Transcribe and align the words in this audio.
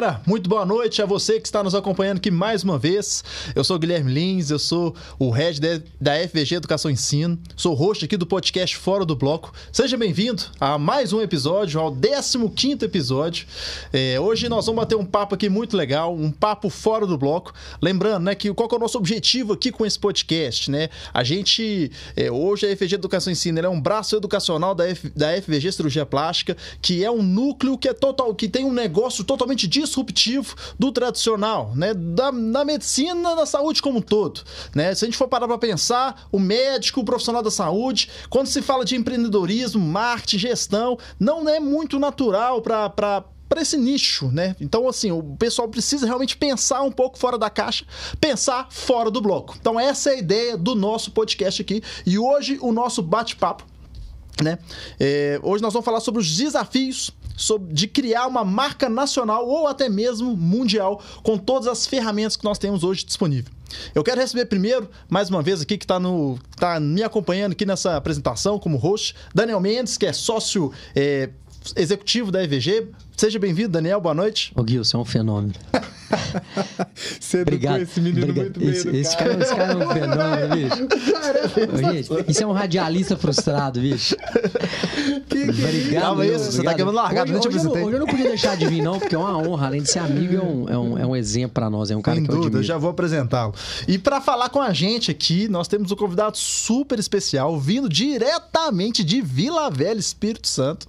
galera, 0.00 0.20
muito 0.24 0.48
boa 0.48 0.64
noite 0.64 1.02
a 1.02 1.06
você 1.06 1.40
que 1.40 1.48
está 1.48 1.60
nos 1.60 1.74
acompanhando 1.74 2.18
aqui 2.18 2.30
mais 2.30 2.62
uma 2.62 2.78
vez. 2.78 3.24
Eu 3.52 3.64
sou 3.64 3.76
Guilherme 3.76 4.12
Lins, 4.12 4.48
eu 4.48 4.58
sou 4.58 4.94
o 5.18 5.28
head 5.30 5.60
da 6.00 6.14
FVG 6.14 6.54
Educação 6.54 6.88
e 6.88 6.94
Ensino, 6.94 7.36
sou 7.56 7.74
host 7.74 8.04
aqui 8.04 8.16
do 8.16 8.24
podcast 8.24 8.76
Fora 8.76 9.04
do 9.04 9.16
Bloco. 9.16 9.52
Seja 9.72 9.96
bem-vindo 9.96 10.44
a 10.60 10.78
mais 10.78 11.12
um 11.12 11.20
episódio, 11.20 11.80
ao 11.80 11.92
15 11.92 12.84
episódio. 12.84 13.46
É, 13.92 14.20
hoje 14.20 14.48
nós 14.48 14.66
vamos 14.66 14.82
bater 14.82 14.94
um 14.94 15.04
papo 15.04 15.34
aqui 15.34 15.48
muito 15.48 15.76
legal, 15.76 16.14
um 16.14 16.30
papo 16.30 16.70
fora 16.70 17.04
do 17.04 17.18
bloco. 17.18 17.52
Lembrando, 17.82 18.22
né, 18.22 18.36
que 18.36 18.54
qual 18.54 18.68
que 18.68 18.76
é 18.76 18.78
o 18.78 18.80
nosso 18.80 18.98
objetivo 18.98 19.54
aqui 19.54 19.72
com 19.72 19.84
esse 19.84 19.98
podcast, 19.98 20.70
né? 20.70 20.90
A 21.12 21.24
gente, 21.24 21.90
é, 22.14 22.30
hoje 22.30 22.66
a 22.66 22.76
FVG 22.76 22.94
Educação 22.94 23.32
e 23.32 23.34
Ensino 23.34 23.58
é 23.58 23.68
um 23.68 23.80
braço 23.80 24.14
educacional 24.14 24.76
da, 24.76 24.88
F, 24.88 25.10
da 25.16 25.42
FVG 25.42 25.72
Cirurgia 25.72 26.06
Plástica, 26.06 26.56
que 26.80 27.04
é 27.04 27.10
um 27.10 27.20
núcleo 27.20 27.76
que 27.76 27.88
é 27.88 27.92
total, 27.92 28.32
que 28.32 28.48
tem 28.48 28.64
um 28.64 28.72
negócio 28.72 29.24
totalmente 29.24 29.66
disruptivo 29.88 30.54
do 30.78 30.92
tradicional, 30.92 31.72
né? 31.74 31.94
Da, 31.94 32.30
da 32.30 32.64
medicina, 32.64 33.34
da 33.34 33.46
saúde 33.46 33.82
como 33.82 33.98
um 33.98 34.02
todo, 34.02 34.42
né? 34.74 34.94
Se 34.94 35.04
a 35.04 35.08
gente 35.08 35.18
for 35.18 35.28
parar 35.28 35.48
para 35.48 35.58
pensar, 35.58 36.28
o 36.30 36.38
médico, 36.38 37.00
o 37.00 37.04
profissional 37.04 37.42
da 37.42 37.50
saúde, 37.50 38.08
quando 38.30 38.46
se 38.46 38.62
fala 38.62 38.84
de 38.84 38.96
empreendedorismo, 38.96 39.84
marketing, 39.84 40.38
gestão, 40.38 40.98
não 41.18 41.48
é 41.48 41.58
muito 41.58 41.98
natural 41.98 42.62
para 42.62 43.24
para 43.48 43.62
esse 43.62 43.78
nicho, 43.78 44.28
né? 44.28 44.54
Então, 44.60 44.86
assim, 44.86 45.10
o 45.10 45.22
pessoal 45.36 45.66
precisa 45.68 46.06
realmente 46.06 46.36
pensar 46.36 46.82
um 46.82 46.92
pouco 46.92 47.18
fora 47.18 47.38
da 47.38 47.48
caixa, 47.48 47.86
pensar 48.20 48.68
fora 48.70 49.10
do 49.10 49.20
bloco. 49.22 49.56
Então, 49.58 49.80
essa 49.80 50.10
é 50.10 50.14
a 50.14 50.18
ideia 50.18 50.56
do 50.56 50.74
nosso 50.74 51.10
podcast 51.12 51.62
aqui. 51.62 51.82
E 52.04 52.18
hoje, 52.18 52.58
o 52.60 52.72
nosso 52.72 53.02
bate-papo, 53.02 53.64
né? 54.42 54.58
É, 55.00 55.40
hoje 55.42 55.62
nós 55.62 55.72
vamos 55.72 55.84
falar 55.84 56.00
sobre 56.00 56.20
os 56.20 56.36
desafios 56.36 57.10
de 57.70 57.86
criar 57.86 58.26
uma 58.26 58.44
marca 58.44 58.88
nacional 58.88 59.46
ou 59.46 59.66
até 59.66 59.88
mesmo 59.88 60.36
mundial 60.36 61.00
com 61.22 61.38
todas 61.38 61.68
as 61.68 61.86
ferramentas 61.86 62.36
que 62.36 62.44
nós 62.44 62.58
temos 62.58 62.84
hoje 62.84 63.04
disponível. 63.04 63.52
Eu 63.94 64.02
quero 64.02 64.20
receber 64.20 64.46
primeiro, 64.46 64.88
mais 65.08 65.28
uma 65.28 65.42
vez 65.42 65.60
aqui, 65.60 65.76
que 65.76 65.84
está 65.84 66.00
tá 66.56 66.80
me 66.80 67.02
acompanhando 67.02 67.52
aqui 67.52 67.66
nessa 67.66 67.96
apresentação 67.96 68.58
como 68.58 68.76
host, 68.76 69.14
Daniel 69.34 69.60
Mendes, 69.60 69.96
que 69.96 70.06
é 70.06 70.12
sócio 70.12 70.72
é, 70.94 71.30
executivo 71.76 72.30
da 72.30 72.42
EVG. 72.42 72.88
Seja 73.16 73.38
bem-vindo, 73.38 73.70
Daniel. 73.70 74.00
Boa 74.00 74.14
noite. 74.14 74.52
Ô, 74.54 74.64
Gil, 74.66 74.84
você 74.84 74.96
é 74.96 74.98
um 74.98 75.04
fenômeno. 75.04 75.52
Você 77.20 77.42
Obrigado. 77.42 77.82
esse 77.82 78.00
menino 78.00 78.28
Obrigado. 78.30 78.44
muito 78.44 78.60
bem 78.60 78.68
esse, 78.70 78.88
esse 78.88 79.16
cara, 79.16 79.42
esse 79.42 79.54
cara 79.54 79.72
é 79.72 79.76
um 79.76 79.92
fenômeno, 79.92 80.54
bicho. 80.56 82.12
Gente, 82.16 82.30
isso 82.30 82.42
é 82.42 82.46
um 82.46 82.52
radialista 82.52 83.16
frustrado, 83.16 83.80
bicho. 83.80 84.16
Que, 85.28 85.52
que 85.52 85.64
Obrigado. 85.64 86.02
Calma 86.02 86.26
isso, 86.26 86.52
você 86.52 86.62
tá 86.62 86.74
querendo 86.74 86.92
largado, 86.92 87.30
hoje, 87.30 87.48
hoje, 87.48 87.66
eu, 87.66 87.72
hoje 87.72 87.92
eu 87.94 88.00
não 88.00 88.06
podia 88.06 88.28
deixar 88.28 88.56
de 88.56 88.66
vir, 88.66 88.82
não, 88.82 88.98
porque 88.98 89.14
é 89.14 89.18
uma 89.18 89.36
honra. 89.36 89.66
Além 89.66 89.82
de 89.82 89.90
ser 89.90 89.98
amigo, 89.98 90.34
é 90.34 90.42
um, 90.42 90.68
é 90.68 90.78
um, 90.78 90.98
é 90.98 91.06
um 91.06 91.16
exemplo 91.16 91.50
para 91.50 91.68
nós. 91.68 91.90
É 91.90 91.96
um 91.96 92.02
cara 92.02 92.16
Sem 92.16 92.26
que 92.26 92.30
dúvida, 92.30 92.56
eu, 92.56 92.60
eu 92.60 92.64
já 92.64 92.78
vou 92.78 92.90
apresentá-lo. 92.90 93.54
E 93.86 93.98
para 93.98 94.20
falar 94.20 94.48
com 94.48 94.60
a 94.60 94.72
gente 94.72 95.10
aqui, 95.10 95.48
nós 95.48 95.68
temos 95.68 95.92
um 95.92 95.96
convidado 95.96 96.36
super 96.36 96.98
especial, 96.98 97.58
vindo 97.58 97.88
diretamente 97.88 99.04
de 99.04 99.20
Vila 99.20 99.70
Velha, 99.70 99.98
Espírito 99.98 100.48
Santo. 100.48 100.86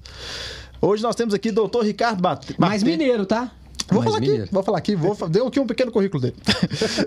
Hoje 0.82 1.04
nós 1.04 1.16
temos 1.16 1.34
aqui 1.34 1.50
o 1.50 1.54
doutor 1.54 1.84
Ricardo 1.84 2.22
Batê. 2.22 2.56
Mais 2.58 2.84
mineiro, 2.84 3.26
tá? 3.26 3.52
Vou 3.92 4.04
falar, 4.04 4.18
aqui, 4.18 4.46
vou 4.52 4.64
falar 4.64 4.78
aqui, 4.78 4.96
vou 4.96 5.16
falar 5.16 5.48
aqui 5.48 5.60
um 5.60 5.66
pequeno 5.68 5.92
currículo 5.92 6.22
dele. 6.22 6.36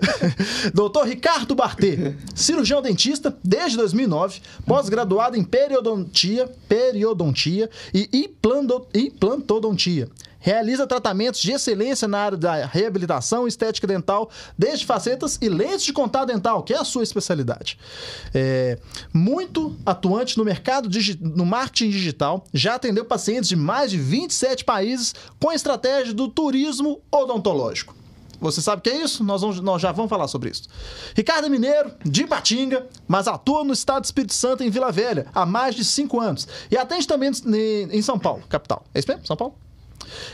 doutor 0.73 1.07
Ricardo 1.07 1.55
Bartê, 1.55 2.13
cirurgião 2.35 2.81
dentista 2.81 3.37
desde 3.43 3.77
2009, 3.77 4.41
pós-graduado 4.65 5.37
em 5.37 5.43
periodontia, 5.43 6.49
periodontia 6.67 7.69
e 7.93 8.09
implantodontia. 8.13 10.09
Realiza 10.43 10.85
tratamentos 10.85 11.39
de 11.39 11.53
excelência 11.53 12.05
na 12.05 12.19
área 12.19 12.37
da 12.37 12.65
reabilitação 12.65 13.47
estética 13.47 13.87
dental, 13.87 14.29
desde 14.57 14.85
facetas 14.85 15.39
e 15.41 15.47
lentes 15.47 15.85
de 15.85 15.93
contato 15.93 16.27
dental, 16.27 16.63
que 16.63 16.73
é 16.73 16.77
a 16.77 16.83
sua 16.83 17.01
especialidade. 17.01 17.79
É, 18.33 18.77
muito 19.13 19.73
atuante 19.85 20.37
no 20.37 20.43
mercado 20.43 20.89
no 21.21 21.45
marketing 21.45 21.89
digital, 21.89 22.43
já 22.53 22.75
atendeu 22.75 23.05
pacientes 23.05 23.47
de 23.47 23.55
mais 23.55 23.89
de 23.89 23.97
27 23.97 24.65
países 24.65 25.15
com 25.39 25.49
a 25.49 25.55
estratégia 25.55 26.13
do 26.13 26.27
turismo 26.27 27.01
odontológico. 27.09 27.95
Você 28.41 28.61
sabe 28.61 28.81
o 28.81 28.83
que 28.83 28.89
é 28.89 29.01
isso? 29.01 29.23
Nós, 29.23 29.39
vamos, 29.39 29.61
nós 29.61 29.81
já 29.81 29.93
vamos 29.93 30.09
falar 30.09 30.27
sobre 30.27 30.49
isso. 30.49 30.63
Ricardo 31.15 31.45
é 31.45 31.49
Mineiro, 31.49 31.93
de 32.03 32.27
Patinga, 32.27 32.85
mas 33.07 33.25
atua 33.29 33.63
no 33.63 33.71
estado 33.71 34.01
do 34.01 34.05
Espírito 34.05 34.33
Santo, 34.33 34.61
em 34.61 34.69
Vila 34.69 34.91
Velha, 34.91 35.27
há 35.33 35.45
mais 35.45 35.73
de 35.73 35.85
cinco 35.85 36.19
anos. 36.19 36.45
E 36.69 36.75
atende 36.75 37.07
também 37.07 37.31
em 37.89 38.01
São 38.01 38.19
Paulo, 38.19 38.43
capital. 38.49 38.83
É 38.93 38.99
isso 38.99 39.07
mesmo? 39.07 39.25
São 39.25 39.37
Paulo? 39.37 39.55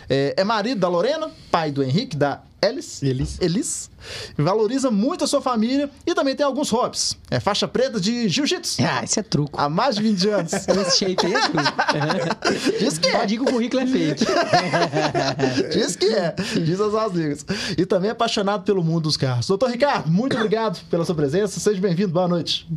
É, 0.10 0.34
é 0.38 0.44
marido 0.44 0.80
da 0.80 0.88
Lorena, 0.88 1.30
pai 1.52 1.72
do 1.72 1.84
Henrique, 1.84 2.16
da 2.16 2.42
Elis. 2.62 3.02
Elis. 3.02 3.38
Elis. 3.40 3.90
Valoriza 4.38 4.92
muito 4.92 5.24
a 5.24 5.28
sua 5.28 5.42
família 5.42 5.90
e 6.06 6.14
também 6.14 6.36
tem 6.36 6.46
alguns 6.46 6.70
hobbies. 6.70 7.18
É 7.30 7.40
faixa 7.40 7.68
preta 7.68 8.00
de 8.00 8.28
jiu-jitsu. 8.28 8.82
Ah, 8.84 9.04
isso 9.04 9.20
é 9.20 9.24
truco. 9.24 9.60
Há 9.60 9.70
mais 9.70 9.96
de 9.96 10.04
20 10.04 10.30
anos. 10.30 10.54
Esse 10.68 10.98
shape 10.98 11.26
aí 11.26 11.34
é 11.34 11.42
truco. 11.42 12.80
Diz 12.80 12.98
que 12.98 13.08
é. 13.08 13.26
Que 13.26 13.40
o 13.40 13.46
currículo 13.46 13.82
é 13.84 13.88
fake. 13.88 14.26
Diz 15.72 15.96
que 15.96 16.08
é. 16.08 16.36
Diz 16.66 16.80
as 16.80 16.94
amigas. 16.94 17.46
E 17.78 17.86
também 17.86 18.10
é 18.10 18.12
apaixonado 18.12 18.64
pelo 18.64 18.84
mundo 18.84 19.04
dos 19.04 19.18
carros. 19.18 19.48
Doutor 19.48 19.70
Ricardo, 19.70 20.10
muito 20.10 20.36
obrigado 20.36 20.84
pela 20.90 21.06
sua 21.06 21.16
presença. 21.16 21.60
Seja 21.60 21.80
bem-vindo. 21.80 22.12
Boa 22.12 22.28
noite. 22.28 22.68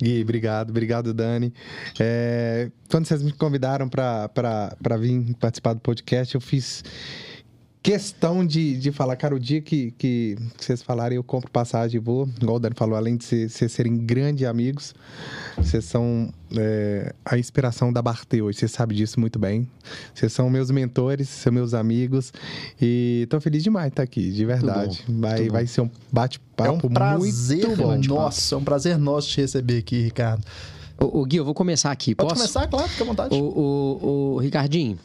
Gui, 0.00 0.22
obrigado. 0.22 0.70
Obrigado, 0.70 1.12
Dani. 1.12 1.52
É, 1.98 2.70
quando 2.90 3.06
vocês 3.06 3.22
me 3.22 3.32
convidaram 3.32 3.88
para 3.88 4.96
vir 4.98 5.34
participar 5.40 5.74
do 5.74 5.80
podcast, 5.80 6.34
eu 6.34 6.40
fiz 6.40 6.82
questão 7.88 8.44
de, 8.44 8.76
de 8.76 8.92
falar, 8.92 9.16
cara, 9.16 9.34
o 9.34 9.40
dia 9.40 9.62
que, 9.62 9.92
que 9.92 10.36
vocês 10.58 10.82
falarem, 10.82 11.16
eu 11.16 11.24
compro 11.24 11.50
passagem 11.50 11.98
e 11.98 11.98
vou. 11.98 12.28
Igual 12.38 12.56
o 12.56 12.60
Dani 12.60 12.74
falou, 12.76 12.94
além 12.94 13.16
de 13.16 13.24
vocês 13.24 13.72
serem 13.72 13.96
grandes 13.96 14.46
amigos, 14.46 14.94
vocês 15.56 15.86
são 15.86 16.28
é, 16.54 17.14
a 17.24 17.38
inspiração 17.38 17.90
da 17.90 18.02
Bartê 18.02 18.42
hoje. 18.42 18.58
Você 18.58 18.68
sabe 18.68 18.94
disso 18.94 19.18
muito 19.18 19.38
bem. 19.38 19.66
Vocês 20.14 20.34
são 20.34 20.50
meus 20.50 20.70
mentores, 20.70 21.30
são 21.30 21.50
meus 21.50 21.72
amigos. 21.72 22.30
E 22.78 23.26
tô 23.30 23.40
feliz 23.40 23.62
demais 23.62 23.86
de 23.86 23.92
estar 23.92 24.02
aqui, 24.02 24.32
de 24.32 24.44
verdade. 24.44 25.02
Bom, 25.08 25.22
vai, 25.22 25.48
vai 25.48 25.66
ser 25.66 25.80
um 25.80 25.90
bate-papo 26.12 26.68
é 26.68 26.86
um 26.86 26.92
prazer, 26.92 27.68
muito 27.68 27.82
bom. 27.82 28.16
Nossa, 28.16 28.54
é 28.54 28.58
um 28.58 28.64
prazer 28.64 28.98
nosso 28.98 29.28
te 29.28 29.40
receber 29.40 29.78
aqui, 29.78 30.02
Ricardo. 30.02 30.44
O, 31.00 31.20
o 31.20 31.24
Gui, 31.24 31.38
eu 31.38 31.44
vou 31.44 31.54
começar 31.54 31.90
aqui. 31.90 32.14
Pode 32.14 32.28
Posso? 32.28 32.42
começar, 32.42 32.66
claro, 32.66 32.86
fica 32.86 33.04
à 33.04 33.06
vontade. 33.06 33.34
O, 33.34 33.38
o, 33.38 34.34
o 34.34 34.38
Ricardinho, 34.40 34.98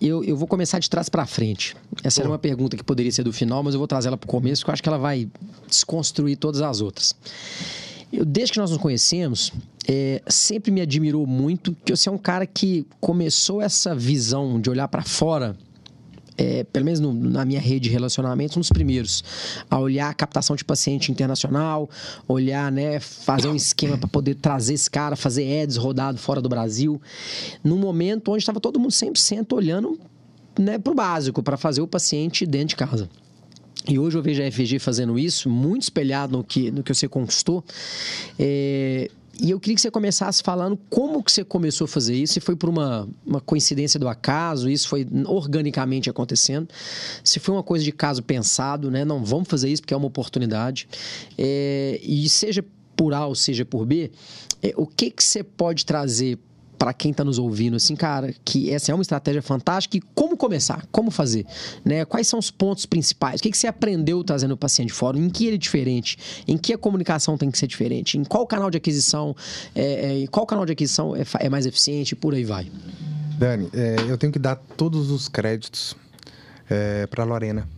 eu, 0.00 0.24
eu 0.24 0.36
vou 0.36 0.46
começar 0.46 0.78
de 0.78 0.88
trás 0.88 1.08
para 1.08 1.26
frente. 1.26 1.76
Essa 2.02 2.20
era 2.20 2.28
uma 2.28 2.38
pergunta 2.38 2.76
que 2.76 2.84
poderia 2.84 3.10
ser 3.12 3.22
do 3.22 3.32
final, 3.32 3.62
mas 3.62 3.74
eu 3.74 3.78
vou 3.78 3.86
trazer 3.86 4.08
ela 4.08 4.16
para 4.16 4.26
o 4.26 4.30
começo, 4.30 4.62
porque 4.62 4.70
eu 4.70 4.72
acho 4.74 4.82
que 4.82 4.88
ela 4.88 4.98
vai 4.98 5.28
desconstruir 5.68 6.36
todas 6.36 6.60
as 6.60 6.80
outras. 6.80 7.14
Eu, 8.12 8.24
desde 8.24 8.52
que 8.52 8.58
nós 8.58 8.70
nos 8.70 8.78
conhecemos, 8.78 9.52
é, 9.88 10.22
sempre 10.28 10.70
me 10.70 10.80
admirou 10.80 11.26
muito 11.26 11.76
que 11.84 11.94
você 11.94 12.08
é 12.08 12.12
um 12.12 12.18
cara 12.18 12.46
que 12.46 12.86
começou 13.00 13.60
essa 13.60 13.94
visão 13.94 14.60
de 14.60 14.70
olhar 14.70 14.88
para 14.88 15.02
fora 15.02 15.56
é, 16.36 16.64
pelo 16.64 16.84
menos 16.84 17.00
no, 17.00 17.12
na 17.12 17.44
minha 17.44 17.60
rede 17.60 17.88
de 17.88 17.90
relacionamentos, 17.90 18.56
um 18.56 18.60
dos 18.60 18.70
primeiros 18.70 19.22
a 19.70 19.78
olhar 19.78 20.10
a 20.10 20.14
captação 20.14 20.56
de 20.56 20.64
paciente 20.64 21.10
internacional, 21.10 21.88
olhar, 22.26 22.70
né, 22.72 23.00
fazer 23.00 23.48
um 23.48 23.56
esquema 23.56 23.96
para 23.96 24.08
poder 24.08 24.34
trazer 24.34 24.74
esse 24.74 24.90
cara, 24.90 25.16
fazer 25.16 25.62
ads 25.62 25.76
rodado 25.76 26.18
fora 26.18 26.40
do 26.40 26.48
Brasil, 26.48 27.00
num 27.62 27.78
momento 27.78 28.32
onde 28.32 28.42
estava 28.42 28.60
todo 28.60 28.78
mundo 28.80 28.90
100% 28.90 29.52
olhando 29.52 29.98
né, 30.58 30.78
para 30.78 30.92
o 30.92 30.94
básico, 30.94 31.42
para 31.42 31.56
fazer 31.56 31.80
o 31.80 31.86
paciente 31.86 32.46
dentro 32.46 32.68
de 32.68 32.76
casa. 32.76 33.08
E 33.86 33.98
hoje 33.98 34.16
eu 34.16 34.22
vejo 34.22 34.42
a 34.42 34.50
FG 34.50 34.78
fazendo 34.78 35.18
isso, 35.18 35.50
muito 35.50 35.82
espelhado 35.82 36.38
no 36.38 36.42
que, 36.42 36.70
no 36.70 36.82
que 36.82 36.94
você 36.94 37.06
conquistou. 37.06 37.62
É, 38.38 39.10
e 39.40 39.50
eu 39.50 39.58
queria 39.58 39.74
que 39.74 39.80
você 39.80 39.90
começasse 39.90 40.42
falando 40.42 40.78
como 40.88 41.22
que 41.22 41.32
você 41.32 41.44
começou 41.44 41.86
a 41.86 41.88
fazer 41.88 42.14
isso, 42.14 42.34
se 42.34 42.40
foi 42.40 42.54
por 42.54 42.68
uma, 42.68 43.08
uma 43.26 43.40
coincidência 43.40 43.98
do 43.98 44.08
acaso, 44.08 44.68
isso 44.68 44.88
foi 44.88 45.06
organicamente 45.26 46.08
acontecendo, 46.08 46.68
se 47.22 47.40
foi 47.40 47.54
uma 47.54 47.62
coisa 47.62 47.84
de 47.84 47.92
caso 47.92 48.22
pensado, 48.22 48.90
né? 48.90 49.04
Não, 49.04 49.24
vamos 49.24 49.48
fazer 49.48 49.68
isso 49.70 49.82
porque 49.82 49.94
é 49.94 49.96
uma 49.96 50.06
oportunidade. 50.06 50.88
É, 51.36 52.00
e 52.02 52.28
seja 52.28 52.64
por 52.96 53.12
A 53.12 53.26
ou 53.26 53.34
seja 53.34 53.64
por 53.64 53.84
B, 53.84 54.10
é, 54.62 54.72
o 54.76 54.86
que 54.86 55.10
que 55.10 55.22
você 55.22 55.42
pode 55.42 55.84
trazer 55.84 56.38
para 56.78 56.92
quem 56.92 57.10
está 57.10 57.24
nos 57.24 57.38
ouvindo, 57.38 57.76
assim, 57.76 57.96
cara, 57.96 58.34
que 58.44 58.70
essa 58.70 58.92
é 58.92 58.94
uma 58.94 59.02
estratégia 59.02 59.42
fantástica 59.42 59.96
e 59.96 60.00
como 60.14 60.36
começar, 60.36 60.86
como 60.90 61.10
fazer, 61.10 61.46
né? 61.84 62.04
Quais 62.04 62.26
são 62.28 62.38
os 62.38 62.50
pontos 62.50 62.86
principais? 62.86 63.40
O 63.40 63.42
que, 63.42 63.50
que 63.50 63.58
você 63.58 63.66
aprendeu 63.66 64.22
trazendo 64.22 64.54
o 64.54 64.56
paciente 64.56 64.92
fora? 64.92 65.18
Em 65.18 65.28
que 65.28 65.46
ele 65.46 65.56
é 65.56 65.58
diferente? 65.58 66.18
Em 66.46 66.56
que 66.56 66.72
a 66.72 66.78
comunicação 66.78 67.36
tem 67.36 67.50
que 67.50 67.58
ser 67.58 67.66
diferente? 67.66 68.18
Em 68.18 68.24
qual 68.24 68.46
canal 68.46 68.70
de 68.70 68.76
aquisição, 68.76 69.34
é, 69.74 70.22
é, 70.22 70.26
qual 70.26 70.46
canal 70.46 70.66
de 70.66 70.72
aquisição 70.72 71.14
é, 71.16 71.24
é 71.40 71.48
mais 71.48 71.66
eficiente? 71.66 72.14
Por 72.14 72.34
aí 72.34 72.44
vai. 72.44 72.70
Dani, 73.38 73.68
é, 73.72 73.96
eu 74.08 74.16
tenho 74.16 74.32
que 74.32 74.38
dar 74.38 74.56
todos 74.56 75.10
os 75.10 75.28
créditos 75.28 75.96
é, 76.68 77.06
para 77.06 77.24
Lorena. 77.24 77.68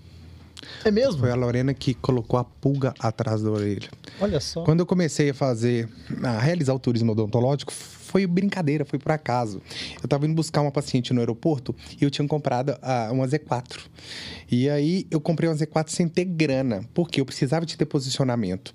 É 0.85 0.91
mesmo? 0.91 1.21
Foi 1.21 1.31
a 1.31 1.35
Lorena 1.35 1.75
que 1.75 1.95
colocou 1.95 2.39
a 2.39 2.45
pulga 2.45 2.95
atrás 2.99 3.43
da 3.43 3.51
orelha. 3.51 3.89
Olha 4.21 4.41
só. 4.41 4.63
Quando 4.63 4.81
eu 4.81 4.87
comecei 4.87 5.31
a 5.31 5.35
fazer, 5.35 5.89
a 6.23 6.39
realizar 6.39 6.75
o 6.75 6.79
turismo 6.79 7.13
odontológico, 7.13 7.73
foi 8.17 8.27
brincadeira, 8.27 8.83
foi 8.83 8.99
por 8.99 9.13
acaso. 9.13 9.61
Eu 10.03 10.09
tava 10.09 10.25
indo 10.25 10.35
buscar 10.35 10.63
uma 10.63 10.71
paciente 10.71 11.13
no 11.13 11.21
aeroporto 11.21 11.77
e 12.01 12.03
eu 12.03 12.11
tinha 12.11 12.27
comprado 12.27 12.75
ah, 12.81 13.11
uma 13.13 13.29
Z4. 13.29 13.79
E 14.51 14.71
aí 14.71 15.07
eu 15.11 15.21
comprei 15.21 15.51
uma 15.51 15.55
Z4 15.55 15.91
sem 15.91 16.09
ter 16.09 16.25
grana, 16.25 16.83
porque 16.95 17.21
eu 17.21 17.27
precisava 17.27 17.67
de 17.67 17.77
ter 17.77 17.85
posicionamento. 17.85 18.73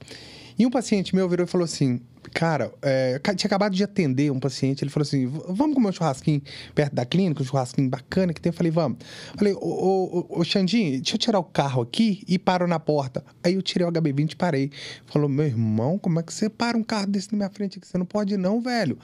E 0.60 0.64
um 0.64 0.70
paciente 0.70 1.16
meu 1.16 1.28
virou 1.28 1.48
e 1.48 1.50
falou 1.50 1.66
assim: 1.66 2.00
Cara, 2.34 2.72
é, 2.82 3.20
tinha 3.36 3.48
acabado 3.48 3.76
de 3.76 3.84
atender 3.84 4.32
um 4.32 4.40
paciente. 4.40 4.84
Ele 4.84 4.90
falou 4.90 5.04
assim: 5.04 5.28
"V- 5.28 5.44
Vamos 5.50 5.76
comer 5.76 5.90
um 5.90 5.92
churrasquinho 5.92 6.42
perto 6.74 6.94
da 6.96 7.06
clínica, 7.06 7.42
um 7.42 7.46
churrasquinho 7.46 7.90
bacana 7.90 8.34
que 8.34 8.40
tem. 8.42 8.50
Eu 8.52 8.54
falei: 8.54 8.72
Vamos. 8.72 9.00
Falei: 9.38 9.54
Ô, 9.54 9.60
ô, 9.60 10.40
ô, 10.40 10.44
Xandinho, 10.44 10.92
deixa 11.02 11.16
eu 11.16 11.20
tirar 11.20 11.40
o 11.40 11.44
carro 11.44 11.82
aqui 11.82 12.24
e 12.28 12.40
paro 12.40 12.68
na 12.68 12.80
porta. 12.80 13.24
Aí 13.44 13.56
eu 13.56 13.62
tirei 13.62 13.86
o 13.86 13.92
HB20 13.92 14.32
e 14.32 14.36
parei. 14.36 14.72
Falou: 15.08 15.28
Meu 15.28 15.46
irmão, 15.46 15.98
como 15.98 16.20
é 16.20 16.24
que 16.24 16.34
você 16.34 16.50
para 16.50 16.78
um 16.78 16.84
carro 16.84 17.08
desse 17.08 17.32
na 17.32 17.38
minha 17.38 17.50
frente 17.50 17.78
aqui? 17.78 17.88
Você 17.88 17.98
não 17.98 18.06
pode, 18.06 18.38
não, 18.38 18.62
velho. 18.62 18.98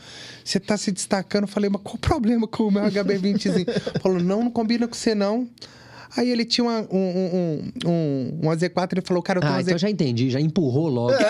Você 0.44 0.60
tá 0.60 0.78
se 0.78 0.92
destacando. 0.92 1.48
Falei: 1.48 1.70
Mas 1.70 1.82
qual 1.82 1.96
o 1.96 2.00
problema 2.00 2.48
com 2.48 2.64
o 2.64 2.72
meu 2.72 2.84
HB20zinho? 2.84 4.02
Falou: 4.02 4.20
Não, 4.22 4.44
não 4.44 4.52
combina 4.52 4.88
com 4.88 4.96
você, 4.96 5.14
não. 5.14 5.48
Aí 6.16 6.30
ele 6.30 6.46
tinha 6.46 6.64
uma, 6.66 6.80
um, 6.92 6.98
um, 6.98 7.72
um, 7.86 8.40
uma 8.44 8.56
Z4, 8.56 8.90
ele 8.94 9.02
falou, 9.02 9.22
cara, 9.22 9.38
eu 9.40 9.42
tenho 9.42 9.54
Ah, 9.54 9.58
uma 9.58 9.62
então 9.62 9.76
Z4. 9.76 9.80
já 9.80 9.90
entendi, 9.90 10.30
já 10.30 10.40
empurrou 10.40 10.88
logo. 10.88 11.14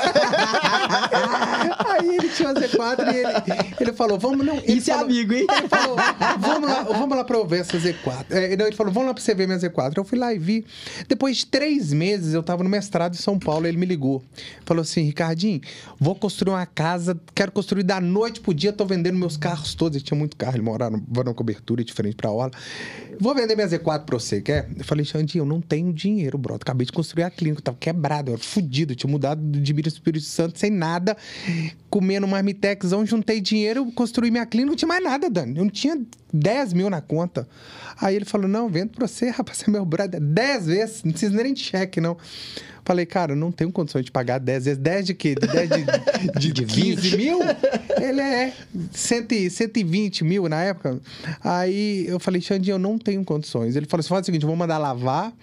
Aí 1.90 2.16
ele 2.16 2.30
tinha 2.30 2.50
uma 2.50 2.60
Z4 2.62 3.14
e 3.14 3.18
ele, 3.18 3.74
ele 3.80 3.94
falou, 3.94 4.18
vamos 4.20 4.46
não. 4.46 4.58
Ele 4.58 4.74
Isso 4.74 4.92
é 4.92 4.94
falou, 4.94 5.10
amigo, 5.10 5.34
hein? 5.34 5.48
Ele 5.58 5.68
falou, 5.68 5.96
vamos 6.40 6.70
lá, 6.70 6.84
vamos 6.84 7.18
lá 7.18 7.24
pra 7.24 7.38
eu 7.38 7.46
ver 7.48 7.62
essa 7.62 7.78
Z4. 7.78 8.26
É, 8.30 8.56
não, 8.56 8.66
ele 8.68 8.76
falou, 8.76 8.92
vamos 8.94 9.08
lá 9.08 9.14
pra 9.14 9.24
você 9.24 9.34
ver 9.34 9.48
minha 9.48 9.60
Z4. 9.60 9.94
Eu 9.98 10.04
fui 10.04 10.18
lá 10.18 10.34
e 10.34 10.40
vi. 10.40 10.66
Depois 11.08 11.38
de 11.38 11.46
três 11.48 11.92
meses, 11.94 12.34
eu 12.34 12.44
tava 12.44 12.64
no 12.64 12.70
mestrado 12.70 13.14
em 13.16 13.18
São 13.18 13.38
Paulo, 13.40 13.68
ele 13.68 13.78
me 13.78 13.86
ligou. 13.86 14.24
Falou 14.66 14.82
assim, 14.82 15.02
Ricardinho, 15.04 15.62
vou 16.00 16.16
construir 16.16 16.52
uma 16.54 16.66
casa, 16.66 17.20
quero 17.34 17.52
construir 17.52 17.84
da 17.84 18.00
noite 18.00 18.40
pro 18.40 18.54
dia, 18.54 18.72
tô 18.74 18.86
vendendo 18.86 19.18
meus 19.18 19.38
carros 19.38 19.74
todos. 19.76 19.96
Ele 19.98 20.06
tinha 20.06 20.18
muito 20.18 20.36
carro, 20.38 20.56
ele 20.56 20.64
morava 20.64 20.98
numa 20.98 21.34
cobertura 21.34 21.84
diferente 21.84 22.16
pra 22.16 22.30
aula. 22.30 22.52
Vou 23.20 23.34
vender 23.34 23.56
minha 23.56 23.68
Z4 23.68 24.06
pra 24.06 24.20
você, 24.20 24.42
quer? 24.42 24.67
Eu 24.76 24.84
falei, 24.84 25.06
Xandinho, 25.06 25.44
eu 25.44 25.46
não 25.46 25.62
tenho 25.62 25.94
dinheiro, 25.94 26.38
brother. 26.38 26.62
Acabei 26.62 26.86
de 26.86 26.92
construir 26.92 27.24
a 27.24 27.30
clínica, 27.30 27.60
eu 27.60 27.64
tava 27.64 27.78
quebrado, 27.80 28.32
eu 28.32 28.36
era 28.36 28.44
fudido. 28.44 28.96
Tinha 28.96 29.10
mudado 29.10 29.42
de 29.42 29.74
pro 29.74 29.88
Espírito 29.88 30.26
Santo 30.26 30.60
sem 30.60 30.70
nada, 30.70 31.16
comendo 31.90 32.28
marmitexão, 32.28 33.06
juntei 33.06 33.40
dinheiro, 33.40 33.92
construí 33.92 34.32
minha 34.32 34.46
clínica, 34.46 34.70
não 34.72 34.76
tinha 34.76 34.88
mais 34.88 35.04
nada, 35.04 35.30
Dani. 35.30 35.58
Eu 35.58 35.64
não 35.64 35.72
tinha 35.72 35.98
10 36.34 36.74
mil 36.74 36.90
na 36.90 37.02
conta. 37.02 37.48
Aí 38.00 38.16
ele 38.16 38.26
falou, 38.26 38.48
não, 38.48 38.70
vendo 38.70 38.90
pra 38.92 39.08
você, 39.08 39.30
rapaz, 39.32 39.58
você 39.60 39.70
é 39.70 39.72
meu 39.72 39.86
brother. 39.86 40.20
10 40.22 40.66
vezes, 40.68 41.04
não 41.04 41.12
precisa 41.12 41.42
nem 41.44 41.54
de 41.54 41.62
cheque, 41.62 42.00
não. 42.02 42.18
Falei, 42.86 43.06
cara, 43.06 43.34
eu 43.34 43.36
não 43.36 43.52
tenho 43.52 43.70
condições 43.70 44.06
de 44.06 44.12
pagar 44.12 44.40
10 44.40 44.64
vezes. 44.64 44.78
10 44.82 45.06
de 45.08 45.14
quê? 45.14 45.36
De 45.36 45.46
10 45.46 45.70
de, 46.40 46.40
de, 46.40 46.52
De 46.54 46.66
15 46.66 47.18
mil? 47.18 47.40
Ele 48.02 48.22
é 48.22 48.54
100, 48.94 49.28
e- 49.32 49.50
120 49.50 50.24
mil 50.24 50.48
na 50.48 50.64
época. 50.64 50.98
Aí 51.44 52.06
eu 52.08 52.18
falei, 52.18 52.40
Xandinho, 52.40 52.76
eu 52.76 52.80
não 52.80 52.98
tenho 52.98 53.26
condições. 53.26 53.76
Ele 53.76 53.86
falou 53.86 54.00
assim: 54.00 54.08
faz 54.10 54.22
o 54.22 54.26
seguinte, 54.28 54.44
eu 54.44 54.48
vou 54.48 54.56
mandar 54.56 54.78
lavar. 54.78 55.34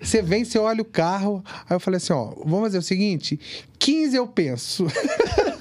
Você 0.00 0.22
vem, 0.22 0.42
você 0.42 0.58
olha 0.58 0.80
o 0.80 0.86
carro. 0.86 1.44
Aí 1.68 1.76
eu 1.76 1.80
falei 1.80 1.98
assim: 1.98 2.14
ó, 2.14 2.32
vamos 2.46 2.60
fazer 2.62 2.78
o 2.78 2.82
seguinte: 2.82 3.38
15 3.78 4.16
eu 4.16 4.26
penso. 4.26 4.86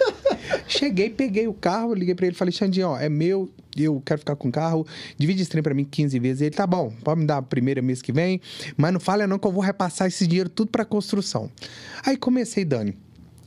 Cheguei, 0.67 1.09
peguei 1.09 1.47
o 1.47 1.53
carro, 1.53 1.93
liguei 1.93 2.15
pra 2.15 2.27
ele, 2.27 2.35
falei, 2.35 2.51
Xandinho, 2.51 2.89
ó, 2.89 2.99
é 2.99 3.09
meu, 3.09 3.49
eu 3.77 4.01
quero 4.05 4.19
ficar 4.19 4.35
com 4.35 4.47
o 4.47 4.51
carro, 4.51 4.85
divide 5.17 5.41
esse 5.41 5.51
trem 5.51 5.61
pra 5.61 5.73
mim 5.73 5.85
15 5.85 6.17
vezes. 6.19 6.41
Ele, 6.41 6.55
tá 6.55 6.65
bom, 6.65 6.91
pode 7.03 7.21
me 7.21 7.27
dar 7.27 7.37
a 7.37 7.41
primeira 7.41 7.81
mês 7.81 8.01
que 8.01 8.11
vem, 8.11 8.41
mas 8.75 8.93
não 8.93 8.99
fala 8.99 9.27
não 9.27 9.37
que 9.37 9.47
eu 9.47 9.51
vou 9.51 9.61
repassar 9.61 10.07
esse 10.07 10.25
dinheiro 10.27 10.49
tudo 10.49 10.71
pra 10.71 10.85
construção. 10.85 11.51
Aí 12.05 12.17
comecei, 12.17 12.65
Dani, 12.65 12.97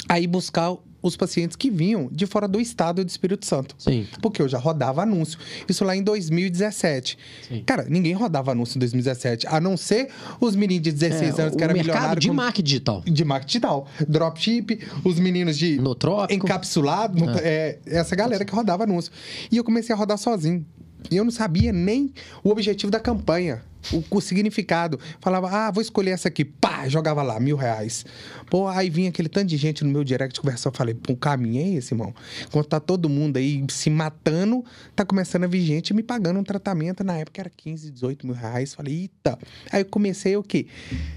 aí 0.09 0.27
buscar 0.27 0.77
os 1.09 1.17
pacientes 1.17 1.57
que 1.57 1.71
vinham 1.71 2.09
de 2.13 2.27
fora 2.27 2.47
do 2.47 2.61
estado 2.61 3.05
do 3.05 3.09
Espírito 3.09 3.45
Santo. 3.47 3.75
Sim. 3.79 4.07
Porque 4.23 4.41
eu 4.43 4.49
já 4.49 4.59
rodava 4.59 5.03
anúncio. 5.03 5.39
Isso 5.69 5.85
lá 5.85 5.97
em 5.97 6.03
2017. 6.03 7.19
Sim. 7.49 7.63
Cara, 7.65 7.87
ninguém 7.89 8.13
rodava 8.13 8.53
anúncio 8.53 8.77
em 8.77 8.81
2017, 8.81 9.47
a 9.49 9.61
não 9.61 9.77
ser 9.77 10.09
os 10.41 10.55
meninos 10.55 10.83
de 10.85 10.93
16 10.93 11.39
É, 11.39 11.43
anos 11.43 11.57
que 11.57 11.63
o 11.63 11.65
era 11.65 11.73
mercado 11.73 11.93
milionário 11.95 12.21
de 12.21 12.29
com- 12.29 12.35
marketing 12.35 12.65
digital. 12.65 13.03
de 13.07 13.25
marketing 13.25 13.49
digital. 13.49 13.89
Dropship, 14.09 14.79
os 15.05 15.19
meninos 15.19 15.57
de 15.57 15.79
No 15.81 15.95
trópico. 15.95 16.45
encapsulado, 16.47 17.19
no- 17.25 17.31
é, 17.39 17.79
essa 17.87 18.15
galera 18.15 18.45
que 18.45 18.53
rodava 18.55 18.85
anúncio. 18.85 19.13
E 19.51 19.57
eu 19.57 19.65
comecei 19.65 19.95
a 19.95 19.99
rodar 19.99 20.19
sozinho. 20.19 20.65
E 21.11 21.17
eu 21.17 21.25
não 21.25 21.31
sabia 21.31 21.73
nem 21.73 22.13
o 22.43 22.51
objetivo 22.51 22.91
da 22.91 23.01
campanha, 23.01 23.63
o, 23.93 24.17
o 24.17 24.21
significado. 24.21 24.99
Falava, 25.21 25.49
ah, 25.49 25.71
vou 25.71 25.81
escolher 25.81 26.11
essa 26.11 26.29
aqui. 26.29 26.45
Pá, 26.45 26.89
jogava 26.89 27.23
lá, 27.23 27.39
mil 27.41 27.57
reais. 27.57 28.05
Pô, 28.51 28.67
aí 28.67 28.91
vinha 28.91 29.09
aquele 29.09 29.29
tanto 29.29 29.47
de 29.47 29.57
gente 29.57 29.85
no 29.85 29.91
meu 29.91 30.05
direct 30.05 30.41
conversar. 30.41 30.71
Eu 30.71 30.75
falei, 30.75 30.95
pô, 30.95 31.13
o 31.13 31.17
caminho 31.17 31.63
é 31.63 31.79
esse, 31.79 31.95
irmão. 31.95 32.15
Enquanto 32.47 32.67
tá 32.67 32.81
todo 32.81 33.09
mundo 33.09 33.37
aí 33.37 33.65
se 33.71 33.89
matando, 33.89 34.65
tá 34.95 35.05
começando 35.05 35.45
a 35.45 35.47
vir 35.47 35.63
gente 35.63 35.95
me 35.95 36.03
pagando 36.03 36.39
um 36.39 36.45
tratamento. 36.45 37.03
Na 37.03 37.17
época 37.17 37.41
era 37.41 37.51
15, 37.51 37.91
18 37.91 38.27
mil 38.27 38.35
reais. 38.35 38.75
Falei, 38.75 39.03
eita. 39.03 39.39
Aí 39.71 39.83
eu 39.83 39.87
comecei 39.87 40.37
o 40.37 40.43
quê? 40.43 40.67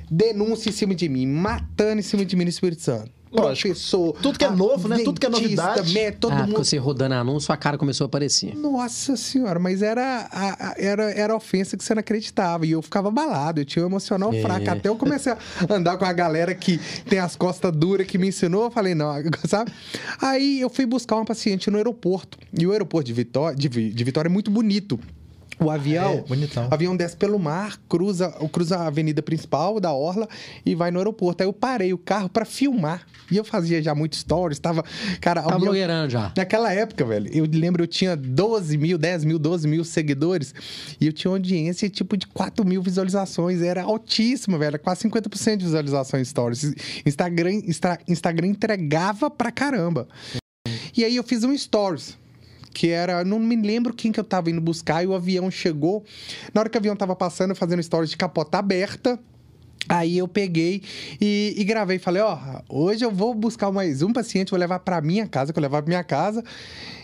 Denúncia 0.10 0.70
em 0.70 0.74
cima 0.74 0.96
de 0.96 1.10
mim, 1.10 1.26
matando 1.26 2.00
em 2.00 2.04
cima 2.04 2.24
de 2.24 2.36
mim 2.36 2.44
no 2.44 2.50
Espírito 2.50 2.82
Santo. 2.82 3.21
Lógico. 3.32 3.70
Professor. 3.70 4.14
Tudo 4.22 4.38
que 4.38 4.44
é 4.46 4.50
novo, 4.50 4.88
né? 4.88 5.00
Tudo 5.04 5.20
que 5.20 5.26
é 5.26 5.30
novidade. 5.30 5.94
mé- 5.94 6.12
todo 6.12 6.34
ah, 6.34 6.46
mundo 6.46 6.58
você 6.64 6.78
rodando 6.78 7.16
anúncio, 7.16 7.54
a 7.54 7.58
cara 7.58 7.78
começou 7.78 8.06
a 8.06 8.08
aparecer. 8.08 8.56
nossa 8.56 9.16
senhora, 9.16 9.58
mas 9.60 9.82
era, 9.82 10.28
a, 10.32 10.70
a- 10.72 10.76
era, 10.78 11.12
era 11.12 11.36
ofensa 11.36 11.78
que 11.78 11.84
você 11.84 11.94
não 11.96 12.02
acreditava. 12.02 12.66
E 12.66 12.72
eu 12.72 12.82
ficava 12.82 13.08
abalado, 13.08 13.62
eu 13.62 13.66
tinha 13.66 13.84
um 13.84 13.88
emocional 13.88 14.34
É. 14.34 14.42
fraco. 14.42 14.70
Até 14.70 14.90
eu 14.90 14.96
comecei 14.96 15.32
a 15.32 15.38
andar 15.70 15.98
com 15.98 16.06
a 16.06 16.12
galera 16.14 16.54
que 16.54 16.80
tem 17.08 17.20
as 17.20 17.36
costas 17.36 17.72
duras 17.72 18.06
que 18.06 18.18
me 18.18 18.28
ensinou. 18.28 18.66
Eu 18.66 18.72
falei, 18.72 18.94
não, 18.94 19.14
sabe? 19.48 19.72
Aí 20.22 20.60
eu 20.60 20.70
fui 20.70 20.86
buscar 20.86 21.16
uma 21.16 21.26
paciente 21.26 21.70
no 21.72 21.78
aeroporto. 21.78 22.38
E 22.58 22.68
o 22.68 22.72
aeroporto 22.72 23.08
de 23.08 23.14
Vitória, 23.14 23.56
de, 23.56 23.70
de 23.70 24.04
Vitória 24.04 24.28
é 24.28 24.32
muito 24.32 24.52
bonito. 24.52 25.00
O 25.60 25.70
avião, 25.70 26.14
É, 26.14 26.22
bonitão. 26.22 26.68
o 26.70 26.74
avião 26.74 26.96
desce 26.98 27.16
pelo 27.16 27.38
mar, 27.38 27.78
cruza, 27.88 28.30
cruza 28.52 28.78
a 28.78 28.88
avenida 28.88 29.22
principal 29.22 29.80
da 29.80 29.92
Orla 29.94 30.28
e 30.66 30.74
vai 30.74 30.90
no 30.90 30.98
aeroporto. 30.98 31.44
Aí 31.44 31.48
eu 31.48 31.54
parei 31.54 31.94
o 31.94 31.98
carro 32.00 32.28
pra 32.30 32.46
filmar. 32.46 33.06
E 33.30 33.38
eu 33.38 33.44
fazia 33.46 33.82
já 33.82 33.94
muito 33.94 34.16
stories, 34.16 34.58
tava... 34.60 34.84
Cara, 35.22 35.42
avião- 35.42 35.60
blogueirando 35.60 36.10
já. 36.10 36.34
Naquela 36.36 36.74
época, 36.74 37.06
velho, 37.06 37.30
eu 37.32 37.46
lembro, 37.52 37.84
eu 37.84 37.88
tinha 37.88 38.16
12 38.18 38.76
mil, 38.78 38.98
10 38.98 39.24
mil, 39.24 39.38
12 39.40 39.68
mil 39.68 39.84
seguidores 39.84 40.54
e 41.00 41.06
eu 41.06 41.14
tinha 41.14 41.30
uma 41.32 41.38
audiência 41.38 41.88
tipo 41.90 42.18
de 42.18 42.26
4 42.28 42.66
mil 42.66 42.82
visualizações. 42.82 43.62
Era 43.62 43.84
altíssima, 43.84 44.58
velho, 44.58 44.80
quase 44.80 45.02
50% 45.08 45.58
de 45.58 45.66
visualizações 45.66 46.28
em 46.28 46.30
stories. 46.30 46.74
Instagram, 47.06 47.52
Insta- 47.54 48.00
Instagram 48.08 48.48
entregava 48.48 49.30
pra 49.30 49.52
caramba. 49.52 50.08
E 50.98 51.06
aí 51.06 51.16
eu 51.16 51.24
fiz 51.24 51.44
um 51.44 51.56
stories. 51.58 52.18
Que 52.74 52.90
era, 52.90 53.24
não 53.24 53.38
me 53.40 53.56
lembro 53.56 53.94
quem 53.94 54.12
que 54.12 54.20
eu 54.20 54.24
tava 54.24 54.50
indo 54.50 54.62
buscar, 54.62 55.04
e 55.04 55.08
o 55.08 55.14
avião 55.14 55.52
chegou. 55.52 56.04
Na 56.54 56.62
hora 56.62 56.70
que 56.70 56.78
o 56.78 56.80
avião 56.80 56.96
tava 56.96 57.16
passando, 57.16 57.50
eu 57.52 57.56
fazendo 57.56 57.84
stories 57.84 58.10
de 58.10 58.18
capota 58.18 58.58
aberta. 58.60 59.20
Aí 59.90 60.16
eu 60.20 60.28
peguei 60.28 60.84
e, 61.20 61.56
e 61.58 61.64
gravei. 61.64 61.98
Falei, 61.98 62.22
ó, 62.22 62.38
hoje 62.70 63.04
eu 63.04 63.10
vou 63.12 63.34
buscar 63.34 63.72
mais 63.72 64.02
um 64.04 64.14
paciente, 64.14 64.52
vou 64.52 64.60
levar 64.60 64.78
pra 64.80 65.02
minha 65.02 65.28
casa, 65.28 65.52
que 65.52 65.58
eu 65.58 65.62
levar 65.62 65.82
pra 65.82 65.90
minha 65.90 66.04
casa. 66.04 66.44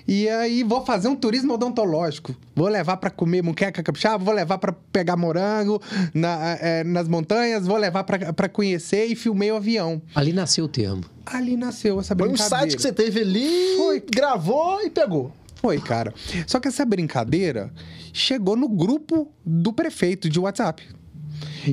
E 0.07 0.29
aí 0.29 0.63
vou 0.63 0.85
fazer 0.85 1.07
um 1.09 1.15
turismo 1.15 1.55
odontológico. 1.55 2.33
Vou 2.55 2.67
levar 2.69 2.95
pra 2.97 3.09
comer 3.09 3.41
muqueca 3.41 3.81
capixaba, 3.83 4.23
vou 4.23 4.33
levar 4.33 4.59
pra 4.59 4.71
pegar 4.93 5.17
morango 5.17 5.81
na- 6.13 6.55
é, 6.61 6.83
nas 6.83 7.07
montanhas, 7.09 7.65
vou 7.65 7.77
levar 7.77 8.03
pra 8.03 8.31
pra 8.31 8.47
conhecer 8.47 9.05
e 9.07 9.15
filmei 9.15 9.51
o 9.51 9.55
avião. 9.57 9.99
Ali 10.15 10.31
nasceu 10.31 10.65
o 10.65 10.67
termo. 10.69 11.03
Ali 11.25 11.57
nasceu 11.57 11.99
essa 11.99 12.15
Foi 12.15 12.27
um 12.27 12.31
brincadeira. 12.31 12.59
site 12.61 12.75
que 12.77 12.81
você 12.81 12.93
teve 12.93 13.19
ali, 13.21 13.75
Foi. 13.75 14.01
gravou 14.13 14.81
e 14.85 14.89
pegou. 14.91 15.33
Foi, 15.61 15.79
cara. 15.81 16.13
Só 16.45 16.59
que 16.59 16.67
essa 16.67 16.85
brincadeira 16.85 17.71
chegou 18.13 18.55
no 18.55 18.67
grupo 18.69 19.31
do 19.45 19.73
prefeito 19.73 20.29
de 20.29 20.39
WhatsApp. 20.39 20.83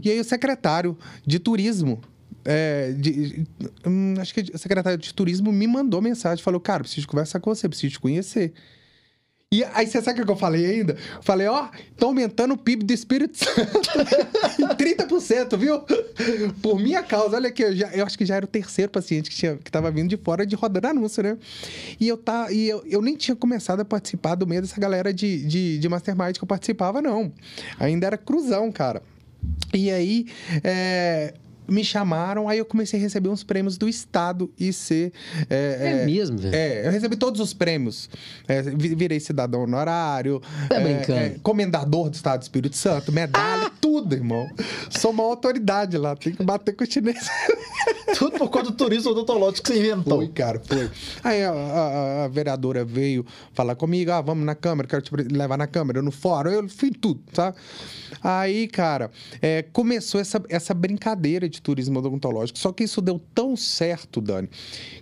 E 0.02 0.10
aí 0.10 0.18
o 0.20 0.24
secretário 0.24 0.96
de 1.26 1.38
turismo. 1.38 2.00
é, 2.46 2.92
de- 2.92 3.46
hum, 3.86 4.14
acho 4.18 4.34
que 4.34 4.52
o 4.54 4.58
secretário 4.58 4.98
de 4.98 5.14
turismo 5.14 5.50
me 5.50 5.66
mandou 5.66 6.02
mensagem, 6.02 6.44
falou, 6.44 6.60
cara, 6.60 6.82
preciso 6.82 7.08
conversar 7.08 7.40
com 7.40 7.54
você, 7.54 7.66
preciso 7.68 7.92
te 7.94 8.00
conhecer. 8.00 8.52
E 9.54 9.62
aí, 9.72 9.86
você 9.86 10.02
sabe 10.02 10.20
o 10.20 10.26
que 10.26 10.32
eu 10.32 10.36
falei 10.36 10.66
ainda? 10.66 10.96
Falei, 11.20 11.46
ó, 11.46 11.68
tô 11.96 12.06
aumentando 12.06 12.54
o 12.54 12.56
PIB 12.56 12.84
do 12.84 12.92
Espírito 12.92 13.38
Santo 13.38 13.60
em 14.58 14.66
30%, 14.66 15.56
viu? 15.56 15.80
Por 16.60 16.80
minha 16.80 17.04
causa. 17.04 17.36
Olha 17.36 17.50
aqui, 17.50 17.62
eu, 17.62 17.76
já, 17.76 17.88
eu 17.90 18.04
acho 18.04 18.18
que 18.18 18.26
já 18.26 18.34
era 18.34 18.44
o 18.44 18.48
terceiro 18.48 18.90
paciente 18.90 19.30
que, 19.30 19.36
tinha, 19.36 19.56
que 19.56 19.70
tava 19.70 19.92
vindo 19.92 20.08
de 20.08 20.16
fora 20.16 20.44
de 20.44 20.56
rodando 20.56 20.88
anúncio, 20.88 21.22
né? 21.22 21.38
E 22.00 22.08
eu, 22.08 22.16
tá, 22.16 22.50
e 22.50 22.68
eu, 22.68 22.82
eu 22.84 23.00
nem 23.00 23.14
tinha 23.14 23.36
começado 23.36 23.78
a 23.78 23.84
participar 23.84 24.34
do 24.34 24.44
meio 24.44 24.60
dessa 24.60 24.80
galera 24.80 25.14
de, 25.14 25.46
de, 25.46 25.78
de 25.78 25.88
Mastermind 25.88 26.36
que 26.36 26.42
eu 26.42 26.48
participava, 26.48 27.00
não. 27.00 27.30
Ainda 27.78 28.08
era 28.08 28.18
cruzão, 28.18 28.72
cara. 28.72 29.04
E 29.72 29.88
aí, 29.88 30.26
é, 30.64 31.32
me 31.68 31.84
chamaram, 31.84 32.48
aí 32.48 32.58
eu 32.58 32.64
comecei 32.64 32.98
a 32.98 33.02
receber 33.02 33.28
uns 33.28 33.42
prêmios 33.42 33.76
do 33.78 33.88
Estado 33.88 34.50
e 34.58 34.72
ser... 34.72 35.12
É, 35.50 36.04
mesmo, 36.04 36.38
velho. 36.38 36.54
É, 36.54 36.86
eu 36.86 36.90
recebi 36.90 37.16
todos 37.16 37.40
os 37.40 37.52
prêmios. 37.54 38.08
É, 38.46 38.62
vi- 38.62 38.94
virei 38.94 39.18
cidadão 39.20 39.62
honorário. 39.62 40.40
Tá 40.68 40.76
é, 40.76 40.80
brincando. 40.82 41.18
é, 41.20 41.30
comendador 41.42 42.10
do 42.10 42.14
Estado 42.14 42.40
do 42.40 42.42
Espírito 42.42 42.76
Santo, 42.76 43.10
medalha, 43.12 43.70
tudo. 43.80 43.94
tudo, 44.02 44.14
irmão. 44.14 44.48
Sou 44.90 45.10
uma 45.12 45.22
autoridade 45.22 45.96
lá, 45.96 46.16
tem 46.16 46.34
que 46.34 46.42
bater 46.42 46.74
com 46.74 46.84
o 46.84 46.86
chinês. 46.90 47.28
Tudo 48.18 48.38
por 48.38 48.48
conta 48.48 48.70
do 48.70 48.76
turismo 48.76 49.10
odontológico 49.10 49.62
que 49.66 49.72
você 49.72 49.78
inventou. 49.80 50.18
Foi, 50.18 50.28
cara, 50.28 50.60
foi. 50.64 50.90
Aí 51.22 51.42
a, 51.42 51.50
a- 51.50 52.24
a 52.24 52.28
vereadora 52.28 52.84
veio 52.84 53.26
falar 53.52 53.74
comigo, 53.74 54.10
ah, 54.12 54.20
vamos 54.20 54.44
na 54.44 54.54
câmara, 54.54 54.86
quero 54.86 55.02
te 55.02 55.10
levar 55.14 55.56
na 55.56 55.66
câmara, 55.66 56.00
no 56.00 56.10
fórum, 56.12 56.50
eu 56.50 56.68
fui 56.68 56.90
tudo, 56.92 57.20
sabe? 57.32 57.56
Aí, 58.22 58.68
cara, 58.68 59.10
é, 59.42 59.62
começou 59.72 60.20
essa, 60.20 60.40
essa 60.48 60.72
brincadeira 60.72 61.48
de 61.48 61.53
turismo 61.62 61.98
odontológico, 61.98 62.58
só 62.58 62.72
que 62.72 62.84
isso 62.84 63.00
deu 63.00 63.20
tão 63.34 63.56
certo, 63.56 64.20
Dani, 64.20 64.48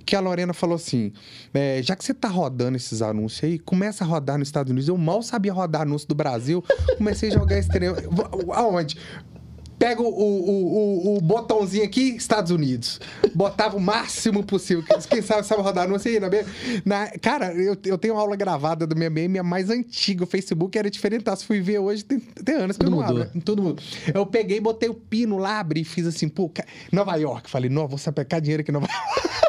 que 0.05 0.17
a 0.17 0.21
Lorena 0.21 0.53
falou 0.53 0.77
assim, 0.77 1.13
é, 1.53 1.83
já 1.83 1.97
que 1.97 2.05
você 2.05 2.15
tá 2.15 2.29
rodando 2.29 2.77
esses 2.77 3.03
anúncios 3.03 3.45
aí, 3.45 3.59
começa 3.59 4.05
a 4.05 4.07
rodar 4.07 4.39
nos 4.39 4.49
Estados 4.49 4.71
Unidos, 4.71 4.89
eu 4.89 4.97
mal 4.97 5.23
sabia 5.23 5.53
rodar 5.53 5.83
anúncio 5.83 6.09
do 6.09 6.15
Brasil, 6.15 6.65
comecei 6.97 7.31
a 7.31 7.33
jogar 7.33 7.59
esse 7.59 7.69
trem, 7.69 7.89
aonde? 8.53 8.97
Pega 9.83 10.01
o, 10.01 10.07
o, 10.07 11.15
o, 11.15 11.17
o 11.17 11.21
botãozinho 11.21 11.83
aqui, 11.85 12.15
Estados 12.15 12.53
Unidos. 12.53 13.01
Botava 13.35 13.77
o 13.77 13.81
máximo 13.81 14.45
possível. 14.45 14.85
Quem 15.11 15.21
sabe 15.21 15.45
sabe 15.45 15.61
rodar 15.61 15.89
não 15.89 15.99
sei, 15.99 16.21
na 16.21 16.31
minha, 16.31 16.47
na, 16.85 17.09
Cara, 17.19 17.53
eu, 17.53 17.77
eu 17.85 17.99
tenho 17.99 18.15
uma 18.15 18.21
aula 18.21 18.37
gravada 18.37 18.87
do 18.87 18.95
meu 18.95 19.11
meme, 19.11 19.41
a 19.41 19.43
mais 19.43 19.71
antiga. 19.71 20.23
O 20.23 20.27
Facebook 20.27 20.79
era 20.79 20.89
diferente. 20.89 21.25
Tá? 21.25 21.35
Se 21.35 21.45
fui 21.45 21.61
ver 21.61 21.81
hoje, 21.81 22.05
tem, 22.05 22.21
tem 22.21 22.55
anos 22.55 22.77
que 22.77 22.85
Tudo 22.85 22.95
eu 22.95 23.01
não 23.01 23.09
mudou. 23.09 23.23
abro. 23.25 23.41
Todo 23.41 23.61
mundo. 23.61 23.83
Eu 24.15 24.25
peguei, 24.25 24.61
botei 24.61 24.89
o 24.89 24.95
pino 24.95 25.37
lá, 25.37 25.59
abri 25.59 25.81
e 25.81 25.85
fiz 25.85 26.07
assim, 26.07 26.29
pô, 26.29 26.49
Nova 26.93 27.17
York. 27.17 27.51
Falei, 27.51 27.69
não, 27.69 27.89
vou 27.89 27.99
sapecar 27.99 28.41
dinheiro 28.41 28.61
aqui 28.61 28.71
em 28.71 28.75
Nova 28.75 28.87
York. 28.87 29.42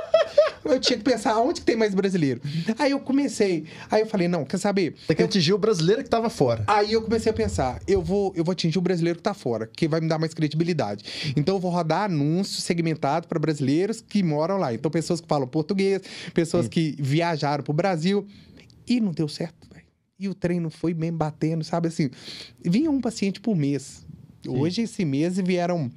Eu 0.65 0.79
tinha 0.79 0.97
que 0.97 1.03
pensar 1.03 1.37
onde 1.39 1.61
que 1.61 1.65
tem 1.65 1.75
mais 1.75 1.93
brasileiro. 1.93 2.41
Aí 2.77 2.91
eu 2.91 2.99
comecei. 2.99 3.65
Aí 3.89 4.01
eu 4.01 4.05
falei, 4.05 4.27
não, 4.27 4.45
quer 4.45 4.57
saber? 4.57 4.95
Tem 5.07 5.15
que 5.15 5.23
atingir 5.23 5.53
o 5.53 5.57
brasileiro 5.57 6.03
que 6.03 6.09
tava 6.09 6.29
fora. 6.29 6.63
Aí 6.67 6.93
eu 6.93 7.01
comecei 7.01 7.31
a 7.31 7.35
pensar, 7.35 7.81
eu 7.87 8.01
vou, 8.01 8.33
eu 8.35 8.43
vou 8.43 8.53
atingir 8.53 8.77
o 8.77 8.81
brasileiro 8.81 9.17
que 9.17 9.23
tá 9.23 9.33
fora, 9.33 9.67
que 9.67 9.87
vai 9.87 9.99
me 9.99 10.07
dar 10.07 10.19
mais 10.19 10.33
credibilidade. 10.33 11.33
Então 11.35 11.55
eu 11.55 11.59
vou 11.59 11.71
rodar 11.71 12.03
anúncios 12.03 12.63
segmentados 12.63 13.27
para 13.27 13.39
brasileiros 13.39 14.01
que 14.01 14.23
moram 14.23 14.57
lá. 14.57 14.73
Então 14.73 14.89
pessoas 14.89 15.19
que 15.19 15.27
falam 15.27 15.47
português, 15.47 16.01
pessoas 16.33 16.67
que 16.67 16.95
viajaram 16.99 17.63
pro 17.63 17.73
Brasil 17.73 18.25
e 18.87 18.99
não 18.99 19.11
deu 19.11 19.27
certo, 19.27 19.67
velho. 19.73 19.85
E 20.19 20.29
o 20.29 20.33
treino 20.33 20.69
foi 20.69 20.93
mesmo 20.93 21.17
batendo, 21.17 21.63
sabe 21.63 21.87
assim, 21.87 22.09
vinha 22.63 22.89
um 22.89 23.01
paciente 23.01 23.39
por 23.41 23.55
mês. 23.55 24.05
Hoje 24.47 24.81
esse 24.81 25.05
mês 25.05 25.37
vieram 25.37 25.89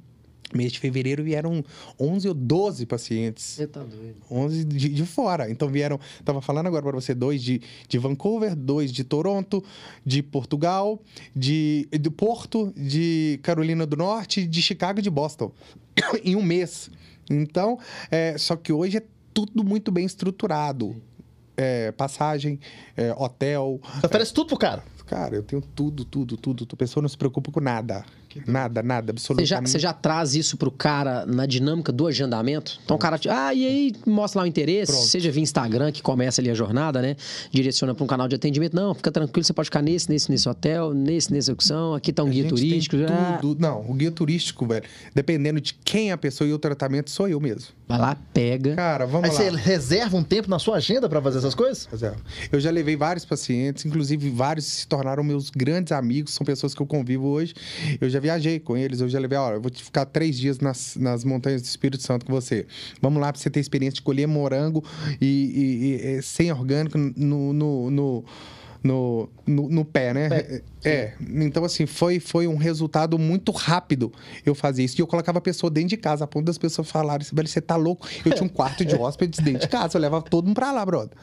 mês 0.53 0.71
de 0.71 0.79
fevereiro 0.79 1.23
vieram 1.23 1.63
11 1.99 2.29
ou 2.29 2.33
12 2.33 2.85
pacientes. 2.85 3.43
Você 3.43 3.67
tá 3.67 3.83
doido. 3.83 4.15
11 4.29 4.63
de, 4.65 4.89
de 4.89 5.05
fora. 5.05 5.49
Então 5.49 5.67
vieram, 5.67 5.99
tava 6.23 6.41
falando 6.41 6.67
agora 6.67 6.83
para 6.83 6.93
você, 6.93 7.13
dois 7.13 7.41
de, 7.41 7.61
de 7.87 7.97
Vancouver, 7.97 8.55
dois 8.55 8.91
de 8.91 9.03
Toronto, 9.03 9.63
de 10.05 10.23
Portugal, 10.23 11.01
de, 11.35 11.87
de 11.91 12.09
Porto, 12.09 12.73
de 12.75 13.39
Carolina 13.43 13.85
do 13.85 13.97
Norte, 13.97 14.45
de 14.45 14.61
Chicago 14.61 14.99
e 14.99 15.01
de 15.01 15.09
Boston. 15.09 15.51
em 16.23 16.35
um 16.35 16.41
mês. 16.41 16.89
Então, 17.29 17.79
é, 18.09 18.37
só 18.37 18.55
que 18.55 18.71
hoje 18.71 18.97
é 18.97 19.03
tudo 19.33 19.63
muito 19.63 19.91
bem 19.91 20.05
estruturado. 20.05 20.95
É, 21.55 21.91
passagem, 21.91 22.59
é, 22.95 23.11
hotel. 23.13 23.79
Você 23.95 24.05
oferece 24.05 24.33
tudo 24.33 24.47
pro 24.47 24.57
cara. 24.57 24.83
Cara, 25.07 25.35
eu 25.35 25.43
tenho 25.43 25.61
tudo, 25.61 26.05
tudo, 26.05 26.37
tudo. 26.37 26.67
A 26.71 26.75
pessoa 26.75 27.01
não 27.01 27.09
se 27.09 27.17
preocupa 27.17 27.51
com 27.51 27.59
nada. 27.59 28.05
Nada, 28.45 28.83
nada, 28.83 29.13
Você 29.15 29.33
já, 29.45 29.57
absolutamente. 29.57 29.69
você 29.71 29.79
já 29.79 29.93
traz 29.93 30.35
isso 30.35 30.57
pro 30.57 30.69
cara 30.71 31.25
na 31.25 31.45
dinâmica 31.45 31.91
do 31.91 32.05
agendamento? 32.07 32.79
Então 32.83 32.95
o 32.95 32.99
cara, 32.99 33.17
te- 33.17 33.29
ah, 33.29 33.53
e 33.53 33.65
aí 33.65 33.95
mostra 34.05 34.41
lá 34.41 34.45
o 34.45 34.47
interesse, 34.47 34.91
Pronto. 34.91 35.07
seja 35.07 35.31
via 35.31 35.41
Instagram, 35.43 35.91
que 35.91 36.01
começa 36.01 36.41
ali 36.41 36.49
a 36.49 36.53
jornada, 36.53 37.01
né? 37.01 37.15
Direciona 37.51 37.93
para 37.95 38.03
um 38.03 38.07
canal 38.07 38.27
de 38.27 38.35
atendimento. 38.35 38.75
Não, 38.75 38.93
fica 38.93 39.11
tranquilo, 39.11 39.43
você 39.45 39.53
pode 39.53 39.67
ficar 39.67 39.81
nesse, 39.81 40.09
nesse, 40.09 40.29
nesse 40.29 40.47
hotel, 40.47 40.93
nesse, 40.93 41.31
nessa 41.31 41.51
opção. 41.51 41.93
Aqui 41.93 42.11
tá 42.13 42.23
um 42.23 42.27
A 42.27 42.29
guia 42.29 42.43
gente 42.43 42.55
tem 42.55 42.67
turístico. 42.69 42.95
ah, 43.09 43.37
tudo. 43.41 43.61
Não, 43.61 43.81
o 43.89 43.93
guia 43.93 44.11
turístico, 44.11 44.65
velho, 44.67 44.83
dependendo 45.15 45.59
de 45.61 45.73
quem 45.73 46.09
é 46.09 46.13
a 46.13 46.17
pessoa 46.17 46.47
e 46.47 46.53
o 46.53 46.59
tratamento, 46.59 47.09
sou 47.09 47.27
eu 47.27 47.39
mesmo. 47.39 47.69
vai 47.87 47.97
lá, 47.99 48.17
pega. 48.33 48.75
Cara, 48.75 49.05
vamos 49.05 49.29
Aí 49.29 49.35
lá. 49.51 49.51
você 49.51 49.69
reserva 49.69 50.17
um 50.17 50.23
tempo 50.23 50.49
na 50.49 50.59
sua 50.59 50.77
agenda 50.77 51.07
pra 51.09 51.21
fazer 51.21 51.37
essas 51.39 51.55
coisas? 51.55 51.87
Pois 51.89 52.03
é. 52.03 52.13
Eu 52.51 52.59
já 52.59 52.69
levei 52.69 52.95
vários 52.95 53.25
pacientes, 53.25 53.85
inclusive 53.85 54.29
vários 54.29 54.65
se 54.65 54.87
tornaram 54.87 55.23
meus 55.23 55.49
grandes 55.49 55.91
amigos, 55.91 56.33
são 56.33 56.45
pessoas 56.45 56.73
que 56.73 56.81
eu 56.81 56.85
convivo 56.85 57.27
hoje. 57.27 57.53
Eu 58.01 58.09
já 58.09 58.19
viajei 58.27 58.59
com 58.59 58.75
eles, 58.75 58.99
eu 58.99 59.07
já 59.07 59.19
levei, 59.19 59.37
olha, 59.37 59.55
eu 59.55 59.61
vou 59.61 59.71
te 59.71 59.81
ficar 59.83 60.05
três 60.05 60.37
dias 60.37 60.59
nas, 60.59 60.95
nas 60.97 61.23
montanhas 61.23 61.61
do 61.61 61.65
Espírito 61.65 62.03
Santo 62.03 62.25
com 62.25 62.33
você. 62.33 62.65
Vamos 63.01 63.21
lá 63.21 63.31
pra 63.31 63.41
você 63.41 63.49
ter 63.49 63.59
experiência 63.61 63.95
de 63.95 64.01
colher 64.01 64.27
morango 64.27 64.83
e, 65.21 65.25
e- 65.25 66.17
e- 66.17 66.21
sem 66.21 66.51
orgânico 66.51 66.97
no, 66.97 67.53
no, 67.53 67.89
no, 67.91 68.25
no, 68.83 69.29
no- 69.47 69.69
no 69.69 69.85
pé, 69.85 70.13
né? 70.13 70.29
Pé. 70.29 70.61
É, 70.83 71.13
então 71.19 71.63
assim, 71.65 71.85
foi, 71.85 72.19
foi 72.19 72.47
um 72.47 72.55
resultado 72.55 73.17
muito 73.17 73.51
rápido 73.51 74.11
eu 74.45 74.53
fazer 74.53 74.83
isso. 74.83 74.99
E 74.99 75.01
eu 75.01 75.07
colocava 75.07 75.39
a 75.39 75.41
pessoa 75.41 75.69
dentro 75.69 75.89
de 75.89 75.97
casa, 75.97 76.23
a 76.23 76.27
ponto 76.27 76.45
das 76.45 76.57
pessoas 76.57 76.89
falarem 76.89 77.25
velho, 77.33 77.47
você 77.47 77.59
tá 77.59 77.75
louco? 77.75 78.07
Eu 78.23 78.31
tinha 78.31 78.43
um 78.45 78.49
quarto 78.49 78.85
de 78.85 78.95
hóspedes 78.95 79.39
dentro 79.39 79.61
de 79.61 79.67
casa, 79.67 79.97
eu 79.97 80.01
levava 80.01 80.23
todo 80.23 80.45
mundo 80.45 80.55
pra 80.55 80.71
lá, 80.71 80.85
brother. 80.85 81.17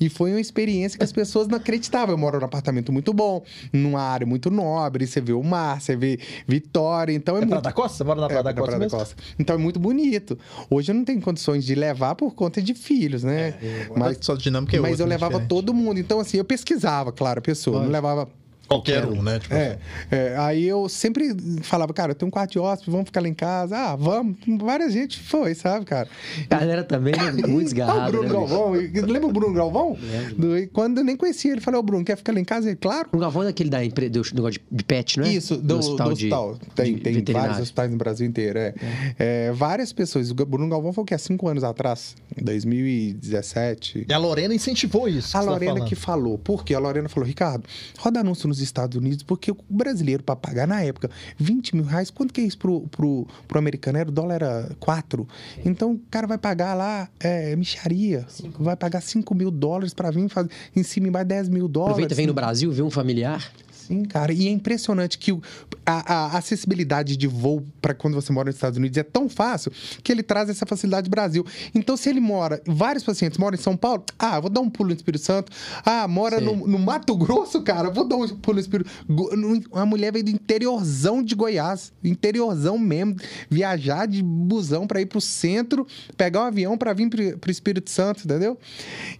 E 0.00 0.08
foi 0.08 0.30
uma 0.30 0.40
experiência 0.40 0.96
que 0.98 1.04
as 1.04 1.12
pessoas 1.12 1.48
não 1.48 1.56
acreditavam. 1.56 2.14
Eu 2.14 2.18
moro 2.18 2.38
num 2.38 2.44
apartamento 2.46 2.92
muito 2.92 3.12
bom, 3.12 3.42
numa 3.72 4.00
área 4.00 4.26
muito 4.26 4.50
nobre, 4.50 5.06
você 5.06 5.20
vê 5.20 5.32
o 5.32 5.42
mar, 5.42 5.80
você 5.80 5.96
vê 5.96 6.18
Vitória, 6.46 7.12
então 7.12 7.36
é, 7.36 7.38
É 7.38 7.40
Praia 7.42 7.54
muito... 7.56 7.64
da 7.64 7.72
Costa? 7.72 7.98
Você 7.98 8.04
mora 8.04 8.20
na 8.20 8.26
Praia 8.28 8.40
É, 8.40 8.42
da 8.44 8.54
Costa 8.54 8.76
Praia 8.76 8.88
da? 8.90 8.98
Costa. 8.98 9.16
Então 9.38 9.56
é 9.56 9.58
muito 9.58 9.80
bonito. 9.80 10.38
Hoje 10.70 10.92
eu 10.92 10.94
não 10.94 11.04
tenho 11.04 11.20
condições 11.20 11.64
de 11.64 11.74
levar 11.74 12.14
por 12.14 12.34
conta 12.34 12.62
de 12.62 12.74
filhos, 12.74 13.24
né? 13.24 13.54
Mas 13.96 14.18
sua 14.20 14.36
dinâmica 14.36 14.76
é 14.76 14.80
mas 14.80 14.92
outra, 14.92 15.04
eu 15.04 15.08
levava 15.08 15.32
Diferente. 15.32 15.48
todo 15.48 15.74
mundo. 15.74 15.98
Então, 15.98 16.20
assim, 16.20 16.38
eu 16.38 16.44
pesquisava, 16.44 17.12
claro, 17.12 17.38
a 17.40 17.42
pessoa. 17.42 17.82
Não 17.82 17.90
levava 17.90 18.28
Qualquer 18.68 19.04
um, 19.04 19.20
né? 19.22 19.38
Tipo, 19.38 19.54
é, 19.54 19.78
é, 20.10 20.36
aí 20.38 20.66
eu 20.66 20.88
sempre 20.88 21.34
falava, 21.62 21.92
cara, 21.92 22.12
eu 22.12 22.14
tenho 22.14 22.28
um 22.28 22.30
quarto 22.30 22.52
de 22.52 22.58
hóspede, 22.58 22.90
vamos 22.90 23.06
ficar 23.06 23.20
lá 23.20 23.28
em 23.28 23.34
casa. 23.34 23.76
Ah, 23.76 23.96
vamos. 23.96 24.36
Várias 24.60 24.92
gente 24.92 25.18
foi, 25.20 25.54
sabe, 25.54 25.84
cara? 25.84 26.08
Galera 26.48 26.82
também, 26.82 27.12
né? 27.14 27.32
Muito 27.46 27.80
Ah, 27.82 28.06
o. 28.08 28.10
Bruno 28.10 28.22
né? 28.28 28.28
Galvão. 28.32 28.70
Lembra 28.72 29.26
o 29.26 29.32
Bruno 29.32 29.52
Galvão? 29.54 29.96
Lembro. 30.00 30.34
Do- 30.36 30.58
e 30.58 30.66
Quando 30.66 30.98
eu 30.98 31.04
nem 31.04 31.16
conhecia, 31.16 31.52
ele 31.52 31.60
falou, 31.60 31.80
ô 31.80 31.82
Bruno, 31.82 32.04
quer 32.04 32.16
ficar 32.16 32.32
lá 32.32 32.40
em 32.40 32.44
casa? 32.44 32.68
Ele, 32.68 32.76
claro. 32.76 33.08
O 33.12 33.18
Galvão 33.18 33.42
é 33.42 33.46
daquele 33.46 33.68
da 33.68 33.84
empre... 33.84 34.08
do 34.08 34.22
negócio 34.34 34.52
de- 34.58 34.76
de 34.76 34.84
pet, 34.84 35.18
não 35.18 35.26
é? 35.26 35.32
Isso, 35.32 35.56
do, 35.56 35.78
do 35.78 35.78
hospital. 35.78 36.54
de- 36.54 36.68
tem 36.74 36.94
de 36.96 37.22
tem 37.22 37.34
vários 37.34 37.58
hospitais 37.60 37.90
no 37.90 37.96
Brasil 37.98 38.26
inteiro. 38.26 38.58
É. 38.58 38.74
É, 39.18 39.52
várias 39.52 39.92
pessoas. 39.92 40.30
O 40.30 40.34
Bruno 40.34 40.68
Galvão 40.68 40.92
foi 40.92 41.02
o 41.02 41.06
quê? 41.06 41.14
Há 41.14 41.18
cinco 41.18 41.46
anos 41.48 41.62
atrás? 41.64 42.14
Em 42.36 42.42
2017. 42.42 44.06
E 44.08 44.12
a 44.12 44.18
Lorena 44.18 44.54
incentivou 44.54 45.08
isso. 45.08 45.36
A 45.36 45.40
tá 45.40 45.46
Lorena 45.50 45.72
falando. 45.74 45.88
que 45.88 45.94
falou. 45.94 46.38
Por 46.38 46.64
quê? 46.64 46.74
A 46.74 46.78
Lorena 46.78 47.08
falou, 47.08 47.26
Ricardo, 47.26 47.64
roda 47.98 48.20
anúncio 48.20 48.48
nos 48.52 48.60
Estados 48.60 48.96
Unidos, 48.96 49.22
porque 49.22 49.50
o 49.50 49.56
brasileiro, 49.68 50.22
para 50.22 50.36
pagar 50.36 50.68
na 50.68 50.82
época 50.82 51.10
20 51.38 51.76
mil 51.76 51.84
reais, 51.84 52.10
quanto 52.10 52.32
que 52.32 52.40
é 52.40 52.44
isso 52.44 52.58
pro, 52.58 52.82
pro, 52.88 53.26
pro 53.48 53.58
americano? 53.58 53.98
Era, 53.98 54.08
o 54.08 54.12
dólar 54.12 54.34
era 54.34 54.70
4. 54.78 55.26
Então 55.64 55.92
o 55.92 55.98
cara 56.10 56.26
vai 56.26 56.36
pagar 56.36 56.74
lá 56.74 57.08
é, 57.18 57.56
micharia. 57.56 58.26
Vai 58.58 58.76
pagar 58.76 59.00
5 59.00 59.34
mil 59.34 59.50
dólares 59.50 59.94
para 59.94 60.10
vir 60.10 60.28
fazer 60.28 60.50
em 60.76 60.82
cima 60.82 61.08
e 61.08 61.10
mais 61.10 61.26
10 61.26 61.48
mil 61.48 61.66
dólares. 61.66 61.92
Aproveita, 61.92 62.14
vem 62.14 62.26
no 62.26 62.34
Brasil, 62.34 62.70
vê 62.70 62.82
um 62.82 62.90
familiar. 62.90 63.50
Sim, 63.92 64.04
cara. 64.04 64.32
E 64.32 64.46
é 64.46 64.50
impressionante 64.50 65.18
que 65.18 65.32
o- 65.32 65.42
a, 65.84 66.14
a 66.14 66.38
acessibilidade 66.38 67.16
de 67.16 67.26
voo 67.26 67.62
para 67.80 67.92
quando 67.92 68.14
você 68.14 68.32
mora 68.32 68.46
nos 68.46 68.54
Estados 68.56 68.78
Unidos 68.78 68.96
é 68.96 69.02
tão 69.02 69.28
fácil 69.28 69.72
que 70.02 70.10
ele 70.12 70.22
traz 70.22 70.48
essa 70.48 70.64
facilidade 70.64 71.08
do 71.08 71.10
Brasil. 71.10 71.44
Então, 71.74 71.96
se 71.96 72.08
ele 72.08 72.20
mora, 72.20 72.62
vários 72.66 73.04
pacientes 73.04 73.38
moram 73.38 73.56
em 73.56 73.60
São 73.60 73.76
Paulo, 73.76 74.04
ah, 74.18 74.38
vou 74.40 74.48
dar 74.48 74.60
um 74.60 74.70
pulo 74.70 74.90
no 74.90 74.94
Espírito 74.94 75.24
Santo. 75.24 75.50
Ah, 75.84 76.06
mora 76.08 76.40
no, 76.40 76.66
no 76.66 76.78
Mato 76.78 77.16
Grosso, 77.16 77.60
cara, 77.62 77.90
vou 77.90 78.04
dar 78.06 78.16
um 78.16 78.28
pulo 78.28 78.54
no 78.54 78.60
Espírito 78.60 78.90
Uma 79.70 79.86
mulher 79.86 80.12
veio 80.12 80.24
do 80.24 80.30
interiorzão 80.30 81.22
de 81.22 81.34
Goiás, 81.34 81.92
interiorzão 82.02 82.78
mesmo, 82.78 83.16
viajar 83.50 84.06
de 84.06 84.22
busão 84.22 84.86
para 84.86 85.00
ir 85.00 85.06
pro 85.06 85.20
centro, 85.20 85.86
pegar 86.16 86.40
um 86.42 86.46
avião 86.46 86.78
para 86.78 86.92
vir 86.92 87.08
pro, 87.08 87.38
pro 87.38 87.50
Espírito 87.50 87.90
Santo, 87.90 88.24
entendeu? 88.24 88.56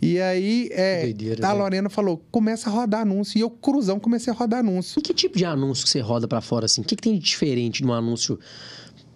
E 0.00 0.20
aí, 0.20 0.68
é, 0.72 1.02
doideira, 1.02 1.46
a 1.46 1.52
né? 1.52 1.58
Lorena 1.58 1.88
falou: 1.90 2.22
começa 2.30 2.70
a 2.70 2.72
rodar 2.72 3.02
anúncio. 3.02 3.38
E 3.38 3.40
eu, 3.40 3.50
cruzão, 3.50 3.98
comecei 3.98 4.32
a 4.32 4.36
rodar 4.36 4.60
anúncio. 4.62 4.98
E 4.98 5.02
que 5.02 5.12
tipo 5.12 5.36
de 5.36 5.44
anúncio 5.44 5.84
que 5.84 5.90
você 5.90 6.00
roda 6.00 6.26
pra 6.26 6.40
fora 6.40 6.66
assim? 6.66 6.80
O 6.80 6.84
que, 6.84 6.96
que 6.96 7.02
tem 7.02 7.14
de 7.14 7.20
diferente 7.20 7.82
num 7.82 7.92
anúncio 7.92 8.38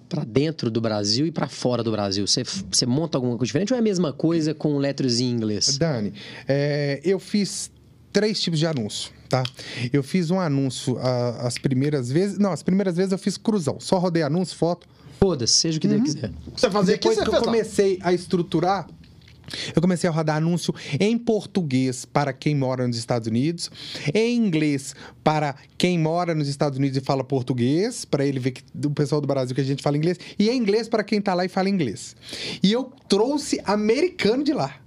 pra 0.09 0.25
dentro 0.25 0.71
do 0.71 0.81
Brasil 0.81 1.27
e 1.27 1.31
pra 1.33 1.49
fora 1.49 1.83
do 1.83 1.91
Brasil? 1.91 2.27
Você, 2.27 2.43
você 2.45 2.87
monta 2.87 3.17
alguma 3.17 3.37
coisa 3.37 3.47
diferente 3.47 3.73
ou 3.73 3.77
é 3.77 3.81
a 3.81 3.83
mesma 3.83 4.13
coisa 4.13 4.55
com 4.55 4.77
letras 4.79 5.21
em 5.21 5.31
inglês? 5.31 5.79
Dani, 5.79 6.13
é, 6.47 7.01
eu 7.05 7.19
fiz 7.19 7.71
três 8.13 8.41
tipos 8.41 8.59
de 8.59 8.67
anúncio, 8.67 9.11
tá? 9.29 9.43
Eu 9.93 10.03
fiz 10.03 10.31
um 10.31 10.41
anúncio 10.41 10.97
ah, 10.99 11.47
as 11.47 11.59
primeiras 11.59 12.11
vezes. 12.11 12.39
Não, 12.39 12.53
as 12.53 12.63
primeiras 12.63 12.97
vezes 12.97 13.13
eu 13.13 13.19
fiz 13.19 13.37
cruzão. 13.37 13.79
Só 13.81 13.99
rodei 13.99 14.23
anúncio, 14.23 14.57
foto. 14.57 14.87
Foda-se, 15.19 15.55
seja 15.55 15.79
o 15.79 15.81
que 15.81 15.89
Deus 15.89 16.03
quiser. 16.03 16.31
Você 16.55 16.67
aqui, 16.67 16.85
Depois 16.85 17.17
você 17.17 17.23
que 17.23 17.29
eu 17.29 17.33
lá. 17.33 17.41
comecei 17.41 17.99
a 18.03 18.13
estruturar, 18.13 18.87
eu 19.75 19.83
comecei 19.83 20.09
a 20.09 20.13
rodar 20.13 20.37
anúncio 20.37 20.75
em 20.99 21.17
português 21.17 22.05
para 22.05 22.33
quem 22.33 22.55
mora 22.55 22.87
nos 22.87 22.97
Estados 22.97 23.29
Unidos, 23.29 23.71
em 24.15 24.37
inglês 24.37 24.95
para 25.23 25.55
quem 25.77 25.99
mora 25.99 26.35
nos 26.35 26.49
Estados 26.49 26.79
Unidos 26.79 26.97
e 26.97 27.01
fala 27.01 27.25
português, 27.25 28.05
para 28.05 28.25
ele 28.25 28.39
ver 28.39 28.53
que 28.53 28.63
o 28.85 28.91
pessoal 28.91 29.21
do 29.21 29.27
Brasil 29.27 29.55
que 29.55 29.61
a 29.61 29.65
gente 29.65 29.83
fala 29.83 29.97
inglês, 29.97 30.19
e 30.39 30.49
em 30.49 30.57
inglês 30.57 30.89
para 30.89 31.05
quem 31.05 31.21
tá 31.21 31.35
lá 31.35 31.45
e 31.45 31.49
fala 31.49 31.69
inglês. 31.69 32.17
E 32.63 32.73
eu 32.73 32.93
trouxe 33.09 33.61
americano 33.65 34.43
de 34.43 34.53
lá. 34.53 34.81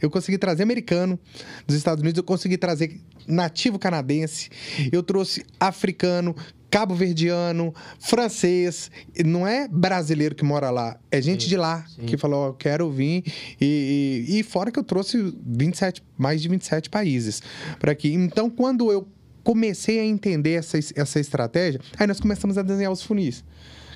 Eu 0.00 0.10
consegui 0.10 0.38
trazer 0.38 0.62
americano 0.62 1.18
dos 1.66 1.76
Estados 1.76 2.00
Unidos, 2.00 2.16
eu 2.16 2.24
consegui 2.24 2.56
trazer 2.56 2.98
nativo 3.26 3.78
canadense, 3.78 4.48
eu 4.90 5.02
trouxe 5.02 5.44
africano, 5.58 6.34
cabo 6.70 6.94
verdiano, 6.94 7.74
francês. 7.98 8.90
Não 9.24 9.46
é 9.46 9.66
brasileiro 9.68 10.34
que 10.34 10.44
mora 10.44 10.70
lá, 10.70 10.98
é 11.10 11.20
gente 11.20 11.44
Sim, 11.44 11.48
de 11.50 11.56
lá 11.56 11.84
sim. 11.86 12.06
que 12.06 12.16
falou: 12.16 12.48
"Ó, 12.48 12.52
quero 12.52 12.90
vir. 12.90 13.24
E, 13.60 14.26
e, 14.28 14.38
e 14.38 14.42
fora 14.42 14.70
que 14.70 14.78
eu 14.78 14.84
trouxe 14.84 15.34
27, 15.44 16.02
mais 16.16 16.40
de 16.40 16.48
27 16.48 16.88
países 16.88 17.42
para 17.78 17.92
aqui. 17.92 18.12
Então, 18.12 18.48
quando 18.48 18.90
eu 18.90 19.06
comecei 19.42 19.98
a 19.98 20.04
entender 20.04 20.52
essa, 20.52 20.78
essa 20.78 21.18
estratégia, 21.18 21.80
aí 21.98 22.06
nós 22.06 22.20
começamos 22.20 22.56
a 22.58 22.62
desenhar 22.62 22.92
os 22.92 23.02
funis. 23.02 23.42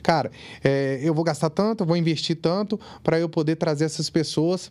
Cara, 0.03 0.31
é, 0.63 1.01
eu 1.03 1.15
vou 1.15 1.25
gastar 1.25 1.49
tanto, 1.49 1.85
vou 1.85 1.97
investir 1.97 2.37
tanto 2.37 2.79
para 3.03 3.19
eu 3.19 3.29
poder 3.29 3.57
trazer 3.57 3.85
essas 3.87 4.11
pessoas 4.11 4.71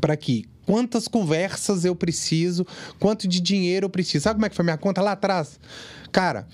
para 0.00 0.14
aqui. 0.14 0.44
Quantas 0.66 1.08
conversas 1.08 1.84
eu 1.84 1.96
preciso, 1.96 2.66
quanto 2.98 3.26
de 3.26 3.40
dinheiro 3.40 3.86
eu 3.86 3.90
preciso. 3.90 4.24
Sabe 4.24 4.36
como 4.36 4.46
é 4.46 4.48
que 4.50 4.56
foi 4.56 4.64
minha 4.64 4.76
conta 4.76 5.00
lá 5.00 5.12
atrás? 5.12 5.58
Cara, 6.12 6.46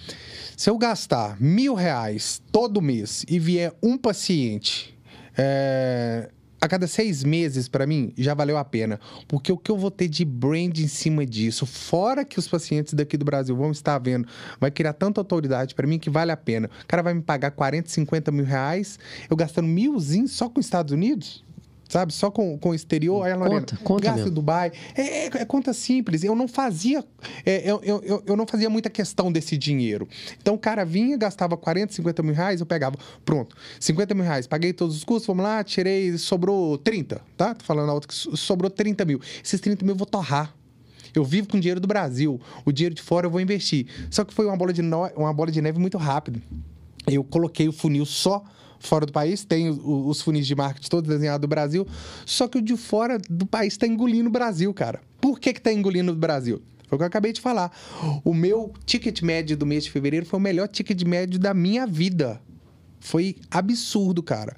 se 0.56 0.70
eu 0.70 0.78
gastar 0.78 1.40
mil 1.40 1.74
reais 1.74 2.40
todo 2.52 2.80
mês 2.80 3.24
e 3.28 3.38
vier 3.38 3.72
um 3.82 3.98
paciente 3.98 4.96
é, 5.36 6.30
a 6.64 6.68
cada 6.68 6.86
seis 6.86 7.22
meses, 7.22 7.68
para 7.68 7.86
mim, 7.86 8.12
já 8.16 8.34
valeu 8.34 8.56
a 8.56 8.64
pena. 8.64 8.98
Porque 9.28 9.52
o 9.52 9.58
que 9.58 9.70
eu 9.70 9.76
vou 9.76 9.90
ter 9.90 10.08
de 10.08 10.24
brand 10.24 10.78
em 10.78 10.88
cima 10.88 11.26
disso, 11.26 11.66
fora 11.66 12.24
que 12.24 12.38
os 12.38 12.48
pacientes 12.48 12.94
daqui 12.94 13.16
do 13.16 13.24
Brasil 13.24 13.54
vão 13.54 13.70
estar 13.70 13.98
vendo, 13.98 14.26
vai 14.58 14.70
criar 14.70 14.94
tanta 14.94 15.20
autoridade 15.20 15.74
para 15.74 15.86
mim 15.86 15.98
que 15.98 16.08
vale 16.08 16.32
a 16.32 16.36
pena. 16.36 16.70
O 16.82 16.86
cara 16.86 17.02
vai 17.02 17.14
me 17.14 17.22
pagar 17.22 17.50
40, 17.50 17.88
50 17.90 18.32
mil 18.32 18.44
reais, 18.44 18.98
eu 19.28 19.36
gastando 19.36 19.68
milzinho 19.68 20.26
só 20.26 20.48
com 20.48 20.58
os 20.58 20.66
Estados 20.66 20.92
Unidos? 20.92 21.44
Sabe, 21.88 22.12
só 22.12 22.30
com, 22.30 22.58
com 22.58 22.70
o 22.70 22.74
exterior, 22.74 23.24
aí 23.24 23.32
a 23.32 23.36
Lorena, 23.36 23.60
Conta, 23.60 23.76
conta 23.84 24.04
gasta 24.08 24.30
Dubai. 24.30 24.72
É, 24.96 25.26
é- 25.26 25.30
é 25.42 25.44
conta 25.44 25.72
simples. 25.72 26.24
Eu 26.24 26.34
não 26.34 26.48
fazia. 26.48 27.04
é, 27.44 27.70
eu, 27.70 27.80
eu, 27.84 28.22
eu- 28.26 28.36
não 28.36 28.46
fazia 28.46 28.68
muita 28.70 28.88
questão 28.90 29.30
desse 29.30 29.56
dinheiro. 29.56 30.08
Então 30.40 30.54
o 30.54 30.58
cara 30.58 30.84
vinha, 30.84 31.16
gastava 31.16 31.56
40, 31.56 31.92
50 31.92 32.22
mil 32.22 32.34
reais, 32.34 32.60
eu 32.60 32.66
pegava. 32.66 32.96
Pronto, 33.24 33.54
50 33.78 34.14
mil 34.14 34.24
reais, 34.24 34.46
paguei 34.46 34.72
todos 34.72 34.96
os 34.96 35.04
custos, 35.04 35.26
vamos 35.26 35.44
lá, 35.44 35.62
tirei, 35.62 36.16
sobrou 36.18 36.78
30, 36.78 37.20
tá? 37.36 37.54
Tô 37.54 37.64
falando 37.64 37.90
alto 37.90 38.08
que 38.08 38.14
so- 38.14 38.36
sobrou 38.36 38.70
30 38.70 39.04
mil. 39.04 39.20
Esses 39.44 39.60
30 39.60 39.84
mil 39.84 39.92
eu 39.94 39.98
vou 39.98 40.06
torrar. 40.06 40.54
Eu 41.14 41.22
vivo 41.24 41.46
com 41.48 41.60
dinheiro 41.60 41.78
do 41.80 41.86
Brasil. 41.86 42.40
O 42.64 42.72
dinheiro 42.72 42.94
de 42.94 43.02
fora 43.02 43.26
eu 43.26 43.30
vou 43.30 43.40
investir. 43.40 43.86
Só 44.10 44.24
que 44.24 44.34
foi 44.34 44.46
uma 44.46 44.56
bola 44.56 44.72
de, 44.72 44.82
no- 44.82 45.06
uma 45.16 45.32
bola 45.32 45.52
de 45.52 45.60
neve 45.60 45.78
muito 45.78 45.96
rápido. 45.96 46.42
Eu 47.06 47.22
coloquei 47.22 47.68
o 47.68 47.72
funil 47.72 48.04
só 48.04 48.42
fora 48.86 49.06
do 49.06 49.12
país, 49.12 49.44
tem 49.44 49.68
os 49.70 50.20
funis 50.20 50.46
de 50.46 50.54
marketing 50.54 50.88
todos 50.88 51.08
desenhados 51.08 51.40
do 51.40 51.48
Brasil, 51.48 51.86
só 52.24 52.46
que 52.46 52.58
o 52.58 52.62
de 52.62 52.76
fora 52.76 53.18
do 53.28 53.46
país 53.46 53.74
está 53.74 53.86
engolindo 53.86 54.28
o 54.28 54.32
Brasil, 54.32 54.72
cara. 54.72 55.00
Por 55.20 55.40
que 55.40 55.52
que 55.52 55.60
tá 55.60 55.72
engolindo 55.72 56.12
o 56.12 56.14
Brasil? 56.14 56.62
Foi 56.88 56.96
o 56.96 56.98
que 56.98 57.02
eu 57.02 57.08
acabei 57.08 57.32
de 57.32 57.40
falar. 57.40 57.72
O 58.24 58.34
meu 58.34 58.72
ticket 58.84 59.22
médio 59.22 59.56
do 59.56 59.66
mês 59.66 59.84
de 59.84 59.90
fevereiro 59.90 60.26
foi 60.26 60.38
o 60.38 60.42
melhor 60.42 60.68
ticket 60.68 61.02
médio 61.02 61.38
da 61.38 61.54
minha 61.54 61.86
vida. 61.86 62.40
Foi 63.00 63.36
absurdo, 63.50 64.22
cara. 64.22 64.56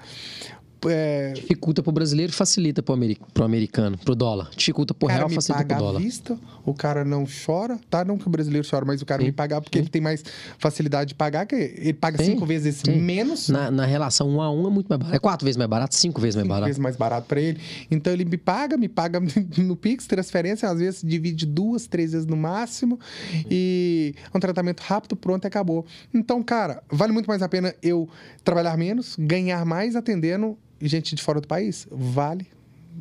É, 0.88 1.32
Dificulta 1.32 1.82
pro 1.82 1.92
brasileiro 1.92 2.32
e 2.32 2.34
facilita 2.34 2.82
pro, 2.82 2.94
ameri 2.94 3.18
pro 3.32 3.44
americano, 3.44 3.98
pro 3.98 4.14
dólar. 4.14 4.50
Dificulta 4.56 4.94
pro 4.94 5.08
real, 5.08 5.28
facilita 5.28 5.64
pro 5.64 5.76
dólar. 5.78 6.00
vista, 6.00 6.38
o 6.64 6.74
cara 6.74 7.04
não 7.04 7.24
chora, 7.26 7.78
tá? 7.90 8.04
Não 8.04 8.18
que 8.18 8.26
o 8.26 8.30
brasileiro 8.30 8.66
chora, 8.68 8.84
mas 8.84 9.02
o 9.02 9.06
cara 9.06 9.22
me 9.22 9.32
pagar 9.32 9.60
porque 9.60 9.78
ele 9.78 9.88
tem 9.88 10.00
mais 10.00 10.24
facilidade 10.58 11.08
de 11.08 11.14
pagar, 11.14 11.46
que 11.46 11.54
ele 11.54 11.92
paga 11.92 12.18
Sim, 12.18 12.32
cinco 12.32 12.46
vezes 12.46 12.82
sim. 12.84 13.00
menos. 13.00 13.48
Na, 13.48 13.70
na 13.70 13.84
relação 13.84 14.28
um 14.28 14.40
a 14.40 14.50
um 14.50 14.66
é 14.66 14.70
muito 14.70 14.88
mais 14.88 14.98
barato. 14.98 15.16
É 15.16 15.18
quatro 15.18 15.44
vezes 15.44 15.56
mais 15.56 15.70
barato, 15.70 15.94
cinco 15.94 16.20
vezes 16.20 16.36
mais 16.36 16.44
cinco 16.44 16.52
barato. 16.54 16.66
vezes 16.66 16.78
mais 16.78 16.96
barato 16.96 17.26
para 17.26 17.40
ele. 17.40 17.60
Então 17.90 18.12
ele 18.12 18.24
me 18.24 18.36
paga, 18.36 18.76
me 18.76 18.88
paga 18.88 19.20
no 19.58 19.76
Pix, 19.76 20.06
transferência, 20.06 20.68
às 20.68 20.78
vezes 20.78 21.02
divide 21.02 21.46
duas, 21.46 21.86
três 21.86 22.12
vezes 22.12 22.26
no 22.26 22.36
máximo. 22.36 22.98
E 23.50 24.14
é 24.32 24.36
um 24.36 24.40
tratamento 24.40 24.80
rápido, 24.80 25.16
pronto 25.16 25.44
e 25.44 25.46
acabou. 25.48 25.84
Então, 26.12 26.42
cara, 26.42 26.82
vale 26.90 27.12
muito 27.12 27.26
mais 27.26 27.42
a 27.42 27.48
pena 27.48 27.74
eu 27.82 28.08
trabalhar 28.44 28.76
menos, 28.76 29.16
ganhar 29.18 29.64
mais 29.64 29.96
atendendo 29.96 30.56
gente 30.80 31.14
de 31.14 31.22
fora 31.22 31.40
do 31.40 31.48
país? 31.48 31.86
Vale. 31.90 32.55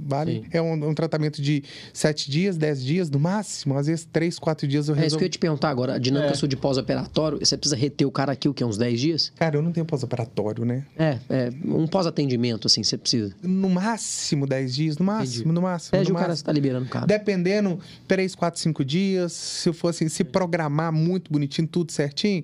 Vale. 0.07 0.41
Sim. 0.41 0.45
É 0.51 0.61
um, 0.61 0.89
um 0.89 0.93
tratamento 0.93 1.41
de 1.41 1.63
sete 1.93 2.29
dias, 2.29 2.57
dez 2.57 2.83
dias, 2.83 3.09
no 3.09 3.19
máximo. 3.19 3.77
Às 3.77 3.87
vezes, 3.87 4.07
três, 4.11 4.37
quatro 4.39 4.67
dias 4.67 4.87
eu 4.87 4.93
É 4.95 4.97
isso 4.97 5.03
resolvo. 5.03 5.17
que 5.19 5.23
eu 5.23 5.27
ia 5.27 5.29
te 5.31 5.39
perguntar 5.39 5.69
agora. 5.69 5.95
A 5.95 5.97
dinâmica 5.97 6.31
É. 6.33 6.35
sua 6.35 6.47
de 6.47 6.55
pós-operatório, 6.57 7.39
você 7.39 7.57
precisa 7.57 7.75
reter 7.75 8.05
o 8.05 8.11
cara 8.11 8.31
aqui 8.33 8.47
o 8.49 8.53
quê? 8.53 8.63
Uns 8.63 8.77
10 8.77 8.99
dias? 8.99 9.31
Cara, 9.35 9.55
eu 9.57 9.61
não 9.61 9.71
tenho 9.71 9.85
pós-operatório, 9.85 10.65
né? 10.65 10.85
É, 10.97 11.17
é 11.29 11.49
um 11.65 11.87
pós-atendimento, 11.87 12.67
assim, 12.67 12.83
você 12.83 12.97
precisa. 12.97 13.33
No 13.41 13.69
máximo 13.69 14.45
10 14.47 14.75
dias, 14.75 14.97
no 14.97 15.05
máximo, 15.05 15.35
Entendi. 15.41 15.51
no 15.55 15.61
máximo. 15.61 15.91
Pede 15.91 16.09
no 16.09 16.15
o 16.15 16.17
cara, 16.17 16.27
máximo. 16.29 16.37
você 16.37 16.45
tá 16.45 16.51
liberando 16.51 16.85
o 16.85 16.89
cara. 16.89 17.05
Dependendo, 17.05 17.79
3, 18.07 18.35
4, 18.35 18.59
5 18.59 18.83
dias. 18.85 19.31
Se 19.33 19.71
for 19.73 19.89
assim, 19.89 20.07
se 20.09 20.23
programar 20.23 20.91
muito 20.91 21.31
bonitinho, 21.31 21.67
tudo 21.67 21.91
certinho, 21.91 22.43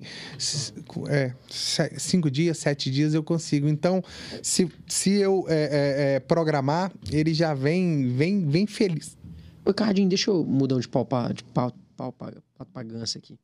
é, 1.08 1.32
5 1.48 2.30
dias, 2.30 2.58
7 2.58 2.90
dias 2.90 3.14
eu 3.14 3.22
consigo. 3.22 3.68
Então, 3.68 4.02
se, 4.42 4.68
se 4.86 5.10
eu 5.12 5.44
é, 5.48 5.54
é, 5.54 6.14
é, 6.16 6.20
programar, 6.20 6.92
ele 7.10 7.32
já 7.34 7.41
vem, 7.54 8.08
vem, 8.08 8.46
vem 8.46 8.66
feliz. 8.66 9.16
Ô, 9.64 9.72
Cardinho, 9.72 10.08
deixa 10.08 10.30
eu 10.30 10.44
mudar 10.44 10.78
de 10.78 10.88
pau 10.88 11.04
de 11.32 11.44
pau, 11.44 11.72
pau 11.96 12.12
pra, 12.12 12.32
pato 12.56 12.70
pra 12.72 12.82
gança 12.82 13.18
aqui. 13.18 13.38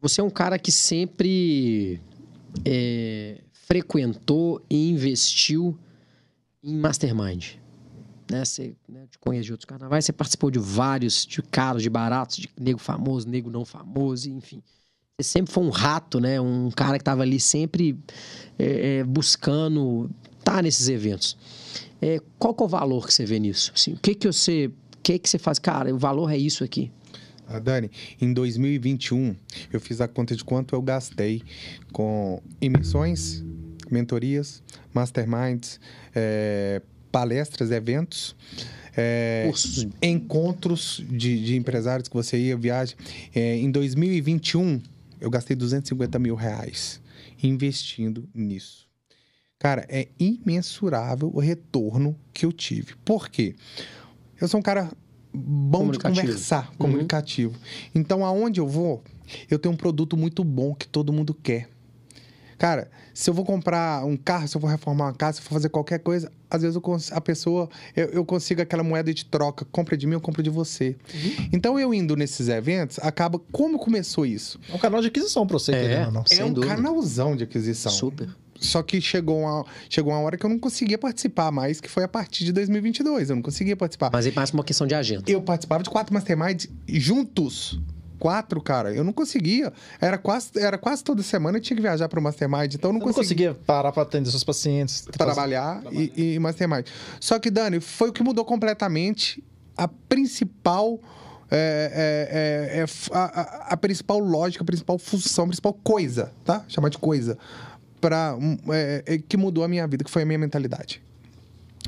Você 0.00 0.20
é 0.20 0.24
um 0.24 0.30
cara 0.30 0.58
que 0.58 0.72
sempre 0.72 2.00
é, 2.64 3.40
frequentou 3.52 4.62
e 4.68 4.90
investiu 4.90 5.78
em 6.62 6.76
mastermind. 6.76 7.54
Né? 8.30 8.44
Você 8.44 8.74
né, 8.88 9.06
te 9.10 9.18
conhece 9.18 9.46
de 9.46 9.52
outros 9.52 9.66
carnavais, 9.66 10.04
você 10.04 10.12
participou 10.12 10.50
de 10.50 10.58
vários, 10.58 11.26
de 11.26 11.42
caros, 11.42 11.82
de 11.82 11.90
baratos, 11.90 12.36
de 12.36 12.48
nego 12.58 12.78
famoso, 12.78 13.28
nego 13.28 13.50
não 13.50 13.64
famoso, 13.64 14.30
enfim. 14.30 14.62
Você 15.18 15.28
sempre 15.28 15.52
foi 15.52 15.64
um 15.64 15.70
rato, 15.70 16.18
né? 16.18 16.40
Um 16.40 16.70
cara 16.70 16.96
que 16.96 17.04
tava 17.04 17.22
ali 17.22 17.38
sempre 17.38 17.98
é, 18.58 18.98
é, 18.98 19.04
buscando 19.04 20.10
estar 20.38 20.62
nesses 20.62 20.88
eventos. 20.88 21.36
É, 22.00 22.20
qual 22.38 22.54
que 22.54 22.62
é 22.62 22.66
o 22.66 22.68
valor 22.68 23.06
que 23.06 23.14
você 23.14 23.24
vê 23.24 23.38
nisso? 23.38 23.72
Assim, 23.74 23.92
o 23.92 23.96
que 23.96 24.14
que 24.14 24.26
você, 24.26 24.66
o 24.66 24.72
que 25.02 25.18
que 25.18 25.28
você 25.28 25.38
faz? 25.38 25.58
Cara, 25.58 25.94
o 25.94 25.98
valor 25.98 26.30
é 26.30 26.36
isso 26.36 26.64
aqui. 26.64 26.90
Ah, 27.46 27.58
Dani, 27.58 27.90
em 28.20 28.32
2021, 28.32 29.34
eu 29.72 29.80
fiz 29.80 30.00
a 30.00 30.06
conta 30.06 30.36
de 30.36 30.44
quanto 30.44 30.74
eu 30.74 30.80
gastei 30.80 31.42
com 31.92 32.40
imersões, 32.60 33.44
mentorias, 33.90 34.62
masterminds, 34.94 35.80
é, 36.14 36.80
palestras, 37.10 37.72
eventos. 37.72 38.36
é, 38.96 39.50
encontros 40.02 41.02
de, 41.10 41.44
de 41.44 41.56
empresários 41.56 42.08
que 42.08 42.14
você 42.14 42.38
ia, 42.38 42.56
viagem. 42.56 42.96
É, 43.34 43.56
em 43.56 43.70
2021, 43.70 44.80
eu 45.20 45.28
gastei 45.28 45.56
250 45.56 46.18
mil 46.18 46.34
reais 46.34 47.00
investindo 47.42 48.28
nisso. 48.34 48.89
Cara, 49.60 49.84
é 49.90 50.08
imensurável 50.18 51.30
o 51.34 51.38
retorno 51.38 52.16
que 52.32 52.46
eu 52.46 52.52
tive. 52.52 52.94
Por 53.04 53.28
quê? 53.28 53.54
Eu 54.40 54.48
sou 54.48 54.58
um 54.58 54.62
cara 54.62 54.90
bom 55.34 55.90
de 55.90 55.98
Comunicativo. 55.98 56.26
conversar, 56.26 56.70
Uhum. 56.70 56.76
comunicativo. 56.78 57.56
Então, 57.94 58.24
aonde 58.24 58.58
eu 58.58 58.66
vou, 58.66 59.04
eu 59.50 59.58
tenho 59.58 59.74
um 59.74 59.76
produto 59.76 60.16
muito 60.16 60.42
bom 60.42 60.74
que 60.74 60.88
todo 60.88 61.12
mundo 61.12 61.34
quer. 61.34 61.68
Cara, 62.56 62.90
se 63.14 63.28
eu 63.28 63.34
vou 63.34 63.44
comprar 63.44 64.02
um 64.04 64.16
carro, 64.16 64.48
se 64.48 64.56
eu 64.56 64.60
vou 64.60 64.68
reformar 64.70 65.06
uma 65.06 65.12
casa, 65.14 65.36
se 65.36 65.40
eu 65.40 65.44
for 65.44 65.54
fazer 65.54 65.68
qualquer 65.68 65.98
coisa, 65.98 66.32
às 66.50 66.62
vezes 66.62 66.76
cons- 66.78 67.12
a 67.12 67.20
pessoa, 67.20 67.68
eu, 67.94 68.06
eu 68.08 68.24
consigo 68.24 68.62
aquela 68.62 68.82
moeda 68.82 69.12
de 69.12 69.26
troca, 69.26 69.66
compra 69.66 69.94
de 69.96 70.06
mim, 70.06 70.14
eu 70.14 70.20
compro 70.22 70.42
de 70.42 70.50
você. 70.50 70.96
Então, 71.52 71.78
eu 71.78 71.92
indo 71.92 72.16
nesses 72.16 72.48
eventos, 72.48 72.98
acaba. 73.00 73.38
Como 73.52 73.78
começou 73.78 74.24
isso? 74.24 74.58
É 74.70 74.74
um 74.74 74.78
canal 74.78 75.02
de 75.02 75.08
aquisição 75.08 75.46
pra 75.46 75.58
você, 75.58 75.72
É. 75.72 75.80
querendo 75.82 76.12
não. 76.12 76.24
é 76.30 76.44
um 76.44 76.52
dúvida. 76.52 76.74
canalzão 76.74 77.36
de 77.36 77.44
aquisição. 77.44 77.92
Super. 77.92 78.28
Só 78.60 78.82
que 78.82 79.00
chegou 79.00 79.40
uma, 79.40 79.64
chegou 79.88 80.12
uma 80.12 80.20
hora 80.20 80.36
que 80.36 80.44
eu 80.44 80.50
não 80.50 80.58
conseguia 80.58 80.98
participar 80.98 81.50
mais, 81.50 81.80
que 81.80 81.88
foi 81.88 82.04
a 82.04 82.08
partir 82.08 82.44
de 82.44 82.52
2022. 82.52 83.30
Eu 83.30 83.36
não 83.36 83.42
conseguia 83.42 83.74
participar. 83.74 84.10
Mas 84.12 84.26
é 84.26 84.30
mais 84.32 84.50
uma 84.50 84.62
questão 84.62 84.86
de 84.86 84.94
agenda. 84.94 85.24
Eu 85.26 85.40
participava 85.40 85.82
de 85.82 85.88
quatro 85.90 86.12
masterminds 86.12 86.68
juntos. 86.86 87.80
Quatro, 88.18 88.60
cara. 88.60 88.92
Eu 88.94 89.02
não 89.02 89.14
conseguia. 89.14 89.72
Era 89.98 90.18
quase, 90.18 90.50
era 90.56 90.76
quase 90.76 91.02
toda 91.02 91.22
semana 91.22 91.56
eu 91.56 91.62
tinha 91.62 91.74
que 91.74 91.80
viajar 91.82 92.06
para 92.06 92.20
o 92.20 92.22
mastermind. 92.22 92.74
Então 92.74 92.90
eu 92.90 92.92
não 92.92 93.00
Você 93.00 93.06
não 93.06 93.14
conseguia 93.14 93.48
conseguia 93.48 93.64
parar 93.66 93.92
pra 93.92 94.02
atender 94.02 94.28
seus 94.30 94.44
pacientes. 94.44 95.06
trabalhar 95.10 95.82
e, 95.90 96.34
e 96.34 96.38
mastermind. 96.38 96.86
Só 97.18 97.38
que, 97.38 97.50
Dani, 97.50 97.80
foi 97.80 98.10
o 98.10 98.12
que 98.12 98.22
mudou 98.22 98.44
completamente 98.44 99.42
a 99.74 99.88
principal. 99.88 101.00
é, 101.50 102.76
é, 102.76 102.78
é, 102.78 102.80
é, 102.82 102.84
a, 103.16 103.40
a- 103.40 103.66
a 103.72 103.76
principal 103.76 104.18
lógica, 104.18 104.62
a 104.62 104.66
principal 104.66 104.98
função, 104.98 105.44
a 105.44 105.48
principal 105.48 105.72
coisa, 105.72 106.30
tá? 106.44 106.62
Chamar 106.68 106.90
de 106.90 106.98
coisa. 106.98 107.36
Um, 108.36 108.56
é, 108.72 109.02
é, 109.06 109.18
que 109.18 109.36
mudou 109.36 109.62
a 109.64 109.68
minha 109.68 109.86
vida, 109.86 110.04
que 110.04 110.10
foi 110.10 110.22
a 110.22 110.26
minha 110.26 110.38
mentalidade. 110.38 111.02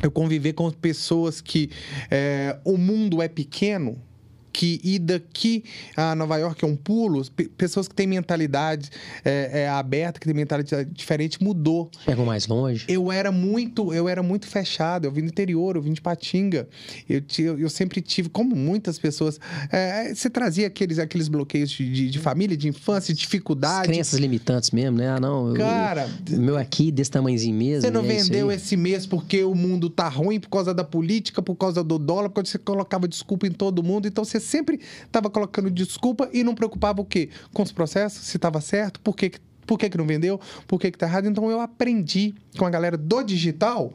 Eu 0.03 0.11
conviver 0.11 0.53
com 0.53 0.71
pessoas 0.71 1.41
que 1.41 1.71
é, 2.11 2.59
o 2.65 2.77
mundo 2.77 3.23
é 3.23 3.29
pequeno 3.29 3.97
que 4.53 4.81
ir 4.85 4.99
daqui 4.99 5.65
a 5.97 6.15
Nova 6.15 6.37
York 6.37 6.63
é 6.65 6.67
um 6.69 6.77
pulo, 6.77 7.25
pe- 7.31 7.49
pessoas 7.49 7.89
que 7.89 7.95
têm 7.95 8.07
mentalidade 8.07 8.91
é, 9.25 9.63
é, 9.63 9.69
aberta, 9.69 10.21
que 10.21 10.27
têm 10.27 10.35
mentalidade 10.35 10.91
diferente, 10.93 11.43
mudou. 11.43 11.91
Pegou 12.05 12.27
mais 12.27 12.47
longe. 12.47 12.85
Eu 12.89 13.11
era 13.11 13.33
muito, 13.33 13.93
eu 13.95 14.09
era 14.09 14.23
muito 14.23 14.47
fechado. 14.47 15.07
Eu 15.07 15.13
vim 15.13 15.23
do 15.23 15.29
interior, 15.29 15.77
eu 15.77 15.83
vim 15.83 15.93
de 15.93 16.01
Patinga. 16.01 16.69
Eu, 17.09 17.21
ti- 17.21 17.43
eu 17.43 17.71
sempre 17.71 18.01
tive, 18.01 18.29
como 18.29 18.55
muitas 18.55 18.99
pessoas, 18.99 19.39
é, 19.71 20.15
você 20.15 20.29
trazia 20.29 20.67
aqueles, 20.67 20.99
aqueles 20.99 21.29
bloqueios 21.29 21.71
de, 21.71 21.91
de- 21.91 22.11
de 22.11 22.19
família, 22.19 22.57
de 22.57 22.69
infância, 22.69 23.15
dificuldade. 23.15 23.89
Crenças 23.89 24.19
limitantes 24.19 24.71
mesmo, 24.71 24.99
né? 24.99 25.09
Ah, 25.09 25.21
não. 25.21 25.49
eu- 25.49 25.55
Cara, 25.55 26.09
eu- 26.31 26.39
meu 26.41 26.57
aqui 26.57 26.91
desse 26.93 27.11
tamanhozinho 27.11 27.57
mesmo. 27.57 27.83
Você 27.83 27.91
não 27.91 28.05
é 28.05 28.07
vendeu 28.07 28.51
esse 28.53 28.77
mês 28.77 29.07
porque 29.07 29.43
o 29.45 29.55
mundo 29.55 29.89
tá 29.89 30.09
ruim 30.09 30.39
por 30.39 30.51
causa 30.51 30.75
da 30.75 30.85
política, 30.85 31.41
por 31.43 31.55
causa 31.57 31.83
do 31.83 31.99
dólar, 31.99 32.29
porque 32.31 32.49
você 32.51 32.59
colocava 32.59 33.09
desculpa 33.09 33.47
em 33.47 33.51
todo 33.53 33.83
mundo. 33.83 34.07
Então 34.07 34.25
você 34.25 34.39
sempre 34.43 34.81
tava 35.11 35.31
colocando 35.31 35.71
desculpa 35.71 36.29
e 36.33 36.43
não 36.45 36.55
preocupava 36.55 37.01
o 37.01 37.05
quê? 37.05 37.31
Com 37.53 37.63
os 37.63 37.73
processos, 37.73 38.27
se 38.27 38.39
tava 38.39 38.61
certo, 38.61 39.01
por 39.01 39.17
que- 39.17 39.33
por 39.67 39.79
que, 39.79 39.89
que 39.89 39.97
não 39.99 40.07
vendeu, 40.07 40.41
por 40.67 40.79
que, 40.81 40.91
que 40.91 40.99
tá 40.99 41.07
errado. 41.07 41.27
Então 41.29 41.51
eu 41.51 41.61
aprendi 41.61 42.35
com 42.59 42.67
a 42.67 42.71
galera 42.71 42.97
do 42.97 43.23
digital 43.23 43.93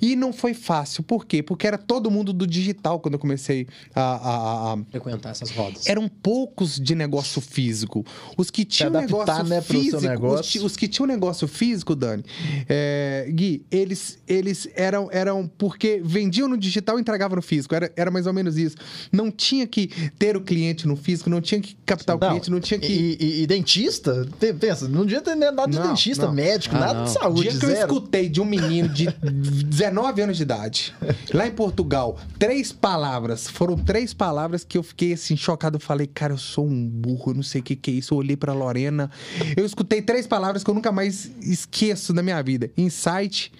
e 0.00 0.16
não 0.16 0.32
foi 0.32 0.54
fácil. 0.54 1.02
Por 1.02 1.26
quê? 1.26 1.42
Porque 1.42 1.66
era 1.66 1.76
todo 1.76 2.10
mundo 2.10 2.32
do 2.32 2.46
digital 2.46 2.98
quando 3.00 3.14
eu 3.14 3.20
comecei 3.20 3.66
a- 3.94 4.00
a- 4.00 4.72
a, 4.72 4.78
Frequentar 4.90 5.30
essas 5.30 5.50
rodas. 5.50 5.86
eram 5.86 6.08
poucos 6.08 6.80
de 6.80 6.94
negócio 6.94 7.40
físico. 7.42 8.04
Os 8.36 8.50
que 8.50 8.64
tinham 8.64 8.88
adaptar, 8.96 9.44
negócio 9.44 9.44
né, 9.44 9.60
físico, 9.60 9.96
os, 9.98 10.02
negócio. 10.02 10.42
ti- 10.52 10.58
os 10.64 10.76
que 10.76 10.88
tinham 10.88 11.06
negócio 11.06 11.46
físico, 11.46 11.94
Dani, 11.94 12.24
é, 12.68 13.28
Gui, 13.30 13.64
eles, 13.70 14.18
eles 14.26 14.68
eram, 14.74 15.08
eram 15.12 15.46
porque 15.58 16.00
vendiam 16.02 16.48
no 16.48 16.56
digital 16.56 16.96
e 16.98 17.00
entregavam 17.02 17.36
no 17.36 17.42
físico. 17.42 17.74
Era, 17.74 17.92
era 17.96 18.10
mais 18.10 18.26
ou 18.26 18.32
menos 18.32 18.56
isso. 18.56 18.76
Não 19.12 19.30
tinha 19.30 19.66
que 19.66 19.88
ter 20.18 20.36
o 20.36 20.40
cliente 20.40 20.86
no 20.88 20.96
físico, 20.96 21.28
não 21.28 21.40
tinha 21.40 21.60
que 21.60 21.76
captar 21.84 22.16
o 22.16 22.18
cliente, 22.18 22.50
não 22.50 22.60
tinha 22.60 22.78
que. 22.80 22.90
E, 22.90 23.16
e- 23.20 23.42
e 23.42 23.46
dentista? 23.46 24.26
Pe- 24.38 24.54
Pensa, 24.54 24.88
não 24.88 24.99
devia 25.04 25.20
ter 25.22 25.34
nada 25.34 25.66
de 25.66 25.78
Não, 25.78 25.88
dentista, 25.88 26.26
não. 26.26 26.32
médico, 26.32 26.76
Ah, 26.76 26.80
nada 26.80 26.94
não. 26.94 27.04
de 27.04 27.10
O 27.10 27.12
saúde, 27.12 27.42
dia 27.42 27.58
que 27.58 27.64
eu 27.66 27.70
zero. 27.70 27.80
escutei 27.94 28.28
de 28.28 28.40
um 28.40 28.44
menino 28.44 28.88
de 28.88 29.06
19 29.20 30.22
anos 30.22 30.36
de 30.36 30.42
idade, 30.42 30.94
lá 31.32 31.46
em 31.46 31.50
Portugal, 31.50 32.18
três 32.38 32.72
palavras, 32.72 33.48
foram 33.48 33.76
três 33.76 34.12
palavras 34.14 34.64
que 34.64 34.76
eu 34.78 34.82
fiquei 34.82 35.12
assim, 35.12 35.36
chocado. 35.36 35.76
Eu 35.76 35.80
falei, 35.80 36.06
cara, 36.06 36.32
eu 36.34 36.38
sou 36.38 36.66
um 36.66 36.88
burro, 36.88 37.30
eu 37.32 37.34
não 37.34 37.42
sei 37.42 37.60
o 37.60 37.64
que, 37.64 37.76
que 37.76 37.90
é 37.90 37.94
isso. 37.94 38.14
Eu 38.14 38.18
olhei 38.18 38.36
pra 38.36 38.52
Lorena, 38.52 39.10
eu 39.56 39.64
escutei 39.64 40.00
três 40.02 40.26
palavras 40.26 40.62
que 40.64 40.70
eu 40.70 40.74
nunca 40.74 40.90
mais 40.92 41.30
esqueço 41.42 42.12
na 42.12 42.22
minha 42.22 42.40
vida: 42.42 42.70
insight, 42.76 43.52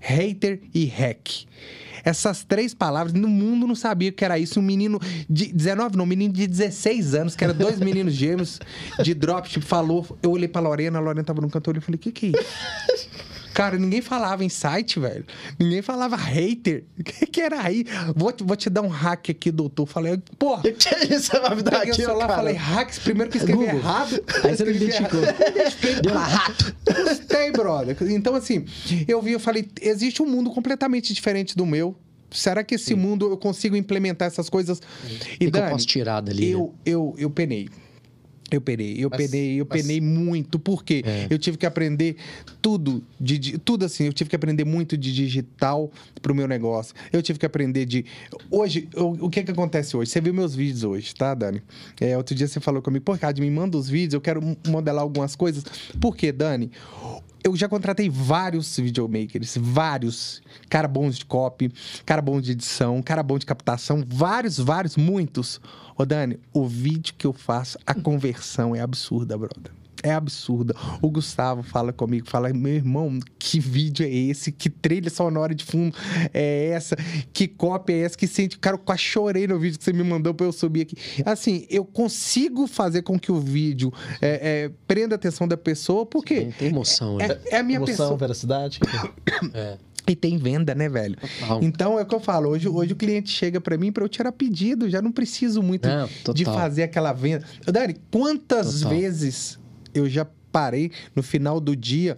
hater 0.00 0.60
e 0.74 0.84
hack. 0.86 1.28
Essas 2.06 2.44
três 2.44 2.72
palavras, 2.72 3.12
no 3.12 3.26
mundo 3.26 3.66
não 3.66 3.74
sabia 3.74 4.12
que 4.12 4.24
era 4.24 4.38
isso. 4.38 4.60
Um 4.60 4.62
menino 4.62 5.00
de 5.28 5.52
19, 5.52 5.96
não, 5.96 6.04
um 6.04 6.06
menino 6.06 6.32
de 6.32 6.46
16 6.46 7.14
anos, 7.16 7.34
que 7.34 7.42
era 7.42 7.52
dois 7.52 7.80
meninos 7.80 8.14
gêmeos 8.14 8.60
de 9.02 9.12
dropship, 9.12 9.60
falou. 9.60 10.06
Eu 10.22 10.30
olhei 10.30 10.46
pra 10.46 10.60
Lorena, 10.60 10.98
a 10.98 11.02
Lorena 11.02 11.24
tava 11.24 11.40
no 11.40 11.50
canto, 11.50 11.68
e 11.76 11.80
falei, 11.80 11.96
o 11.96 11.98
que 11.98 12.12
que 12.12 12.26
é 12.26 12.28
isso? 12.30 13.08
Cara, 13.56 13.78
ninguém 13.78 14.02
falava 14.02 14.44
insight, 14.44 15.00
velho. 15.00 15.24
Ninguém 15.58 15.80
falava 15.80 16.14
hater. 16.14 16.84
O 16.98 17.02
que, 17.02 17.24
que 17.26 17.40
era 17.40 17.62
aí? 17.62 17.86
Vou, 18.14 18.30
te- 18.30 18.44
vou 18.44 18.54
te 18.54 18.68
dar 18.68 18.82
um 18.82 18.88
hack 18.88 19.30
aqui, 19.30 19.50
doutor. 19.50 19.86
Falei, 19.86 20.18
porra. 20.38 20.60
Que 20.68 20.72
que 20.72 20.88
é 20.94 21.04
isso? 21.16 21.30
Você 21.30 21.40
vai 21.40 21.54
me 21.56 21.62
dar 21.62 21.72
o 21.78 21.82
aqui, 21.84 21.94
celular, 21.94 22.26
cara? 22.26 22.36
falei 22.36 22.54
hacks, 22.54 22.98
primeiro 22.98 23.30
que 23.30 23.38
eu 23.38 23.40
escrevi 23.40 23.64
Google. 23.64 23.78
errado. 23.80 24.22
Aí 24.44 24.54
você 24.54 24.64
não 24.64 24.70
escrevi 24.72 24.84
identificou. 24.84 25.20
Deu 26.02 26.12
lá, 26.14 26.24
rato. 26.26 26.76
Gostei, 27.04 27.50
brother. 27.50 27.96
Então, 28.10 28.34
assim, 28.34 28.66
eu 29.08 29.22
vi, 29.22 29.32
eu 29.32 29.40
falei, 29.40 29.66
existe 29.80 30.22
um 30.22 30.26
mundo 30.26 30.50
completamente 30.50 31.14
diferente 31.14 31.56
do 31.56 31.64
meu. 31.64 31.96
Será 32.30 32.62
que 32.62 32.74
esse 32.74 32.94
mundo 32.94 33.30
eu 33.30 33.36
consigo 33.38 33.74
implementar 33.74 34.26
essas 34.28 34.50
coisas? 34.50 34.78
O 34.78 35.06
que, 35.06 35.38
que 35.38 35.46
eu 35.46 35.50
Dani, 35.50 35.70
posso 35.70 35.86
tirar 35.86 36.20
dali? 36.20 36.42
né? 36.46 36.54
eu, 36.54 36.74
eu, 36.84 37.14
eu 37.16 37.30
penei. 37.30 37.70
Eu 38.50 38.60
penei, 38.60 38.94
eu 38.98 39.08
Mas- 39.10 39.28
penei, 39.30 39.60
eu 39.60 39.66
mas- 39.68 39.82
penei 39.82 40.00
muito, 40.00 40.58
porque 40.58 41.02
É. 41.04 41.26
eu 41.28 41.36
tive 41.38 41.56
que 41.56 41.66
aprender 41.66 42.14
tudo, 42.62 43.02
de, 43.20 43.58
tudo 43.58 43.84
assim, 43.84 44.04
eu 44.04 44.12
tive 44.12 44.30
que 44.30 44.36
aprender 44.36 44.64
muito 44.64 44.96
de 44.96 45.12
digital 45.12 45.90
pro 46.22 46.32
meu 46.34 46.46
negócio. 46.46 46.94
Eu 47.12 47.20
tive 47.22 47.38
que 47.40 47.46
aprender 47.46 47.84
de. 47.86 48.04
Hoje, 48.50 48.88
eu- 48.94 49.16
o 49.20 49.28
que 49.28 49.42
que 49.42 49.50
acontece 49.50 49.96
hoje? 49.96 50.10
Você 50.12 50.20
viu 50.20 50.32
meus 50.32 50.54
vídeos 50.54 50.84
hoje, 50.84 51.12
tá, 51.14 51.34
Dani? 51.34 51.60
É, 52.00 52.16
outro 52.16 52.34
dia 52.36 52.46
você 52.46 52.60
falou 52.60 52.80
comigo, 52.80 53.04
pô, 53.04 53.18
Cade, 53.18 53.40
me 53.40 53.50
manda 53.50 53.76
os 53.76 53.88
vídeos, 53.88 54.14
eu 54.14 54.20
quero 54.20 54.40
modelar 54.68 55.02
algumas 55.02 55.34
coisas. 55.34 55.64
Por 56.00 56.16
quê, 56.16 56.30
Dani? 56.30 56.70
Eu 57.46 57.54
já 57.54 57.68
contratei 57.68 58.10
vários 58.10 58.76
videomakers, 58.76 59.56
vários. 59.56 60.42
Cara 60.68 60.88
bons 60.88 61.16
de 61.16 61.24
copy, 61.24 61.72
cara 62.04 62.20
bom 62.20 62.40
de 62.40 62.50
edição, 62.50 63.00
cara 63.00 63.22
bom 63.22 63.38
de 63.38 63.46
captação, 63.46 64.04
vários, 64.04 64.58
vários, 64.58 64.96
muitos. 64.96 65.60
Ô, 65.96 66.04
Dani, 66.04 66.40
o 66.52 66.66
vídeo 66.66 67.14
que 67.16 67.24
eu 67.24 67.32
faço, 67.32 67.78
a 67.86 67.94
conversão 67.94 68.74
é 68.74 68.80
absurda, 68.80 69.38
brother. 69.38 69.70
É 70.06 70.12
absurda. 70.12 70.72
O 71.02 71.10
Gustavo 71.10 71.64
fala 71.64 71.92
comigo, 71.92 72.28
fala, 72.30 72.52
meu 72.52 72.74
irmão, 72.74 73.18
que 73.38 73.58
vídeo 73.58 74.06
é 74.06 74.08
esse? 74.08 74.52
Que 74.52 74.70
trilha 74.70 75.10
sonora 75.10 75.52
de 75.52 75.64
fundo 75.64 75.96
é 76.32 76.68
essa? 76.68 76.94
Que 77.32 77.48
cópia 77.48 77.94
é 77.94 77.98
essa? 78.02 78.16
Que 78.16 78.28
sente. 78.28 78.56
Cara, 78.58 78.76
eu 78.76 78.78
quase 78.78 79.00
chorei 79.02 79.48
no 79.48 79.58
vídeo 79.58 79.78
que 79.78 79.84
você 79.84 79.92
me 79.92 80.04
mandou 80.04 80.32
pra 80.32 80.46
eu 80.46 80.52
subir 80.52 80.82
aqui. 80.82 80.96
Assim, 81.24 81.66
eu 81.68 81.84
consigo 81.84 82.68
fazer 82.68 83.02
com 83.02 83.18
que 83.18 83.32
o 83.32 83.40
vídeo 83.40 83.92
é, 84.22 84.64
é, 84.66 84.70
prenda 84.86 85.14
a 85.14 85.16
atenção 85.16 85.48
da 85.48 85.56
pessoa, 85.56 86.06
porque 86.06 86.36
Tem, 86.36 86.50
tem 86.52 86.68
emoção, 86.68 87.16
né? 87.16 87.26
é, 87.46 87.56
é 87.56 87.58
a 87.58 87.62
minha 87.64 87.78
Emoção, 87.78 87.94
pessoa. 87.96 88.16
veracidade. 88.16 88.78
É. 89.54 89.76
E 90.08 90.14
tem 90.14 90.38
venda, 90.38 90.72
né, 90.72 90.88
velho? 90.88 91.16
Total. 91.40 91.60
Então 91.64 91.98
é 91.98 92.02
o 92.02 92.06
que 92.06 92.14
eu 92.14 92.20
falo. 92.20 92.50
Hoje, 92.50 92.68
hoje 92.68 92.92
o 92.92 92.96
cliente 92.96 93.28
chega 93.28 93.60
pra 93.60 93.76
mim 93.76 93.90
pra 93.90 94.04
eu 94.04 94.08
tirar 94.08 94.30
pedido. 94.30 94.88
Já 94.88 95.02
não 95.02 95.10
preciso 95.10 95.60
muito 95.64 95.88
Não, 95.88 96.08
de 96.32 96.44
fazer 96.44 96.84
aquela 96.84 97.12
venda. 97.12 97.44
Dani, 97.66 97.96
quantas 98.08 98.82
Total. 98.82 98.90
vezes 98.96 99.58
eu 99.98 100.08
já 100.08 100.26
parei 100.56 100.90
no 101.14 101.22
final 101.22 101.60
do 101.60 101.76
dia, 101.76 102.16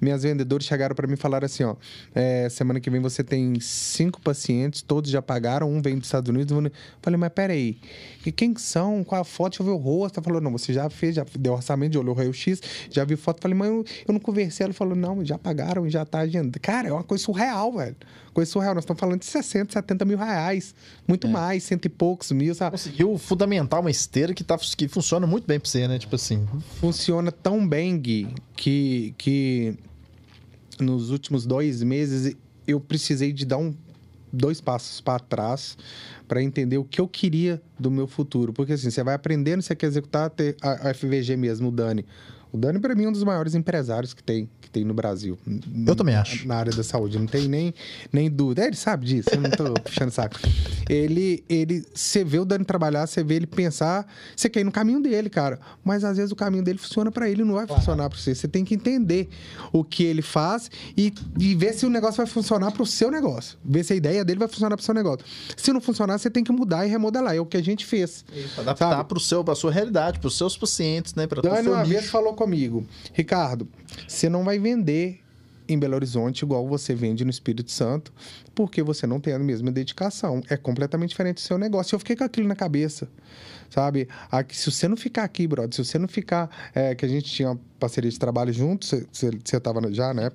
minhas 0.00 0.22
vendedoras 0.22 0.64
chegaram 0.64 0.94
pra 0.94 1.08
mim 1.08 1.14
e 1.14 1.16
falaram 1.16 1.44
assim, 1.46 1.64
ó, 1.64 1.74
é, 2.14 2.48
semana 2.48 2.78
que 2.78 2.88
vem 2.88 3.00
você 3.00 3.24
tem 3.24 3.58
cinco 3.58 4.20
pacientes, 4.20 4.80
todos 4.80 5.10
já 5.10 5.20
pagaram, 5.20 5.68
um 5.68 5.82
vem 5.82 5.98
dos 5.98 6.06
Estados 6.06 6.28
Unidos. 6.30 6.56
um- 6.56 6.70
Falei, 7.02 7.18
mas 7.18 7.32
peraí, 7.32 7.78
e 8.24 8.30
quem 8.30 8.54
que 8.54 8.60
são? 8.62 9.02
Qual 9.02 9.20
a 9.20 9.24
foto? 9.24 9.50
Deixa 9.50 9.62
eu 9.62 9.66
ver 9.66 9.72
o 9.72 9.76
rosto. 9.76 10.18
Ela 10.20 10.24
falou, 10.24 10.40
não, 10.40 10.52
você 10.52 10.72
já 10.72 10.88
fez, 10.88 11.16
já 11.16 11.26
deu 11.36 11.52
orçamento, 11.54 11.94
já 11.94 12.00
olhou 12.00 12.14
o 12.14 12.16
raio-x, 12.16 12.60
já 12.90 13.04
viu 13.04 13.18
foto. 13.18 13.40
Falei, 13.42 13.56
mas 13.58 13.68
eu, 13.68 13.84
eu 14.06 14.12
não 14.12 14.20
conversei. 14.20 14.64
Ela 14.64 14.72
falou, 14.74 14.94
não, 14.94 15.24
já 15.24 15.36
pagaram, 15.38 15.88
já 15.90 16.04
tá 16.04 16.20
agendado. 16.20 16.60
Cara, 16.60 16.88
é 16.88 16.92
uma 16.92 17.02
coisa 17.02 17.24
surreal, 17.24 17.72
velho. 17.72 17.96
Coisa 18.34 18.48
surreal. 18.52 18.74
Nós 18.74 18.84
estamos 18.84 19.00
falando 19.00 19.18
de 19.20 19.26
60, 19.26 19.72
70 19.72 20.04
mil 20.04 20.18
reais. 20.18 20.74
Muito 21.08 21.26
mais, 21.26 21.64
cento 21.64 21.86
e 21.86 21.88
poucos 21.88 22.30
mil, 22.30 22.54
sabe? 22.54 22.72
Conseguiu 22.72 23.16
fundamentar 23.18 23.80
uma 23.80 23.90
esteira 23.90 24.32
que, 24.34 24.44
tá, 24.44 24.56
que 24.76 24.86
funciona 24.86 25.26
muito 25.26 25.46
bem 25.46 25.58
pra 25.58 25.68
você, 25.68 25.88
né? 25.88 25.98
Tipo 25.98 26.14
assim. 26.16 26.46
funciona 26.78 27.32
tão 27.32 27.66
bem, 27.66 27.79
Gui, 27.98 28.28
que, 28.56 29.14
que 29.16 29.74
nos 30.78 31.10
últimos 31.10 31.46
dois 31.46 31.82
meses 31.82 32.36
eu 32.66 32.80
precisei 32.80 33.32
de 33.32 33.44
dar 33.44 33.58
um, 33.58 33.74
dois 34.32 34.60
passos 34.60 35.00
para 35.00 35.18
trás 35.18 35.76
para 36.28 36.42
entender 36.42 36.78
o 36.78 36.84
que 36.84 37.00
eu 37.00 37.08
queria 37.08 37.60
do 37.78 37.90
meu 37.90 38.06
futuro. 38.06 38.52
Porque 38.52 38.74
assim, 38.74 38.90
você 38.90 39.02
vai 39.02 39.14
aprendendo, 39.14 39.62
você 39.62 39.74
quer 39.74 39.86
executar 39.86 40.32
a 40.62 40.94
FVG 40.94 41.36
mesmo, 41.36 41.68
o 41.68 41.72
Dani. 41.72 42.04
O 42.52 42.56
Dani, 42.56 42.78
para 42.78 42.94
mim, 42.94 43.04
é 43.04 43.08
um 43.08 43.12
dos 43.12 43.22
maiores 43.22 43.54
empresários 43.54 44.12
que 44.12 44.22
tem, 44.22 44.48
que 44.60 44.70
tem 44.70 44.84
no 44.84 44.94
Brasil. 44.94 45.38
Eu 45.86 45.94
também 45.94 46.14
acho. 46.14 46.46
Na 46.46 46.56
área 46.56 46.72
da 46.72 46.82
saúde. 46.82 47.18
Não 47.18 47.26
tem 47.26 47.48
nem, 47.48 47.74
nem 48.12 48.30
dúvida. 48.30 48.66
Ele 48.66 48.76
sabe 48.76 49.06
disso, 49.06 49.30
eu 49.32 49.40
não 49.40 49.50
tô 49.50 49.72
puxando 49.82 50.10
saco. 50.10 50.36
Ele, 50.88 51.44
ele, 51.48 51.84
você 51.94 52.24
vê 52.24 52.38
o 52.38 52.44
Dani 52.44 52.64
trabalhar, 52.64 53.06
você 53.06 53.22
vê 53.22 53.34
ele 53.34 53.46
pensar, 53.46 54.06
você 54.34 54.48
quer 54.48 54.60
ir 54.60 54.64
no 54.64 54.72
caminho 54.72 55.00
dele, 55.00 55.30
cara. 55.30 55.58
Mas 55.84 56.04
às 56.04 56.16
vezes 56.16 56.32
o 56.32 56.36
caminho 56.36 56.64
dele 56.64 56.78
funciona 56.78 57.10
para 57.10 57.28
ele, 57.28 57.44
não 57.44 57.54
vai 57.54 57.66
funcionar 57.66 58.08
para 58.08 58.18
você. 58.18 58.34
Você 58.34 58.48
tem 58.48 58.64
que 58.64 58.74
entender 58.74 59.28
o 59.72 59.84
que 59.84 60.04
ele 60.04 60.22
faz 60.22 60.70
e, 60.96 61.12
e 61.38 61.54
ver 61.54 61.74
se 61.74 61.86
o 61.86 61.90
negócio 61.90 62.16
vai 62.16 62.26
funcionar 62.26 62.72
para 62.72 62.82
o 62.82 62.86
seu 62.86 63.10
negócio. 63.10 63.58
Ver 63.64 63.84
se 63.84 63.92
a 63.92 63.96
ideia 63.96 64.24
dele 64.24 64.38
vai 64.38 64.48
funcionar 64.48 64.76
para 64.76 64.82
o 64.82 64.84
seu 64.84 64.94
negócio. 64.94 65.24
Se 65.56 65.72
não 65.72 65.80
funcionar, 65.80 66.18
você 66.18 66.30
tem 66.30 66.42
que 66.42 66.52
mudar 66.52 66.86
e 66.86 66.88
remodelar. 66.90 67.34
É 67.34 67.40
o 67.40 67.46
que 67.46 67.56
a 67.56 67.62
gente 67.62 67.86
fez. 67.86 68.24
Adaptar 68.58 68.90
Sabe? 68.90 69.08
pro 69.08 69.20
seu, 69.20 69.44
pra 69.44 69.54
sua 69.54 69.70
realidade, 69.70 70.18
pros 70.18 70.36
seus 70.36 70.56
pacientes, 70.56 71.14
né? 71.14 71.26
Pra 71.26 71.40
pro 71.40 71.50
Dani 71.50 71.68
uma 71.68 71.84
vez 71.84 72.10
falou 72.10 72.34
comigo, 72.40 72.86
Ricardo, 73.12 73.68
você 74.08 74.26
não 74.26 74.42
vai 74.42 74.58
vender 74.58 75.20
em 75.68 75.78
Belo 75.78 75.94
Horizonte 75.94 76.40
igual 76.42 76.66
você 76.66 76.94
vende 76.94 77.22
no 77.22 77.30
Espírito 77.30 77.70
Santo, 77.70 78.14
porque 78.54 78.82
você 78.82 79.06
não 79.06 79.20
tem 79.20 79.34
a 79.34 79.38
mesma 79.38 79.70
dedicação. 79.70 80.40
É 80.48 80.56
completamente 80.56 81.10
diferente 81.10 81.36
do 81.36 81.40
seu 81.40 81.58
negócio. 81.58 81.94
Eu 81.94 81.98
fiquei 81.98 82.16
com 82.16 82.24
aquilo 82.24 82.48
na 82.48 82.56
cabeça, 82.56 83.06
sabe? 83.70 84.08
Aqui, 84.30 84.56
se 84.56 84.70
você 84.70 84.86
não 84.88 84.96
ficar 84.96 85.24
aqui, 85.24 85.46
brother, 85.46 85.72
se 85.74 85.82
você 85.84 85.98
não 85.98 86.08
ficar, 86.08 86.50
é, 86.74 86.94
que 86.94 87.04
a 87.04 87.08
gente 87.08 87.30
tinha 87.30 87.50
uma 87.50 87.60
parceria 87.78 88.10
de 88.10 88.18
trabalho 88.18 88.52
junto, 88.52 88.84
você- 88.84 89.06
estava 89.44 89.80
já, 89.92 90.12
né? 90.12 90.30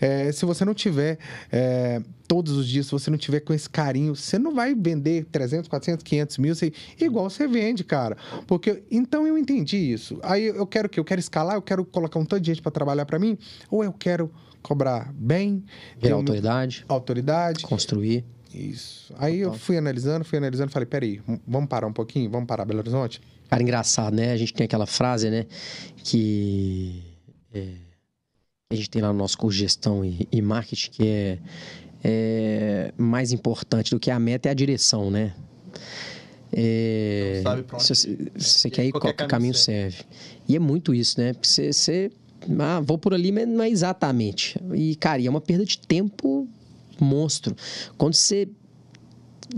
É, 0.00 0.30
se 0.30 0.44
você 0.44 0.64
não 0.64 0.74
tiver 0.74 1.18
é, 1.50 2.00
todos 2.28 2.52
os 2.56 2.68
dias, 2.68 2.86
se 2.86 2.92
você 2.92 3.10
não 3.10 3.18
tiver 3.18 3.40
com 3.40 3.52
esse 3.52 3.68
carinho, 3.68 4.14
você 4.14 4.38
não 4.38 4.54
vai 4.54 4.74
vender 4.74 5.24
300, 5.32 5.68
400, 5.68 6.02
500 6.04 6.38
mil, 6.38 6.54
você- 6.54 6.72
igual 7.00 7.28
você 7.28 7.48
vende, 7.48 7.82
cara. 7.82 8.16
Porque, 8.46 8.82
então 8.90 9.26
eu 9.26 9.36
entendi 9.36 9.76
isso. 9.76 10.18
Aí 10.22 10.44
eu 10.46 10.66
quero 10.66 10.86
o 10.86 10.90
quê? 10.90 11.00
Eu 11.00 11.04
quero 11.04 11.20
escalar, 11.20 11.56
eu 11.56 11.62
quero 11.62 11.84
colocar 11.84 12.18
um 12.18 12.24
tanto 12.24 12.42
de 12.42 12.46
gente 12.52 12.62
para 12.62 12.70
trabalhar 12.70 13.06
para 13.06 13.18
mim, 13.18 13.36
ou 13.70 13.82
eu 13.82 13.92
quero 13.92 14.30
cobrar 14.62 15.12
bem, 15.12 15.62
Ver 15.96 16.08
ter 16.08 16.12
autoridade, 16.12 16.84
autoridade, 16.88 17.62
construir. 17.64 18.24
Isso. 18.54 19.12
Aí 19.18 19.40
eu 19.40 19.52
fui 19.52 19.76
analisando, 19.76 20.24
fui 20.24 20.38
analisando, 20.38 20.70
falei, 20.70 20.86
peraí, 20.86 21.20
vamos 21.46 21.68
parar 21.68 21.86
um 21.86 21.92
pouquinho, 21.92 22.30
vamos 22.30 22.46
parar 22.46 22.64
Belo 22.64 22.78
Horizonte? 22.78 23.20
Cara, 23.50 23.62
engraçado, 23.62 24.14
né? 24.14 24.32
A 24.32 24.36
gente 24.36 24.54
tem 24.54 24.64
aquela 24.64 24.86
frase, 24.86 25.28
né? 25.28 25.46
Que 25.96 27.02
é, 27.52 27.74
a 28.70 28.74
gente 28.74 28.88
tem 28.88 29.02
lá 29.02 29.12
no 29.12 29.18
nosso 29.18 29.36
curso 29.36 29.56
de 29.56 29.64
gestão 29.64 30.04
e, 30.04 30.28
e 30.30 30.40
marketing, 30.40 30.90
que 30.90 31.06
é, 31.06 31.38
é, 32.02 32.94
mais 32.96 33.32
importante 33.32 33.90
do 33.90 33.98
que 33.98 34.10
a 34.10 34.18
meta 34.18 34.48
é 34.48 34.52
a 34.52 34.54
direção, 34.54 35.10
né? 35.10 35.34
É, 36.52 37.38
Então, 37.40 37.50
sabe 37.50 37.62
pra 37.64 37.76
onde 37.76 37.86
se 37.86 37.94
você, 37.94 38.08
né? 38.08 38.30
você 38.36 38.68
E 38.68 38.70
quer 38.70 38.84
ir, 38.84 38.92
qualquer 38.92 39.08
qualquer 39.08 39.26
caminho 39.26 39.52
caminho 39.52 39.54
serve. 39.54 40.04
E 40.48 40.54
é 40.54 40.58
muito 40.60 40.94
isso, 40.94 41.20
né? 41.20 41.32
Porque 41.32 41.48
você, 41.48 41.72
você 41.72 42.12
ah, 42.60 42.80
vou 42.80 42.98
por 42.98 43.14
ali, 43.14 43.32
mas 43.32 43.48
não 43.48 43.62
é 43.62 43.68
exatamente. 43.68 44.60
E, 44.74 44.94
cara, 44.96 45.20
e 45.20 45.26
é 45.26 45.30
uma 45.30 45.40
perda 45.40 45.64
de 45.64 45.78
tempo 45.78 46.48
monstro. 47.00 47.54
Quando 47.96 48.14
você 48.14 48.48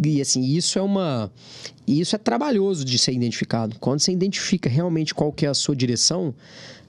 e 0.04 0.20
assim, 0.20 0.42
isso 0.42 0.78
é 0.78 0.82
uma. 0.82 1.30
Isso 1.86 2.16
é 2.16 2.18
trabalhoso 2.18 2.84
de 2.84 2.98
ser 2.98 3.12
identificado. 3.12 3.76
Quando 3.78 4.00
você 4.00 4.12
identifica 4.12 4.68
realmente 4.68 5.14
qual 5.14 5.32
que 5.32 5.46
é 5.46 5.48
a 5.48 5.54
sua 5.54 5.76
direção, 5.76 6.34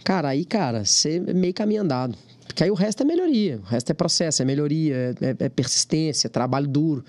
cara, 0.04 0.30
aí, 0.30 0.44
cara, 0.44 0.84
você 0.84 1.18
é 1.26 1.34
meio 1.34 1.54
caminho 1.54 1.84
andado. 1.84 2.18
Porque 2.46 2.64
aí 2.64 2.72
o 2.72 2.74
resto 2.74 3.04
é 3.04 3.06
melhoria. 3.06 3.60
O 3.64 3.68
resto 3.68 3.92
é 3.92 3.94
processo, 3.94 4.42
é 4.42 4.46
melhoria, 4.46 5.16
é, 5.22 5.46
é 5.46 5.50
persistência, 5.50 6.28
é 6.28 6.30
trabalho 6.30 6.68
duro. 6.68 7.04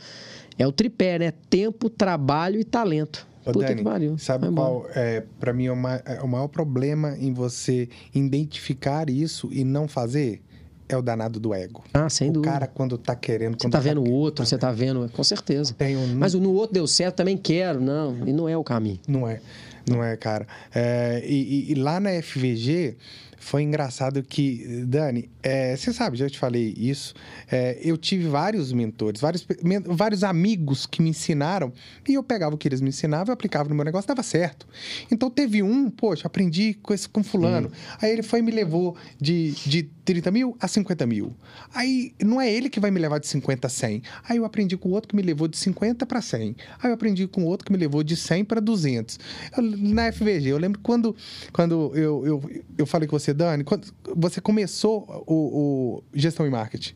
É 0.59 0.66
o 0.66 0.72
tripé, 0.72 1.18
né? 1.18 1.33
Tempo, 1.48 1.88
trabalho 1.88 2.61
e 2.61 2.64
talento. 2.64 3.27
Ô, 3.46 3.53
Puta 3.53 3.66
Dani, 3.66 3.79
que 3.79 3.85
pariu. 3.85 4.18
sabe 4.18 4.51
qual 4.53 4.87
é, 4.94 5.24
para 5.40 5.55
mim, 5.55 5.68
é 5.68 6.16
é 6.16 6.22
o 6.22 6.29
maior 6.29 6.48
problema 6.48 7.16
em 7.16 7.33
você 7.33 7.88
identificar 8.14 9.09
isso 9.09 9.48
e 9.51 9.64
não 9.64 9.88
fazer? 9.88 10.42
É 10.88 10.96
o 10.96 11.03
danado 11.03 11.38
do 11.38 11.53
ego. 11.53 11.85
Ah, 11.92 12.09
sem 12.09 12.31
o 12.31 12.33
dúvida. 12.33 12.53
cara, 12.53 12.66
quando 12.66 12.96
tá 12.96 13.14
querendo. 13.14 13.55
Você 13.55 13.66
quando 13.66 13.72
tá 13.72 13.81
vendo 13.81 14.03
o 14.03 14.11
outro, 14.11 14.46
você 14.46 14.57
tá 14.57 14.72
vendo. 14.72 15.09
Com 15.12 15.22
certeza. 15.22 15.74
Tem 15.77 15.96
um, 15.96 16.14
Mas 16.14 16.35
o 16.35 16.40
no 16.40 16.53
outro 16.53 16.74
deu 16.74 16.87
certo, 16.87 17.16
também 17.16 17.37
quero. 17.37 17.81
Não, 17.81 18.27
e 18.27 18.33
não 18.33 18.48
é 18.48 18.57
o 18.57 18.64
caminho. 18.64 18.98
Não 19.07 19.29
é, 19.29 19.40
não 19.87 20.03
é, 20.03 20.16
cara. 20.16 20.46
É, 20.74 21.22
e, 21.27 21.68
e- 21.68 21.72
e 21.72 21.74
lá 21.74 22.01
na 22.01 22.11
FVG 22.22 22.96
foi 23.40 23.62
engraçado 23.62 24.22
que, 24.22 24.85
Dani, 24.87 25.31
é, 25.42 25.74
você 25.77 25.92
sabe, 25.92 26.16
já 26.16 26.29
te 26.29 26.38
falei 26.38 26.74
isso. 26.77 27.14
é, 27.51 27.79
eu 27.83 27.96
tive 27.96 28.29
vários 28.29 28.72
mentores, 28.72 29.20
vários, 29.20 29.46
men- 29.62 29.81
vários 29.87 30.22
amigos 30.24 30.87
que 30.87 31.01
me 31.01 31.11
ensinaram 31.11 31.72
e 32.09 32.14
eu 32.14 32.22
pegava 32.22 32.55
o 32.55 32.59
que 32.59 32.66
eles 32.68 32.81
me 32.81 32.88
ensinavam, 32.88 33.29
eu 33.29 33.35
aplicava 33.35 33.68
no 33.68 33.74
meu 33.74 33.85
negócio, 33.85 34.09
dava 34.09 34.22
certo. 34.22 34.66
Então 35.11 35.31
teve 35.31 35.62
um, 35.62 35.88
poxa, 35.90 36.27
aprendi 36.27 36.74
com 36.83 36.92
esse 36.92 37.09
com 37.09 37.22
fulano. 37.22 37.70
Aí 38.03 38.11
ele 38.11 38.22
foi 38.22 38.40
e 38.40 38.42
me 38.42 38.51
levou 38.51 38.96
de, 39.20 39.53
de 39.66 39.83
30 40.05 40.31
mil 40.31 40.57
a 40.61 40.66
50 40.68 41.07
mil. 41.07 41.35
Aí 41.74 42.12
não 42.24 42.40
é 42.40 42.51
ele 42.53 42.68
que 42.68 42.81
vai 42.81 42.90
me 42.90 42.98
levar 42.98 43.18
de 43.18 43.27
50 43.29 43.66
a 43.66 43.70
100. 43.70 44.03
Aí 44.29 44.37
eu 44.37 44.44
aprendi 44.44 44.77
com 44.77 44.88
o 44.88 44.92
outro 44.92 45.09
que 45.09 45.16
me 45.16 45.22
levou 45.22 45.46
de 45.48 45.57
50 45.57 46.05
para 46.07 46.20
100. 46.20 46.57
Aí 46.83 46.90
eu 46.90 46.94
aprendi 46.94 47.27
com 47.27 47.42
o 47.42 47.46
outro 47.46 47.64
que 47.66 47.72
me 47.72 47.79
levou 47.79 48.03
de 48.03 48.16
100 48.16 48.44
para 48.44 48.61
200. 48.61 49.18
Eu- 49.57 49.62
na 49.62 50.07
FVG, 50.12 50.48
eu 50.51 50.59
lembro 50.59 50.81
quando, 50.83 51.14
quando 51.53 51.92
eu, 51.94 52.27
eu, 52.27 52.51
eu 52.79 52.87
falei 52.87 53.07
com 53.09 53.18
você, 53.18 53.28
Dani, 53.33 53.64
quando 53.64 53.87
você 54.17 54.41
começou 54.41 55.25
o, 55.27 55.35
o 55.35 56.03
gestão 56.14 56.47
e 56.47 56.51
marketing. 56.51 56.95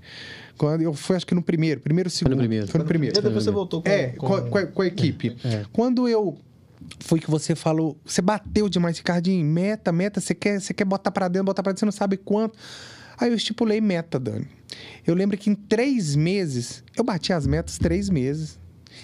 Quando 0.58 0.82
eu 0.82 0.92
fui, 0.94 1.16
acho 1.16 1.26
que 1.26 1.34
no 1.34 1.42
primeiro, 1.42 1.80
primeiro, 1.80 2.08
segundo. 2.10 2.36
primeiro. 2.36 2.66
Foi 2.68 2.78
no 2.78 2.84
primeiro. 2.86 3.14
E 3.18 3.22
depois 3.22 3.44
você 3.44 3.50
voltou 3.50 3.82
com. 3.82 3.88
É, 3.88 4.08
com- 4.08 4.26
com, 4.26 4.34
a- 4.58 4.66
com 4.66 4.82
a, 4.82 4.84
a 4.84 4.86
equipe. 4.88 5.36
É. 5.44 5.64
Quando 5.72 6.08
eu. 6.08 6.36
Foi 7.00 7.20
que 7.20 7.30
você 7.30 7.54
falou, 7.54 7.96
você 8.04 8.20
bateu 8.20 8.68
demais, 8.68 8.98
Ricardinho, 8.98 9.44
meta, 9.46 9.92
meta, 9.92 10.20
você 10.20 10.34
quer, 10.34 10.60
você 10.60 10.74
quer 10.74 10.84
botar 10.84 11.10
pra 11.12 11.28
dentro, 11.28 11.44
botar 11.46 11.62
pra 11.62 11.70
dentro, 11.72 11.80
você 11.80 11.84
não 11.86 11.92
sabe 11.92 12.16
quanto. 12.16 12.58
Aí 13.18 13.30
eu 13.30 13.36
estipulei 13.36 13.80
meta, 13.80 14.18
Dani. 14.18 14.46
Eu 15.06 15.14
lembro 15.14 15.36
que 15.38 15.48
em 15.48 15.54
três 15.54 16.16
meses, 16.16 16.82
eu 16.96 17.04
bati 17.04 17.32
as 17.32 17.46
metas 17.46 17.78
três 17.78 18.10
meses. 18.10 18.58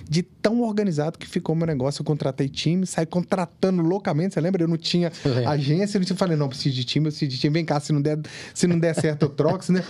De 0.08 0.22
tão 0.22 0.60
organizado 0.62 1.18
que 1.18 1.26
ficou 1.26 1.54
meu 1.54 1.66
negócio. 1.66 2.02
Eu 2.02 2.04
contratei 2.04 2.48
time, 2.48 2.86
saí 2.86 3.06
contratando 3.06 3.82
loucamente. 3.82 4.34
Você 4.34 4.40
lembra? 4.40 4.62
Eu 4.62 4.68
não 4.68 4.76
tinha 4.76 5.10
lembro. 5.24 5.48
agência, 5.48 5.96
eu 5.96 6.00
não 6.00 6.06
tinha. 6.06 6.16
Falei, 6.16 6.36
não, 6.36 6.48
preciso 6.48 6.74
de 6.74 6.84
time, 6.84 7.06
eu 7.06 7.10
preciso 7.10 7.30
de 7.30 7.38
time. 7.38 7.52
Vem 7.54 7.64
cá, 7.64 7.80
se 7.80 7.92
não 7.92 8.02
der, 8.02 8.18
se 8.54 8.66
não 8.66 8.78
der 8.78 8.94
certo, 8.94 9.22
eu 9.22 9.28
troco. 9.28 9.72
né? 9.72 9.82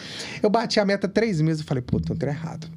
Eu 0.43 0.51
bati 0.51 0.79
a 0.81 0.85
meta 0.85 1.09
três 1.09 1.41
meses. 1.41 1.61
Eu 1.61 1.67
falei, 1.67 1.83
pô, 1.83 2.01
tô 2.01 2.15
errado. 2.27 2.69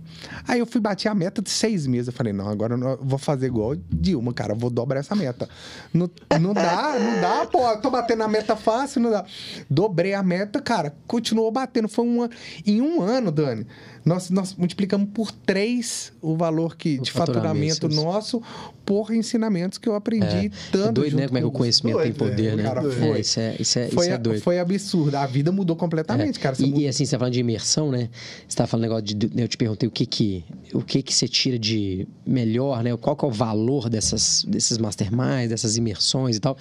Aí 0.47 0.59
eu 0.59 0.65
fui 0.65 0.79
bater 0.81 1.07
a 1.07 1.15
meta 1.15 1.41
de 1.41 1.49
seis 1.49 1.87
meses. 1.87 2.07
Eu 2.07 2.13
falei, 2.13 2.33
não, 2.33 2.47
agora 2.47 2.75
eu 2.75 2.99
vou 3.01 3.17
fazer 3.17 3.47
igual 3.47 3.75
Dilma, 3.89 4.33
cara. 4.33 4.53
eu 4.53 4.57
Vou 4.57 4.69
dobrar 4.69 4.99
essa 4.99 5.15
meta. 5.15 5.49
Não, 5.93 6.09
não 6.39 6.53
dá, 6.53 6.95
não 6.99 7.21
dá, 7.21 7.45
pô. 7.45 7.67
eu 7.67 7.81
Tô 7.81 7.89
batendo 7.89 8.23
a 8.23 8.27
meta 8.27 8.55
fácil, 8.55 9.01
não 9.01 9.09
dá. 9.11 9.25
Dobrei 9.69 10.13
a 10.13 10.21
meta, 10.23 10.61
cara. 10.61 10.95
Continuou 11.07 11.51
batendo. 11.51 11.87
Foi 11.87 12.05
um 12.05 12.21
ano. 12.21 12.33
Em 12.65 12.81
um 12.81 13.01
ano, 13.01 13.31
Dani, 13.31 13.65
nós, 14.03 14.29
nós 14.29 14.55
multiplicamos 14.55 15.09
por 15.13 15.31
três 15.31 16.11
o 16.21 16.35
valor 16.35 16.75
que, 16.75 16.97
O 16.99 17.01
de 17.03 17.11
faturamento 17.11 17.87
nosso 17.89 18.41
por 18.85 19.13
ensinamentos 19.13 19.77
que 19.77 19.87
eu 19.87 19.93
aprendi 19.95 20.47
É 20.47 20.51
tanto. 20.71 20.93
doido, 21.01 21.15
né? 21.15 21.27
Como 21.27 21.37
é 21.37 21.41
que 21.41 21.47
o 21.47 21.51
conhecimento 21.51 21.97
tem 22.01 22.11
Doido, 22.11 22.17
poder, 22.31 22.53
é, 22.53 22.55
né? 22.55 22.63
cara, 22.63 22.81
É, 22.87 22.91
foi. 22.91 23.19
isso 23.21 23.39
é, 23.39 23.55
isso 23.59 23.79
é, 23.79 23.87
Foi, 23.89 24.05
isso 24.05 24.13
é 24.13 24.17
doido. 24.17 24.41
foi 24.41 24.59
absurdo. 24.59 25.15
A 25.15 25.25
vida 25.27 25.51
mudou 25.51 25.75
completamente, 25.75 26.39
cara. 26.39 26.55
Você 26.55 26.65
E, 26.65 26.81
e 26.81 26.87
assim, 26.87 27.05
você 27.05 27.11
tá 27.11 27.19
falando 27.19 27.33
de 27.33 27.39
imersão, 27.39 27.91
né? 27.91 28.09
Você 28.47 28.57
tá 28.57 28.65
falando 28.67 28.81
negócio 28.83 29.03
de. 29.03 29.29
Eu 29.39 29.47
te 29.47 29.55
perguntei 29.55 29.87
o 29.87 29.91
que 29.91 30.05
que, 30.05 30.43
o 30.73 30.81
que 30.81 31.01
que 31.03 31.13
você 31.13 31.27
tira 31.27 31.59
de 31.59 32.07
melhor, 32.25 32.83
né? 32.83 32.95
Qual 32.97 33.15
que 33.15 33.23
é 33.23 33.27
o 33.27 33.31
valor 33.31 33.87
dessas, 33.87 34.43
desses 34.47 34.77
masterminds, 34.79 35.49
dessas 35.49 35.77
imersões 35.77 36.35
e 36.37 36.39
tal. 36.39 36.57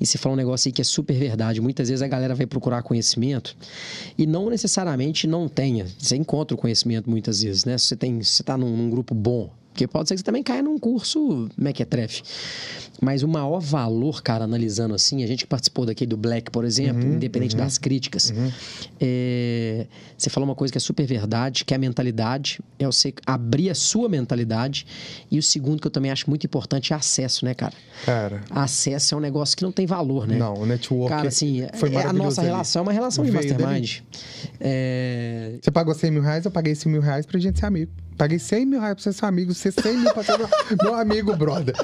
E 0.00 0.06
você 0.06 0.16
falou 0.16 0.34
um 0.34 0.38
negócio 0.38 0.68
aí 0.68 0.72
que 0.72 0.80
é 0.80 0.84
super 0.84 1.14
verdade. 1.18 1.60
Muitas 1.60 1.88
vezes 1.90 2.02
a 2.02 2.08
galera 2.08 2.34
vai 2.34 2.46
procurar 2.46 2.82
conhecimento 2.82 3.54
e 4.16 4.26
não 4.26 4.48
necessariamente 4.48 5.26
não 5.26 5.48
tenha. 5.48 5.86
Você 5.98 6.16
encontra 6.16 6.54
o 6.54 6.58
conhecimento 6.58 6.77
muitas 6.84 7.42
vezes, 7.42 7.64
né? 7.64 7.76
Você, 7.76 7.96
tem, 7.96 8.22
você 8.22 8.42
tá 8.42 8.56
num, 8.56 8.76
num 8.76 8.90
grupo 8.90 9.14
bom. 9.14 9.50
Porque 9.78 9.86
pode 9.86 10.08
ser 10.08 10.16
que 10.16 10.18
você 10.18 10.24
também 10.24 10.42
caia 10.42 10.60
num 10.60 10.76
curso 10.76 11.48
mequetrefe. 11.56 12.24
Mas 13.00 13.22
o 13.22 13.28
maior 13.28 13.60
valor, 13.60 14.20
cara, 14.24 14.42
analisando 14.42 14.92
assim, 14.92 15.22
a 15.22 15.26
gente 15.28 15.44
que 15.44 15.46
participou 15.46 15.86
daqui 15.86 16.04
do 16.04 16.16
Black, 16.16 16.50
por 16.50 16.64
exemplo, 16.64 17.04
independente 17.04 17.54
das 17.54 17.78
críticas, 17.78 18.34
é, 19.00 19.86
você 20.16 20.28
falou 20.28 20.48
uma 20.48 20.56
coisa 20.56 20.72
que 20.72 20.78
é 20.78 20.80
super 20.80 21.06
verdade, 21.06 21.64
que 21.64 21.72
é 21.72 21.76
a 21.76 21.78
mentalidade, 21.78 22.58
é 22.76 22.86
você 22.86 23.14
abrir 23.24 23.70
a 23.70 23.74
sua 23.76 24.08
mentalidade. 24.08 24.84
E 25.30 25.38
o 25.38 25.42
segundo 25.44 25.80
que 25.80 25.86
eu 25.86 25.92
também 25.92 26.10
acho 26.10 26.28
muito 26.28 26.44
importante 26.44 26.92
é 26.92 26.96
acesso, 26.96 27.44
né, 27.44 27.54
cara? 27.54 27.74
Cara, 28.04 28.42
Acesso 28.50 29.14
é 29.14 29.18
um 29.18 29.20
negócio 29.20 29.56
que 29.56 29.62
não 29.62 29.70
tem 29.70 29.86
valor, 29.86 30.26
né? 30.26 30.36
não, 30.36 30.54
o 30.54 30.66
network 30.66 31.08
Cara, 31.08 31.28
assim, 31.28 31.64
foi 31.74 31.90
é 31.90 31.92
a 31.92 31.94
maravilhoso 31.94 32.24
nossa 32.24 32.40
ali. 32.40 32.50
relação 32.50 32.80
é 32.80 32.82
uma 32.82 32.92
relação 32.92 33.24
de 33.24 33.30
mastermind. 33.30 33.98
É, 34.58 35.58
Você 35.62 35.70
pagou 35.70 35.94
100 35.94 36.10
mil 36.10 36.22
reais, 36.22 36.44
eu 36.44 36.50
paguei 36.50 36.74
100 36.74 36.90
mil 36.90 37.00
reais 37.00 37.24
pra 37.24 37.38
gente 37.38 37.60
ser 37.60 37.66
amigo. 37.66 37.92
Paguei 38.18 38.38
100 38.40 38.66
mil 38.66 38.80
reais 38.80 39.00
pra 39.00 39.12
ser 39.12 39.24
amigo, 39.24 39.54
você 39.54 39.70
100 39.70 39.96
mil 39.96 40.12
pra 40.12 40.24
ser 40.24 40.36
meu, 40.36 40.48
meu 40.82 40.94
amigo, 40.96 41.36
brother. 41.36 41.74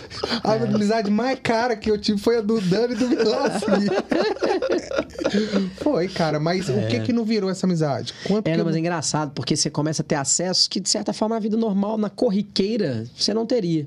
A 0.43 0.57
É. 0.57 0.65
amizade 0.65 1.09
mais 1.11 1.39
cara 1.41 1.77
que 1.77 1.89
eu 1.91 1.97
tive 1.97 2.19
foi 2.19 2.39
a 2.39 2.41
do 2.41 2.61
Dani 2.61 2.95
e 2.95 2.97
do 2.97 3.09
Milassi. 3.09 3.65
foi, 5.81 6.09
cara, 6.09 6.41
mas 6.41 6.69
o 6.69 6.87
que 6.89 7.01
que 7.01 7.13
não 7.13 7.25
virou 7.25 7.49
essa 7.49 7.67
amizade? 7.67 8.13
Quanto 8.27 8.49
É, 8.49 8.57
não, 8.57 8.65
mas 8.65 8.75
é 8.75 8.81
engraçado, 8.81 9.31
porque 9.33 9.57
você 9.57 9.71
começa 9.71 10.03
a 10.03 10.05
ter 10.05 10.17
acessos 10.17 10.67
que, 10.67 10.81
de 10.81 10.89
certa 10.89 11.13
forma, 11.13 11.37
na 11.37 11.41
vida 11.41 11.57
normal, 11.57 11.97
na 11.97 12.11
corriqueira, 12.11 13.07
você 13.17 13.33
não 13.33 13.47
teria. 13.47 13.87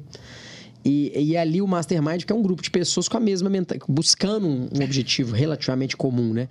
E, 0.87 1.11
e 1.31 1.35
ali 1.35 1.61
o 1.61 1.67
Mastermind, 1.67 2.23
que 2.23 2.31
é 2.31 2.35
um 2.35 2.41
grupo 2.41 2.63
de 2.63 2.71
pessoas 2.71 3.09
com 3.09 3.17
a 3.17 3.19
mesma 3.19 3.49
mentalidade, 3.49 3.91
buscando 3.91 4.47
um, 4.47 4.69
um 4.73 4.81
objetivo 4.81 5.35
relativamente 5.35 5.97
comum, 5.97 6.33
né? 6.33 6.47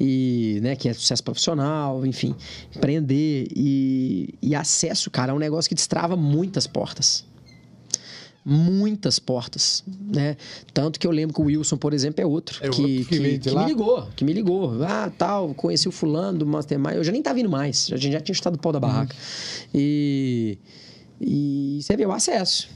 E, 0.00 0.58
né, 0.62 0.74
que 0.74 0.88
é 0.88 0.94
sucesso 0.94 1.22
profissional, 1.22 2.06
enfim, 2.06 2.34
empreender. 2.74 3.46
E, 3.54 4.34
e 4.40 4.54
acesso, 4.54 5.10
cara, 5.10 5.32
é 5.32 5.34
um 5.34 5.38
negócio 5.38 5.68
que 5.68 5.74
destrava 5.74 6.16
muitas 6.16 6.66
portas. 6.66 7.26
Muitas 8.42 9.18
portas, 9.18 9.84
né? 9.86 10.38
Tanto 10.72 10.98
que 10.98 11.06
eu 11.06 11.10
lembro 11.10 11.34
que 11.34 11.42
o 11.42 11.44
Wilson, 11.44 11.76
por 11.76 11.92
exemplo, 11.92 12.22
é 12.22 12.26
outro. 12.26 12.60
É 12.62 12.70
que, 12.70 12.80
outro 12.80 12.86
que 12.86 13.04
que, 13.04 13.38
que 13.38 13.54
me 13.54 13.64
ligou, 13.66 14.08
que 14.16 14.24
me 14.24 14.32
ligou. 14.32 14.82
Ah, 14.82 15.12
tal, 15.16 15.52
conheci 15.54 15.86
o 15.88 15.92
fulano 15.92 16.38
do 16.38 16.46
Mastermind. 16.46 16.94
Eu 16.94 17.04
já 17.04 17.12
nem 17.12 17.22
tava 17.22 17.36
vindo 17.36 17.50
mais. 17.50 17.90
A 17.92 17.98
gente 17.98 18.12
já 18.12 18.20
tinha 18.20 18.32
estado 18.32 18.54
do 18.54 18.58
pau 18.58 18.72
da 18.72 18.80
barraca. 18.80 19.14
E... 19.74 20.58
E 21.20 21.80
você 21.82 21.96
vê 21.96 22.04
o 22.06 22.12
acesso. 22.12 22.68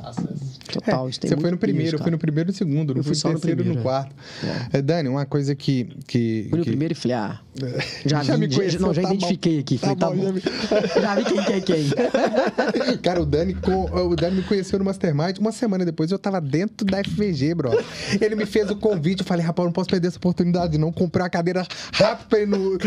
Total. 0.73 1.09
isso 1.09 1.21
tem 1.21 1.31
É, 1.31 1.35
Você 1.35 1.41
foi 1.41 1.51
no 1.51 1.59
primeiro, 1.59 1.89
eu 1.89 1.99
fui 1.99 2.05
cara. 2.05 2.11
no 2.13 2.19
primeiro 2.19 2.51
e 2.51 2.53
no 2.53 2.57
segundo, 2.57 2.95
não 2.95 3.01
Eu 3.01 3.05
fui 3.05 3.15
fui 3.15 3.17
no 3.17 3.21
só 3.21 3.29
no 3.29 3.35
terceiro 3.35 3.61
e 3.61 3.65
no 3.65 3.75
primeiro, 3.75 3.83
quarto. 3.83 4.15
É, 4.73 4.83
Dani, 4.83 5.09
uma 5.09 5.25
coisa 5.27 5.55
que. 5.55 5.89
que 6.07 6.47
Fui 6.51 6.59
no 6.59 6.65
que- 6.65 6.71
primeiro 6.71 6.93
e 6.93 6.95
falei, 6.95 7.17
ah, 7.17 7.41
já, 8.07 8.23
Já 8.23 8.35
vi, 8.37 8.41
me 8.47 8.51
já- 8.51 8.59
conheceu, 8.59 8.81
não, 8.81 8.95
já 8.95 9.03
tá 9.03 9.09
bom. 9.09 9.15
identifiquei 9.15 9.59
aqui. 9.59 9.79
Tá 9.79 9.87
Falei, 9.89 9.97
tá 9.97 10.11
bom, 10.11 10.17
bom. 10.17 10.23
já 10.25 10.33
me- 10.33 10.43
Já 11.03 11.15
vi 11.17 11.25
quem 11.25 11.43
que 11.45 11.53
é 11.53 11.61
quem. 11.61 11.85
Cara, 13.03 13.23
o 13.23 13.27
Dani, 13.27 13.55
com- 13.55 13.85
o 13.91 14.15
Dani 14.17 14.37
me 14.37 14.43
conheceu 14.43 14.79
no 14.79 14.85
Mastermind. 14.85 15.39
Uma 15.39 15.53
semana 15.53 15.85
depois 15.85 16.11
eu 16.11 16.19
tava 16.19 16.41
dentro 16.41 16.87
da 16.87 16.99
FVG, 17.03 17.55
bro. 17.55 17.71
Ele 18.21 18.35
me 18.35 18.47
fez 18.47 18.71
o 18.71 18.77
convite. 18.77 19.21
Eu 19.21 19.27
falei, 19.27 19.45
rapaz, 19.45 19.65
eu 19.65 19.69
não 19.69 19.73
posso 19.73 19.89
perder 19.89 20.09
essa 20.09 20.19
oportunidade, 20.19 20.79
não. 20.79 20.93
Comprar 20.93 21.25
a 21.27 21.31
cadeira 21.31 21.67
rápido 21.93 22.29
pra 22.29 22.39
ir 22.41 22.47
no. 22.47 22.79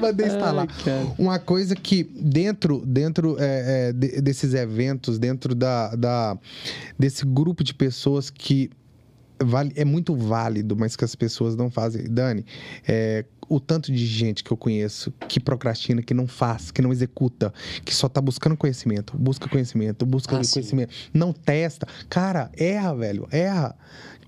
Mandei 0.00 0.26
instalar. 0.26 0.66
Ai. 0.86 1.14
Uma 1.18 1.38
coisa 1.38 1.74
que 1.76 2.04
dentro, 2.04 2.82
dentro 2.86 3.36
é, 3.38 3.88
é, 3.88 3.92
de- 3.92 4.20
desses 4.20 4.54
eventos, 4.56 5.18
dentro 5.18 5.54
da, 5.54 5.94
da- 5.94 6.38
desse 6.98 7.24
grupo 7.24 7.62
de 7.62 7.72
pessoas 7.74 8.30
que 8.30 8.70
vale, 9.42 9.72
é 9.76 9.84
muito 9.84 10.14
válido, 10.16 10.76
mas 10.76 10.96
que 10.96 11.04
as 11.04 11.14
pessoas 11.14 11.54
não 11.56 11.70
fazem. 11.70 12.04
Dani, 12.04 12.44
é, 12.88 13.24
o 13.48 13.60
tanto 13.60 13.92
de 13.92 14.04
gente 14.06 14.42
que 14.42 14.50
eu 14.50 14.56
conheço 14.56 15.12
que 15.28 15.38
procrastina, 15.38 16.02
que 16.02 16.14
não 16.14 16.26
faz, 16.26 16.70
que 16.70 16.80
não 16.82 16.90
executa, 16.90 17.52
que 17.84 17.94
só 17.94 18.08
tá 18.08 18.20
buscando 18.20 18.56
conhecimento, 18.56 19.16
busca 19.16 19.48
conhecimento, 19.48 20.04
busca 20.06 20.36
Ah, 20.38 20.42
sim. 20.42 20.54
conhecimento, 20.54 20.92
não 21.14 21.32
testa. 21.32 21.86
Cara, 22.08 22.50
erra, 22.56 22.94
velho, 22.94 23.28
erra. 23.30 23.76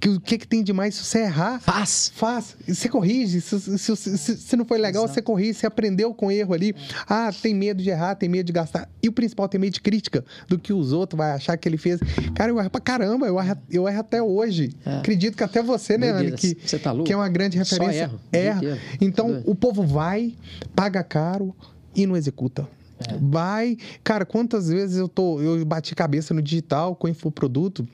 Que- 0.01 0.09
O 0.09 0.21
que, 0.21 0.39
que 0.39 0.47
tem 0.47 0.63
de 0.63 0.73
mais 0.73 0.95
se 0.95 1.05
você 1.05 1.21
errar? 1.21 1.61
Faz. 1.61 2.13
Faz, 2.15 2.57
você 2.67 2.89
corrige. 2.89 3.41
Se, 3.41 3.59
se, 3.61 3.97
se- 3.97 4.37
se- 4.37 4.57
não 4.57 4.65
foi 4.65 4.79
legal, 4.79 5.05
Exato. 5.05 5.15
você 5.15 5.23
corrige, 5.23 5.55
você 5.55 5.67
aprendeu 5.67 6.13
com 6.15 6.27
o 6.27 6.31
erro 6.31 6.55
ali. 6.55 6.75
Ah, 7.09 7.31
tem 7.33 7.55
medo 7.55 7.83
de 7.83 7.91
errar, 7.91 8.15
tem 8.15 8.29
medo 8.29 8.47
de 8.47 8.53
gastar. 8.53 8.89
E 9.03 9.09
o 9.09 9.13
principal, 9.13 9.49
tem 9.49 9.61
medo 9.61 9.73
de 9.75 9.81
crítica 9.81 10.25
do 10.49 10.59
que 10.59 10.73
os 10.73 10.93
outros 10.93 11.17
vai 11.19 11.33
achar 11.33 11.57
que 11.57 11.69
ele 11.69 11.77
fez. 11.79 12.01
Cara, 12.35 12.51
eu 12.53 12.59
erro 12.59 12.71
pra 12.71 12.81
caramba, 12.81 13.27
eu 13.27 13.39
erro, 13.39 13.57
eu 13.71 13.89
erro 13.89 14.01
até 14.01 14.23
hoje. 14.23 14.73
É. 14.85 14.99
Acredito 14.99 15.37
que 15.37 15.43
até 15.45 15.63
você, 15.63 15.99
né. 15.99 16.11
Anne, 16.11 16.33
que, 16.33 16.57
Você 16.65 16.79
tá 16.79 16.93
louco? 16.93 17.07
que 17.07 17.13
é 17.13 17.17
uma 17.17 17.29
grande 17.29 17.57
Só 17.65 17.77
referência. 17.77 18.03
erro, 18.05 18.15
o 18.15 18.31
dia 18.33 18.41
Erra. 18.41 18.79
Então, 19.01 19.43
o 19.47 19.55
povo 19.55 19.83
vai, 19.83 20.35
paga 20.75 21.03
caro 21.03 21.55
e 21.95 22.07
não 22.07 22.17
executa. 22.17 22.69
É. 23.01 23.17
Vai. 23.21 23.77
Cara, 24.03 24.25
quantas 24.27 24.69
vezes 24.69 24.97
eu 24.97 25.09
tô. 25.09 25.41
Eu 25.41 25.65
bati 25.65 25.95
cabeça 25.95 26.35
no 26.35 26.43
digital 26.43 26.97
com 26.97 27.07
infoproduto. 27.09 27.87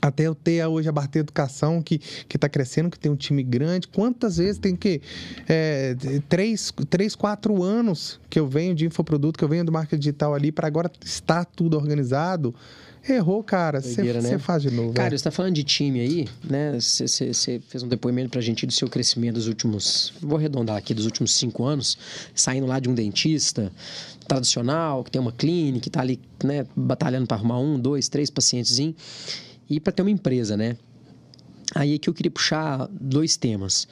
Até 0.00 0.24
eu 0.24 0.34
ter 0.34 0.64
hoje 0.66 0.88
a 0.88 0.92
Barter 0.92 1.20
Educação, 1.20 1.82
que, 1.82 1.98
que 1.98 2.38
tá 2.38 2.48
crescendo, 2.48 2.90
que 2.90 2.98
tem 2.98 3.10
um 3.10 3.16
time 3.16 3.42
grande. 3.42 3.88
Quantas 3.88 4.38
vezes 4.38 4.58
tem 4.58 4.74
que. 4.74 5.00
É, 5.48 5.94
três, 6.28 6.72
três, 6.88 7.14
quatro 7.14 7.62
anos 7.62 8.20
que 8.28 8.38
eu 8.38 8.46
venho 8.46 8.74
de 8.74 8.86
infoproduto, 8.86 9.38
que 9.38 9.44
eu 9.44 9.48
venho 9.48 9.64
do 9.64 9.72
marketing 9.72 9.98
digital 10.00 10.34
ali, 10.34 10.50
para 10.50 10.66
agora 10.66 10.90
estar 11.04 11.44
tudo 11.44 11.76
organizado. 11.76 12.54
Errou, 13.08 13.42
cara. 13.42 13.80
Você 13.80 14.02
né? 14.02 14.38
faz 14.38 14.62
de 14.62 14.70
novo. 14.70 14.92
Cara, 14.92 15.08
velho. 15.08 15.18
você 15.18 15.24
tá 15.24 15.30
falando 15.30 15.54
de 15.54 15.64
time 15.64 16.00
aí, 16.00 16.28
né? 16.44 16.78
Você- 16.78 17.60
fez 17.66 17.82
um 17.82 17.88
depoimento 17.88 18.30
pra 18.30 18.40
gente 18.40 18.66
do 18.66 18.72
seu 18.72 18.88
crescimento 18.88 19.34
dos 19.34 19.48
últimos. 19.48 20.12
Vou 20.20 20.36
arredondar 20.36 20.76
aqui, 20.76 20.92
dos 20.92 21.06
últimos 21.06 21.32
cinco 21.32 21.64
anos, 21.64 21.96
saindo 22.34 22.66
lá 22.66 22.78
de 22.78 22.88
um 22.88 22.94
dentista 22.94 23.72
tradicional, 24.28 25.02
que 25.02 25.10
tem 25.10 25.20
uma 25.20 25.32
clínica, 25.32 25.84
que 25.84 25.90
tá 25.90 26.00
ali, 26.00 26.20
né, 26.44 26.66
batalhando 26.76 27.26
pra 27.26 27.36
arrumar 27.36 27.58
um, 27.58 27.78
dois, 27.78 28.08
três 28.08 28.30
pacientes, 28.30 28.78
e 29.70 29.78
para 29.80 29.92
ter 29.92 30.02
uma 30.02 30.10
empresa, 30.10 30.56
né? 30.56 30.76
Aí 31.72 31.94
é 31.94 31.98
que 31.98 32.10
eu 32.10 32.14
queria 32.14 32.32
puxar 32.32 32.88
dois 32.90 33.36
temas. 33.36 33.86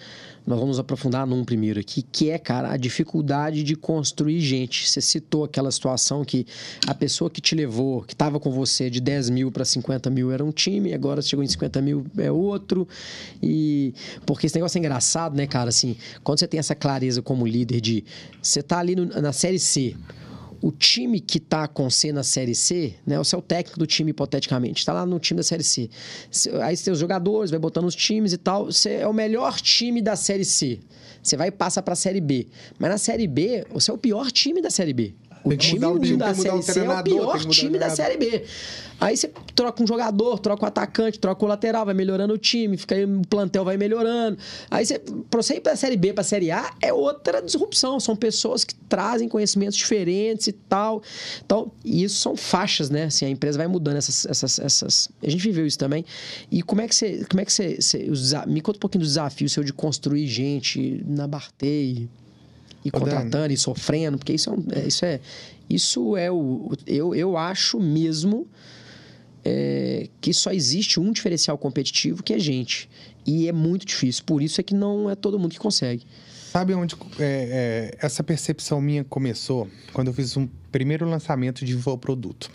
Nós 0.44 0.58
vamos 0.58 0.80
aprofundar 0.80 1.24
num 1.24 1.44
primeiro 1.44 1.78
aqui, 1.78 2.02
que 2.02 2.28
é, 2.28 2.36
cara, 2.36 2.72
a 2.72 2.76
dificuldade 2.76 3.62
de 3.62 3.76
construir 3.76 4.40
gente. 4.40 4.88
Você 4.90 5.00
citou 5.00 5.44
aquela 5.44 5.70
situação 5.70 6.24
que 6.24 6.44
a 6.88 6.94
pessoa 6.94 7.30
que 7.30 7.40
te 7.40 7.54
levou, 7.54 8.02
que 8.02 8.14
estava 8.14 8.40
com 8.40 8.50
você 8.50 8.90
de 8.90 9.00
10 9.00 9.30
mil 9.30 9.52
para 9.52 9.64
50 9.64 10.10
mil 10.10 10.32
era 10.32 10.44
um 10.44 10.50
time, 10.50 10.92
agora 10.92 11.22
chegou 11.22 11.44
em 11.44 11.46
50 11.46 11.80
mil 11.80 12.04
é 12.16 12.32
outro. 12.32 12.88
E 13.40 13.94
porque 14.26 14.46
esse 14.46 14.56
negócio 14.56 14.76
é 14.76 14.80
engraçado, 14.80 15.36
né, 15.36 15.46
cara? 15.46 15.68
Assim, 15.68 15.96
quando 16.24 16.40
você 16.40 16.48
tem 16.48 16.58
essa 16.58 16.74
clareza 16.74 17.22
como 17.22 17.46
líder 17.46 17.80
de 17.80 18.04
você 18.42 18.60
tá 18.60 18.78
ali 18.80 18.96
no- 18.96 19.06
na 19.06 19.32
série 19.32 19.58
C, 19.60 19.94
o 20.60 20.72
time 20.72 21.20
que 21.20 21.38
tá 21.38 21.68
com 21.68 21.88
C 21.88 22.12
na 22.12 22.22
Série 22.22 22.54
C, 22.54 22.94
né? 23.06 23.16
Você 23.18 23.34
é 23.34 23.38
o 23.38 23.42
técnico 23.42 23.78
do 23.78 23.86
time, 23.86 24.10
hipoteticamente. 24.10 24.84
Tá 24.84 24.92
lá 24.92 25.06
no 25.06 25.18
time 25.18 25.38
da 25.38 25.44
Série 25.44 25.62
C. 25.62 25.88
Aí 26.62 26.76
você 26.76 26.84
tem 26.84 26.92
os 26.92 26.98
jogadores, 26.98 27.50
vai 27.50 27.60
botando 27.60 27.86
os 27.86 27.94
times 27.94 28.32
e 28.32 28.38
tal. 28.38 28.66
Você 28.66 28.94
é 28.94 29.06
o 29.06 29.12
melhor 29.12 29.60
time 29.60 30.02
da 30.02 30.16
Série 30.16 30.44
C. 30.44 30.80
Você 31.22 31.36
vai 31.36 31.48
e 31.48 31.50
passa 31.52 31.82
pra 31.82 31.94
Série 31.94 32.20
B. 32.20 32.46
Mas 32.78 32.90
na 32.90 32.98
Série 32.98 33.26
B, 33.26 33.64
você 33.70 33.90
é 33.90 33.94
o 33.94 33.98
pior 33.98 34.30
time 34.30 34.60
da 34.60 34.70
Série 34.70 34.92
B. 34.92 35.14
O 35.48 35.56
Tem 35.56 35.58
time 35.58 36.16
da 36.16 36.34
Série 36.34 36.62
C 36.62 36.80
é 36.80 36.90
o 36.90 37.02
pior 37.02 37.38
time 37.46 37.78
da. 37.78 37.88
Série 37.88 38.18
B. 38.18 38.44
Aí 39.00 39.16
você 39.16 39.30
troca 39.54 39.82
um 39.82 39.86
jogador, 39.86 40.38
troca 40.40 40.64
o 40.64 40.68
atacante, 40.68 41.18
troca 41.20 41.44
o 41.44 41.48
lateral, 41.48 41.86
vai 41.86 41.94
melhorando 41.94 42.34
o 42.34 42.38
time, 42.38 42.76
fica 42.76 42.96
aí, 42.96 43.04
o 43.04 43.22
plantel 43.28 43.64
vai 43.64 43.76
melhorando. 43.76 44.36
Aí 44.68 44.84
você, 44.84 44.98
pra 44.98 45.40
você 45.40 45.54
ir 45.54 45.60
pra 45.60 45.76
Série 45.76 45.96
B, 45.96 46.12
pra 46.12 46.24
Série 46.24 46.50
A, 46.50 46.74
é 46.82 46.92
outra 46.92 47.40
disrupção. 47.40 48.00
São 48.00 48.16
pessoas 48.16 48.64
que 48.64 48.74
trazem 48.74 49.28
conhecimentos 49.28 49.76
diferentes 49.76 50.48
e 50.48 50.52
tal. 50.52 51.00
Então, 51.46 51.70
e 51.84 52.02
isso 52.02 52.16
são 52.16 52.36
faixas, 52.36 52.90
né? 52.90 53.04
Assim, 53.04 53.24
a 53.24 53.30
empresa 53.30 53.56
vai 53.56 53.68
mudando 53.68 53.96
essas, 53.96 54.26
essas, 54.26 54.58
essas... 54.58 55.08
A 55.22 55.30
gente 55.30 55.42
viveu 55.44 55.64
isso 55.64 55.78
também. 55.78 56.04
E 56.50 56.60
como 56.62 56.80
é 56.80 56.88
que 56.88 56.94
você... 56.94 57.24
Como 57.30 57.40
é 57.40 57.44
que 57.44 57.52
você, 57.52 57.76
você- 57.80 58.08
me 58.46 58.60
conta 58.60 58.78
um 58.78 58.80
pouquinho 58.80 59.02
do 59.02 59.06
desafio 59.06 59.48
seu 59.48 59.62
de 59.62 59.72
construir 59.72 60.26
gente 60.26 61.02
na 61.06 61.26
Bartei 61.26 62.08
e 62.88 62.90
contratando 62.90 63.52
e 63.52 63.56
sofrendo, 63.56 64.18
porque 64.18 64.32
isso 64.32 64.50
é, 64.50 64.52
um- 64.52 64.66
é, 64.72 64.86
isso 64.86 65.04
é, 65.04 65.20
isso 65.68 66.16
é 66.16 66.30
o, 66.30 66.72
eu, 66.86 67.14
eu 67.14 67.36
acho 67.36 67.78
mesmo 67.80 68.46
é, 69.44 70.08
que 70.20 70.32
só 70.32 70.50
existe 70.50 70.98
um 70.98 71.12
diferencial 71.12 71.56
competitivo 71.56 72.22
que 72.22 72.32
é 72.34 72.38
gente 72.38 72.88
e 73.26 73.48
é 73.48 73.52
muito 73.52 73.86
difícil, 73.86 74.24
por 74.24 74.42
isso 74.42 74.60
é 74.60 74.64
que 74.64 74.74
não 74.74 75.08
é 75.08 75.14
todo 75.14 75.38
mundo 75.38 75.52
que 75.52 75.58
consegue. 75.58 76.04
Sabe 76.50 76.72
onde 76.74 76.94
é, 77.18 77.92
é, 78.00 78.06
essa 78.06 78.24
percepção 78.24 78.80
minha 78.80 79.04
começou? 79.04 79.68
Quando 79.92 80.08
eu 80.08 80.14
fiz 80.14 80.34
um 80.36 80.48
primeiro 80.72 81.08
lançamento 81.08 81.64
de 81.64 81.74
infoproduto. 81.74 82.50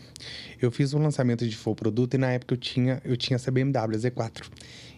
Eu 0.61 0.71
fiz 0.71 0.93
um 0.93 0.99
lançamento 0.99 1.47
de 1.47 1.53
infoproduto 1.53 2.15
e 2.15 2.19
na 2.19 2.31
época 2.31 2.53
eu 2.53 2.57
tinha, 2.57 3.01
eu 3.05 3.15
tinha 3.17 3.35
essa 3.35 3.51
BMW 3.51 3.97
Z4. 3.97 4.43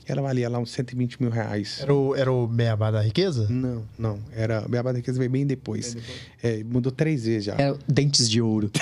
Ela 0.08 0.22
valia 0.22 0.50
lá 0.50 0.60
uns 0.60 0.72
120 0.72 1.22
mil 1.22 1.32
reais. 1.32 1.80
Era 1.82 1.94
o, 1.94 2.16
era 2.16 2.32
o 2.32 2.48
Beabá 2.48 2.92
da 2.92 3.02
Riqueza? 3.02 3.48
Não, 3.50 3.84
não. 3.98 4.20
Era, 4.36 4.60
a 4.60 4.68
BMW 4.68 4.98
Riqueza 4.98 5.18
veio 5.18 5.32
bem 5.32 5.46
depois. 5.46 5.98
É, 6.44 6.64
mudou 6.64 6.92
três 6.92 7.26
vezes 7.26 7.46
já. 7.46 7.56
É 7.56 7.74
dentes 7.88 8.30
de 8.30 8.42
ouro. 8.42 8.70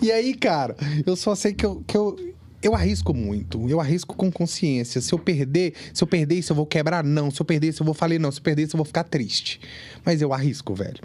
E 0.00 0.12
aí, 0.12 0.34
cara, 0.34 0.76
eu 1.06 1.16
só 1.16 1.34
sei 1.34 1.54
que 1.54 1.64
eu, 1.64 1.82
que 1.86 1.96
eu, 1.96 2.14
eu 2.62 2.74
arrisco 2.74 3.14
muito. 3.14 3.66
Eu 3.70 3.80
arrisco 3.80 4.14
com 4.14 4.30
consciência. 4.30 5.00
Se 5.00 5.12
eu 5.14 5.18
perder, 5.18 5.72
se 5.94 6.04
eu 6.04 6.06
perder 6.06 6.34
isso, 6.34 6.52
eu 6.52 6.56
vou 6.56 6.66
quebrar? 6.66 7.02
Não. 7.02 7.30
Se 7.30 7.40
eu 7.40 7.46
perder 7.46 7.68
isso, 7.68 7.82
eu 7.82 7.86
vou 7.86 7.94
falar 7.94 8.18
não. 8.18 8.30
Se 8.30 8.38
eu 8.38 8.42
perder 8.42 8.64
isso, 8.64 8.76
eu 8.76 8.78
vou 8.78 8.84
ficar 8.84 9.04
triste. 9.04 9.60
Mas 10.04 10.20
eu 10.20 10.30
arrisco, 10.32 10.74
velho. 10.74 11.00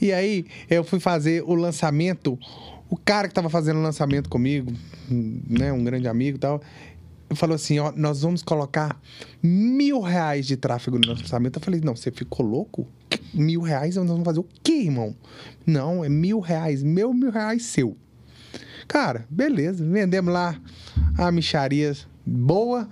E 0.00 0.12
aí, 0.12 0.46
eu 0.68 0.82
fui 0.82 0.98
fazer 0.98 1.44
o 1.46 1.54
lançamento. 1.54 2.36
O 2.90 2.96
cara 2.96 3.28
que 3.28 3.34
tava 3.34 3.48
fazendo 3.48 3.78
o 3.78 3.82
lançamento 3.82 4.28
comigo, 4.28 4.72
né, 5.08 5.72
um 5.72 5.84
grande 5.84 6.08
amigo 6.08 6.36
e 6.36 6.40
tal, 6.40 6.60
falou 7.36 7.54
assim: 7.54 7.78
ó, 7.78 7.92
nós 7.94 8.22
vamos 8.22 8.42
colocar 8.42 9.00
mil 9.40 10.00
reais 10.00 10.44
de 10.44 10.56
tráfego 10.56 10.98
no 10.98 11.06
lançamento. 11.06 11.56
Eu 11.56 11.62
falei: 11.62 11.80
não, 11.80 11.94
você 11.94 12.10
ficou 12.10 12.44
louco? 12.44 12.88
Mil 13.32 13.60
reais? 13.60 13.94
Nós 13.94 14.08
vamos 14.08 14.24
fazer 14.24 14.40
o 14.40 14.46
quê, 14.62 14.72
irmão? 14.72 15.14
Não, 15.64 16.04
é 16.04 16.08
mil 16.08 16.40
reais. 16.40 16.82
Meu 16.82 17.14
mil 17.14 17.30
reais 17.30 17.62
seu. 17.62 17.96
Cara, 18.88 19.24
beleza, 19.30 19.84
vendemos 19.86 20.34
lá 20.34 20.60
a 21.16 21.30
micharia 21.30 21.96
boa, 22.26 22.88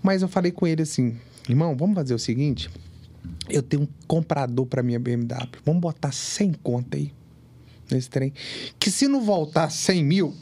mas 0.00 0.22
eu 0.22 0.28
falei 0.28 0.52
com 0.52 0.64
ele 0.64 0.82
assim: 0.82 1.16
irmão, 1.48 1.76
vamos 1.76 1.96
fazer 1.96 2.14
o 2.14 2.18
seguinte. 2.20 2.70
Eu 3.48 3.64
tenho 3.64 3.82
um 3.82 3.88
comprador 4.06 4.64
para 4.66 4.80
minha 4.80 5.00
BMW. 5.00 5.48
Vamos 5.64 5.80
botar 5.80 6.12
100 6.12 6.52
conta 6.62 6.96
aí 6.96 7.12
nesse 7.94 8.08
trem. 8.10 8.32
Que 8.78 8.90
se 8.90 9.06
não 9.08 9.20
voltar 9.20 9.70
100 9.70 10.04
mil 10.04 10.34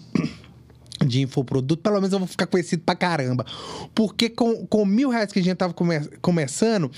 de 1.06 1.22
infoproduto, 1.22 1.80
pelo 1.82 1.96
menos 1.96 2.12
eu 2.12 2.18
vou 2.18 2.26
ficar 2.28 2.46
conhecido 2.46 2.82
pra 2.84 2.94
caramba. 2.96 3.46
Porque 3.94 4.28
com, 4.28 4.66
com 4.66 4.84
mil 4.84 5.08
reais 5.11 5.30
que 5.32 5.38
a 5.38 5.42
gente 5.42 5.56
tava 5.56 5.72
come- 5.72 6.08
começando, 6.20 6.90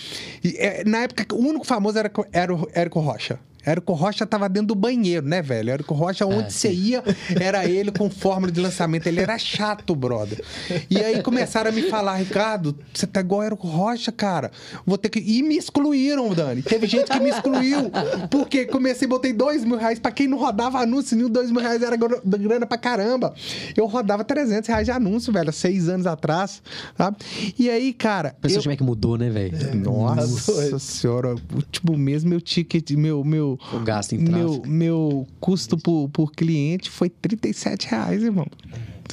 e, 0.42 0.56
é, 0.58 0.84
na 0.84 0.98
época 1.02 1.34
o 1.34 1.38
único 1.38 1.66
famoso 1.66 1.98
era, 1.98 2.10
era 2.32 2.54
o 2.54 2.68
Érico 2.72 3.00
Rocha. 3.00 3.38
Érico 3.64 3.92
Rocha 3.92 4.24
tava 4.26 4.48
dentro 4.48 4.68
do 4.68 4.74
banheiro, 4.74 5.26
né, 5.26 5.42
velho? 5.42 5.70
Érico 5.70 5.94
Rocha, 5.94 6.24
onde 6.26 6.52
você 6.52 6.72
ia, 6.72 7.02
era 7.40 7.66
ele 7.66 7.90
com 7.92 8.08
fórmula 8.10 8.50
de 8.50 8.60
lançamento. 8.60 9.06
Ele 9.06 9.20
era 9.20 9.36
chato, 9.38 9.94
brother. 9.94 10.42
E 10.88 10.98
aí 10.98 11.22
começaram 11.22 11.70
a 11.70 11.72
me 11.72 11.82
falar, 11.82 12.16
Ricardo, 12.16 12.76
você 12.92 13.06
tá 13.06 13.20
igual 13.20 13.42
Érico 13.42 13.66
Rocha, 13.66 14.10
cara. 14.12 14.50
Vou 14.86 14.96
ter 14.98 15.08
que. 15.08 15.18
E 15.20 15.42
me 15.42 15.56
excluíram, 15.56 16.32
Dani. 16.34 16.62
Teve 16.62 16.86
gente 16.86 17.10
que 17.10 17.20
me 17.20 17.30
excluiu. 17.30 17.90
Porque 18.30 18.64
comecei, 18.66 19.06
botei 19.06 19.32
dois 19.32 19.64
mil 19.64 19.76
reais. 19.76 19.98
Pra 19.98 20.10
quem 20.10 20.26
não 20.28 20.38
rodava 20.38 20.78
anúncio, 20.80 21.16
nem 21.16 21.28
dois 21.28 21.50
mil 21.50 21.60
reais 21.60 21.82
era 21.82 21.96
gr- 21.96 22.20
grana 22.24 22.66
pra 22.66 22.78
caramba. 22.78 23.34
Eu 23.76 23.86
rodava 23.86 24.24
300 24.24 24.68
reais 24.68 24.86
de 24.86 24.90
anúncio, 24.92 25.32
velho, 25.32 25.48
há 25.50 25.52
seis 25.52 25.88
anos 25.88 26.06
atrás, 26.06 26.62
sabe? 26.96 27.16
E 27.58 27.68
aí, 27.68 27.92
cara. 27.92 28.34
Pensa 28.40 28.56
eu- 28.58 28.62
como 28.62 28.72
é 28.72 28.76
que 28.76 28.82
mudou, 28.82 29.16
né, 29.18 29.28
velho? 29.28 29.50
nossa 29.84 30.52
doido. 30.52 30.78
senhora, 30.78 31.34
o 31.34 31.40
último 31.56 31.96
mês 31.96 32.24
meu 32.24 32.40
ticket, 32.40 32.90
meu 32.92 33.22
meu 33.24 33.49
O 33.72 33.78
gasto 33.80 34.14
em 34.14 34.18
meu, 34.18 34.62
meu 34.66 35.26
custo 35.40 35.76
por, 35.78 36.08
por 36.10 36.32
cliente 36.32 36.90
foi 36.90 37.08
37 37.08 37.88
reais, 37.88 38.22
irmão. 38.22 38.46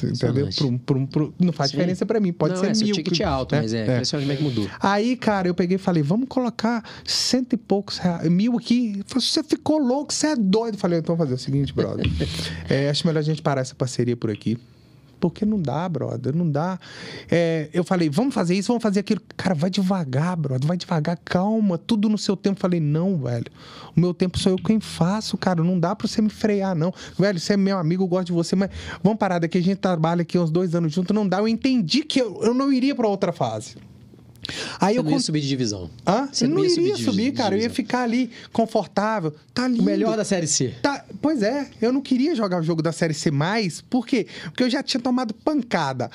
Você 0.00 0.26
Entendeu? 0.26 0.48
Por 0.86 0.96
um- 0.96 1.06
por- 1.06 1.34
não 1.40 1.52
faz 1.52 1.70
Sim. 1.72 1.76
diferença 1.76 2.06
pra 2.06 2.20
mim, 2.20 2.32
pode 2.32 2.54
não, 2.54 2.60
ser 2.60 2.70
é, 2.70 2.84
mil. 2.84 2.94
ticket 2.94 3.16
que- 3.16 3.22
é 3.22 3.26
alto, 3.26 3.52
né? 3.56 3.62
mas 3.62 3.72
é, 3.74 3.82
impressionante 3.82 4.26
como 4.28 4.32
é 4.32 4.36
que 4.36 4.42
mudou. 4.60 4.70
Aí, 4.80 5.16
cara, 5.16 5.48
eu 5.48 5.54
peguei 5.54 5.74
e 5.74 5.78
falei, 5.78 6.04
vamos 6.04 6.28
colocar 6.28 6.84
cento 7.04 7.54
e 7.54 7.56
poucos 7.56 7.98
reais, 7.98 8.28
mil 8.30 8.56
aqui. 8.56 9.02
Falou, 9.06 9.20
Você 9.22 9.42
ficou 9.42 9.78
louco, 9.78 10.14
você 10.14 10.28
é 10.28 10.36
doido. 10.36 10.78
Falei, 10.78 11.00
então 11.00 11.16
vamos 11.16 11.28
fazer 11.30 11.40
o 11.40 11.44
seguinte, 11.44 11.72
brother. 11.74 12.06
É, 12.70 12.88
acho 12.88 13.04
melhor 13.08 13.18
a 13.18 13.22
gente 13.22 13.42
parar 13.42 13.62
essa 13.62 13.74
parceria 13.74 14.16
por 14.16 14.30
aqui. 14.30 14.56
Porque 15.20 15.44
não 15.44 15.60
dá, 15.60 15.88
brother, 15.88 16.34
não 16.34 16.50
dá. 16.50 16.78
É, 17.30 17.68
eu 17.72 17.84
falei, 17.84 18.08
vamos 18.08 18.34
fazer 18.34 18.54
isso, 18.54 18.68
vamos 18.68 18.82
fazer 18.82 19.00
aquilo. 19.00 19.20
Cara, 19.36 19.54
vai 19.54 19.70
devagar, 19.70 20.36
brother, 20.36 20.66
vai 20.66 20.76
devagar, 20.76 21.18
calma, 21.24 21.78
tudo 21.78 22.08
no 22.08 22.18
seu 22.18 22.36
tempo. 22.36 22.60
Falei, 22.60 22.80
não, 22.80 23.18
velho, 23.18 23.46
o 23.96 24.00
meu 24.00 24.14
tempo 24.14 24.38
sou 24.38 24.52
eu 24.52 24.58
quem 24.58 24.80
faço, 24.80 25.36
cara, 25.36 25.62
não 25.62 25.78
dá 25.78 25.94
pra 25.94 26.06
você 26.06 26.22
me 26.22 26.30
frear, 26.30 26.74
não. 26.74 26.92
Velho, 27.18 27.38
você 27.38 27.54
é 27.54 27.56
meu 27.56 27.78
amigo, 27.78 28.04
eu 28.04 28.08
gosto 28.08 28.26
de 28.26 28.32
você, 28.32 28.54
mas 28.54 28.70
vamos 29.02 29.18
parar 29.18 29.38
daqui, 29.38 29.58
a 29.58 29.62
gente 29.62 29.78
trabalha 29.78 30.22
aqui 30.22 30.38
uns 30.38 30.50
dois 30.50 30.74
anos 30.74 30.92
juntos, 30.92 31.14
não 31.14 31.26
dá. 31.26 31.38
Eu 31.38 31.48
entendi 31.48 32.02
que 32.02 32.20
eu, 32.20 32.40
eu 32.42 32.54
não 32.54 32.72
iria 32.72 32.94
pra 32.94 33.08
outra 33.08 33.32
fase. 33.32 33.76
Aí 34.80 34.94
Você 34.94 34.98
eu 34.98 35.02
não 35.02 35.12
ia 35.12 35.20
subir 35.20 35.40
de 35.40 35.48
divisão. 35.48 35.90
Hã? 36.06 36.28
Você 36.32 36.46
não, 36.46 36.56
não 36.56 36.64
ia 36.64 36.70
subir 36.70 36.96
subir, 36.96 37.32
cara. 37.32 37.56
Eu 37.56 37.62
ia 37.62 37.70
ficar 37.70 38.02
ali 38.02 38.30
confortável. 38.52 39.34
Tá 39.52 39.66
lindo. 39.68 39.82
O 39.82 39.84
melhor 39.84 40.16
da 40.16 40.24
Série 40.24 40.46
C. 40.46 40.74
Tá, 40.82 41.04
pois 41.20 41.42
é, 41.42 41.68
eu 41.80 41.92
não 41.92 42.00
queria 42.00 42.34
jogar 42.34 42.60
o 42.60 42.62
jogo 42.62 42.82
da 42.82 42.92
Série 42.92 43.14
C 43.14 43.30
mais, 43.30 43.80
por 43.80 44.06
quê? 44.06 44.26
Porque 44.44 44.62
eu 44.62 44.70
já 44.70 44.82
tinha 44.82 45.00
tomado 45.00 45.34
pancada. 45.34 46.10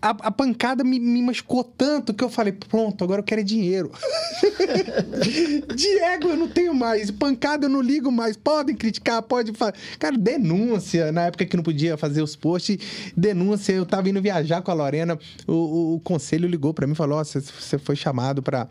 A, 0.00 0.10
a 0.10 0.30
pancada 0.30 0.84
me, 0.84 0.98
me 1.00 1.20
machucou 1.22 1.64
tanto 1.64 2.14
que 2.14 2.22
eu 2.24 2.28
falei, 2.30 2.52
pronto, 2.52 3.02
agora 3.04 3.20
eu 3.20 3.24
quero 3.24 3.40
é 3.40 3.44
dinheiro. 3.44 3.90
Diego 5.74 6.28
eu 6.28 6.36
não 6.36 6.48
tenho 6.48 6.74
mais, 6.74 7.10
pancada 7.10 7.66
eu 7.66 7.70
não 7.70 7.80
ligo 7.80 8.10
mais, 8.10 8.36
podem 8.36 8.74
criticar, 8.74 9.22
pode 9.22 9.52
fazer. 9.52 9.74
Cara, 9.98 10.16
denúncia, 10.16 11.10
na 11.12 11.22
época 11.22 11.44
que 11.44 11.56
não 11.56 11.62
podia 11.62 11.96
fazer 11.96 12.22
os 12.22 12.36
posts, 12.36 12.78
denúncia, 13.16 13.72
eu 13.72 13.84
tava 13.86 14.08
indo 14.08 14.20
viajar 14.22 14.62
com 14.62 14.70
a 14.70 14.74
Lorena, 14.74 15.18
o, 15.46 15.52
o- 15.52 15.94
o 15.96 16.00
conselho 16.00 16.48
ligou 16.48 16.72
pra 16.72 16.86
mim 16.86 16.92
e 16.92 16.96
falou, 16.96 17.18
ó, 17.18 17.24
você 17.24 17.40
você 17.40 17.78
foi 17.78 17.96
chamado 17.96 18.42
pra 18.42 18.68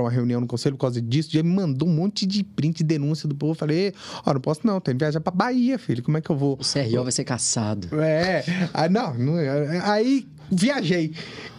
uma 0.00 0.10
reunião 0.10 0.40
no 0.40 0.46
conselho 0.46 0.76
por 0.76 0.82
causa 0.82 1.00
disso, 1.00 1.30
já 1.32 1.42
me 1.42 1.50
mandou 1.50 1.88
um 1.88 1.92
monte 1.92 2.26
de 2.26 2.42
print 2.44 2.78
de 2.78 2.84
denúncia 2.84 3.28
do 3.28 3.34
povo, 3.34 3.52
eu 3.52 3.56
falei, 3.56 3.92
ó, 4.24 4.32
não 4.34 4.40
posso 4.40 4.60
não, 4.64 4.80
tenho 4.80 4.96
que 4.96 5.04
viajar 5.04 5.20
pra 5.20 5.32
Bahia, 5.32 5.78
filho, 5.78 6.02
como 6.02 6.16
é 6.16 6.20
que 6.20 6.30
eu 6.30 6.36
vou? 6.36 6.54
O 6.54 6.64
CRO 6.64 7.02
vai 7.02 7.12
ser 7.12 7.24
caçado. 7.24 7.88
É, 8.00 8.44
ah, 8.72 8.88
não, 8.88 9.14
não, 9.14 9.38
aí 9.82 10.26
viajei. 10.50 11.12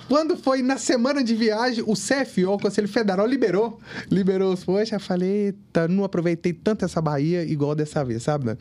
Quando 0.07 0.35
foi 0.35 0.61
na 0.61 0.77
semana 0.77 1.23
de 1.23 1.33
viagem, 1.33 1.85
o 1.87 1.93
CFO, 1.93 2.51
o 2.51 2.59
Conselho 2.59 2.87
Federal, 2.89 3.25
liberou. 3.25 3.79
Liberou 4.09 4.53
os 4.53 4.61
poxa, 4.61 4.95
eu 4.95 4.99
falei, 4.99 5.45
eita, 5.45 5.87
não 5.87 6.03
aproveitei 6.03 6.51
tanto 6.51 6.83
essa 6.83 7.01
Bahia 7.01 7.45
igual 7.45 7.73
dessa 7.73 8.03
vez, 8.03 8.23
sabe? 8.23 8.45
né? 8.45 8.57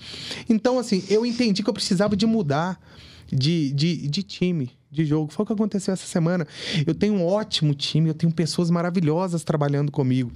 Então, 0.48 0.78
assim, 0.78 1.02
eu 1.10 1.26
entendi 1.26 1.62
que 1.62 1.68
eu 1.68 1.74
precisava 1.74 2.16
de 2.16 2.24
mudar 2.24 2.80
de, 3.26 3.72
de, 3.72 4.08
de 4.08 4.22
time, 4.22 4.70
de 4.90 5.04
jogo. 5.04 5.32
Foi 5.32 5.42
o 5.42 5.46
que 5.46 5.52
aconteceu 5.52 5.92
essa 5.92 6.06
semana. 6.06 6.46
Eu 6.86 6.94
tenho 6.94 7.14
um 7.14 7.26
ótimo 7.26 7.74
time, 7.74 8.08
eu 8.08 8.14
tenho 8.14 8.32
pessoas 8.32 8.70
maravilhosas 8.70 9.42
trabalhando 9.42 9.90
comigo. 9.90 10.30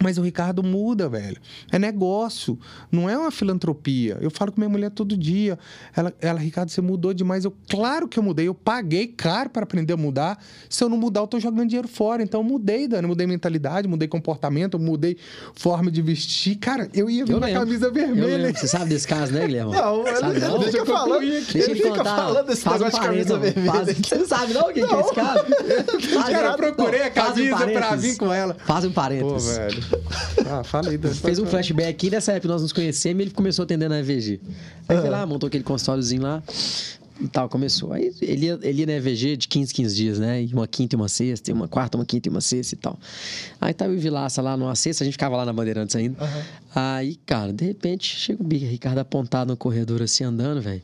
Mas 0.00 0.16
o 0.16 0.22
Ricardo 0.22 0.62
muda, 0.62 1.08
velho. 1.08 1.36
É 1.70 1.78
negócio, 1.78 2.58
não 2.90 3.10
é 3.10 3.16
uma 3.18 3.30
filantropia. 3.30 4.16
Eu 4.22 4.30
falo 4.30 4.50
com 4.50 4.58
minha 4.60 4.68
mulher 4.68 4.90
todo 4.90 5.16
dia. 5.16 5.58
Ela, 5.94 6.12
ela 6.20 6.40
Ricardo, 6.40 6.70
você 6.70 6.80
mudou 6.80 7.12
demais. 7.12 7.44
Eu, 7.44 7.54
claro 7.68 8.08
que 8.08 8.18
eu 8.18 8.22
mudei. 8.22 8.48
Eu 8.48 8.54
paguei 8.54 9.06
caro 9.06 9.50
para 9.50 9.64
aprender 9.64 9.92
a 9.92 9.96
mudar. 9.96 10.42
Se 10.68 10.82
eu 10.82 10.88
não 10.88 10.96
mudar, 10.96 11.20
eu 11.20 11.26
tô 11.26 11.38
jogando 11.38 11.68
dinheiro 11.68 11.86
fora. 11.88 12.22
Então 12.22 12.40
eu 12.40 12.44
mudei, 12.44 12.88
Dani. 12.88 13.06
Mudei 13.06 13.26
mentalidade, 13.26 13.86
mudei 13.86 14.08
comportamento, 14.08 14.78
mudei 14.78 15.16
forma 15.54 15.90
de 15.90 16.00
vestir. 16.00 16.56
Cara, 16.56 16.88
eu 16.94 17.10
ia 17.10 17.24
vir 17.26 17.32
Eu 17.32 17.38
lembro. 17.38 17.60
camisa 17.60 17.86
Eu 17.86 17.92
vermelha. 17.92 18.54
Você 18.54 18.66
sabe 18.68 18.86
desse 18.86 19.06
caso, 19.06 19.30
né, 19.32 19.46
Guilherme? 19.46 19.72
Não, 19.72 20.04
sabe, 20.16 20.40
não? 20.40 20.62
ele 20.62 20.72
fica 20.72 20.86
falando, 20.86 21.20
Deixa 21.20 21.58
ele 21.58 21.72
eu 21.72 21.76
fica 21.76 21.88
contar. 21.98 22.16
falando 22.16 22.46
desse 22.46 22.62
Faz 22.62 22.80
um 22.80 22.84
negócio 22.84 23.00
de 23.00 23.06
camisa 23.08 23.38
vermelha. 23.38 23.72
faz- 23.72 23.96
Você 23.98 24.14
não 24.16 24.26
sabe 24.26 24.54
não 24.54 24.62
o 24.62 24.72
que, 24.72 24.86
que 24.86 24.94
é 24.94 25.00
esse 25.00 25.14
caso? 25.14 25.44
Cara, 26.32 26.46
eu 26.46 26.50
não, 26.50 26.56
procurei 26.56 27.02
a 27.02 27.10
faz 27.12 27.30
um 27.38 27.50
camisa 27.50 27.68
pra 27.78 27.96
vir 27.96 28.16
com 28.16 28.32
ela. 28.32 28.56
Faz 28.64 28.84
um 28.86 28.88
Pô, 28.88 28.94
parênteses. 28.94 29.56
velho. 29.58 29.81
Ah, 30.46 30.64
falei. 30.64 30.98
Fez 30.98 31.38
um 31.38 31.46
flashback 31.46 31.88
aqui 31.88 32.10
nessa 32.10 32.32
época 32.32 32.48
nós 32.48 32.62
nos 32.62 32.72
conhecemos 32.72 33.20
e 33.20 33.22
ele 33.24 33.30
começou 33.30 33.62
atendendo 33.62 33.90
na 33.90 34.00
EVG. 34.00 34.40
Aí 34.88 35.00
foi 35.00 35.10
lá, 35.10 35.24
montou 35.26 35.46
aquele 35.46 35.64
consultóriozinho 35.64 36.22
lá 36.22 36.42
e 37.20 37.28
tal, 37.28 37.48
começou. 37.48 37.92
Aí 37.92 38.12
ele 38.20 38.46
ia, 38.46 38.58
ele 38.62 38.80
ia 38.80 38.86
na 38.86 38.92
EVG 38.94 39.36
de 39.36 39.48
15, 39.48 39.72
15 39.72 39.94
dias, 39.94 40.18
né? 40.18 40.46
Uma 40.52 40.66
quinta 40.66 40.94
e 40.94 40.96
uma 40.96 41.08
sexta, 41.08 41.52
uma 41.52 41.68
quarta, 41.68 41.96
uma 41.96 42.04
quinta 42.04 42.28
e 42.28 42.30
uma 42.30 42.40
sexta 42.40 42.74
e 42.74 42.78
tal. 42.78 42.98
Aí 43.60 43.72
tava 43.72 43.92
o 43.92 43.98
Vilaça 43.98 44.42
lá 44.42 44.56
numa 44.56 44.74
sexta, 44.74 45.04
a 45.04 45.06
gente 45.06 45.14
ficava 45.14 45.36
lá 45.36 45.44
na 45.44 45.52
Bandeirantes 45.52 45.94
ainda. 45.94 46.16
Aí, 46.74 47.16
cara, 47.26 47.52
de 47.52 47.64
repente 47.64 48.16
chega 48.16 48.42
o 48.42 48.46
Big 48.46 48.64
Ricardo 48.66 48.98
apontado 48.98 49.50
no 49.50 49.56
corredor 49.56 50.02
assim, 50.02 50.24
andando, 50.24 50.60
velho. 50.60 50.82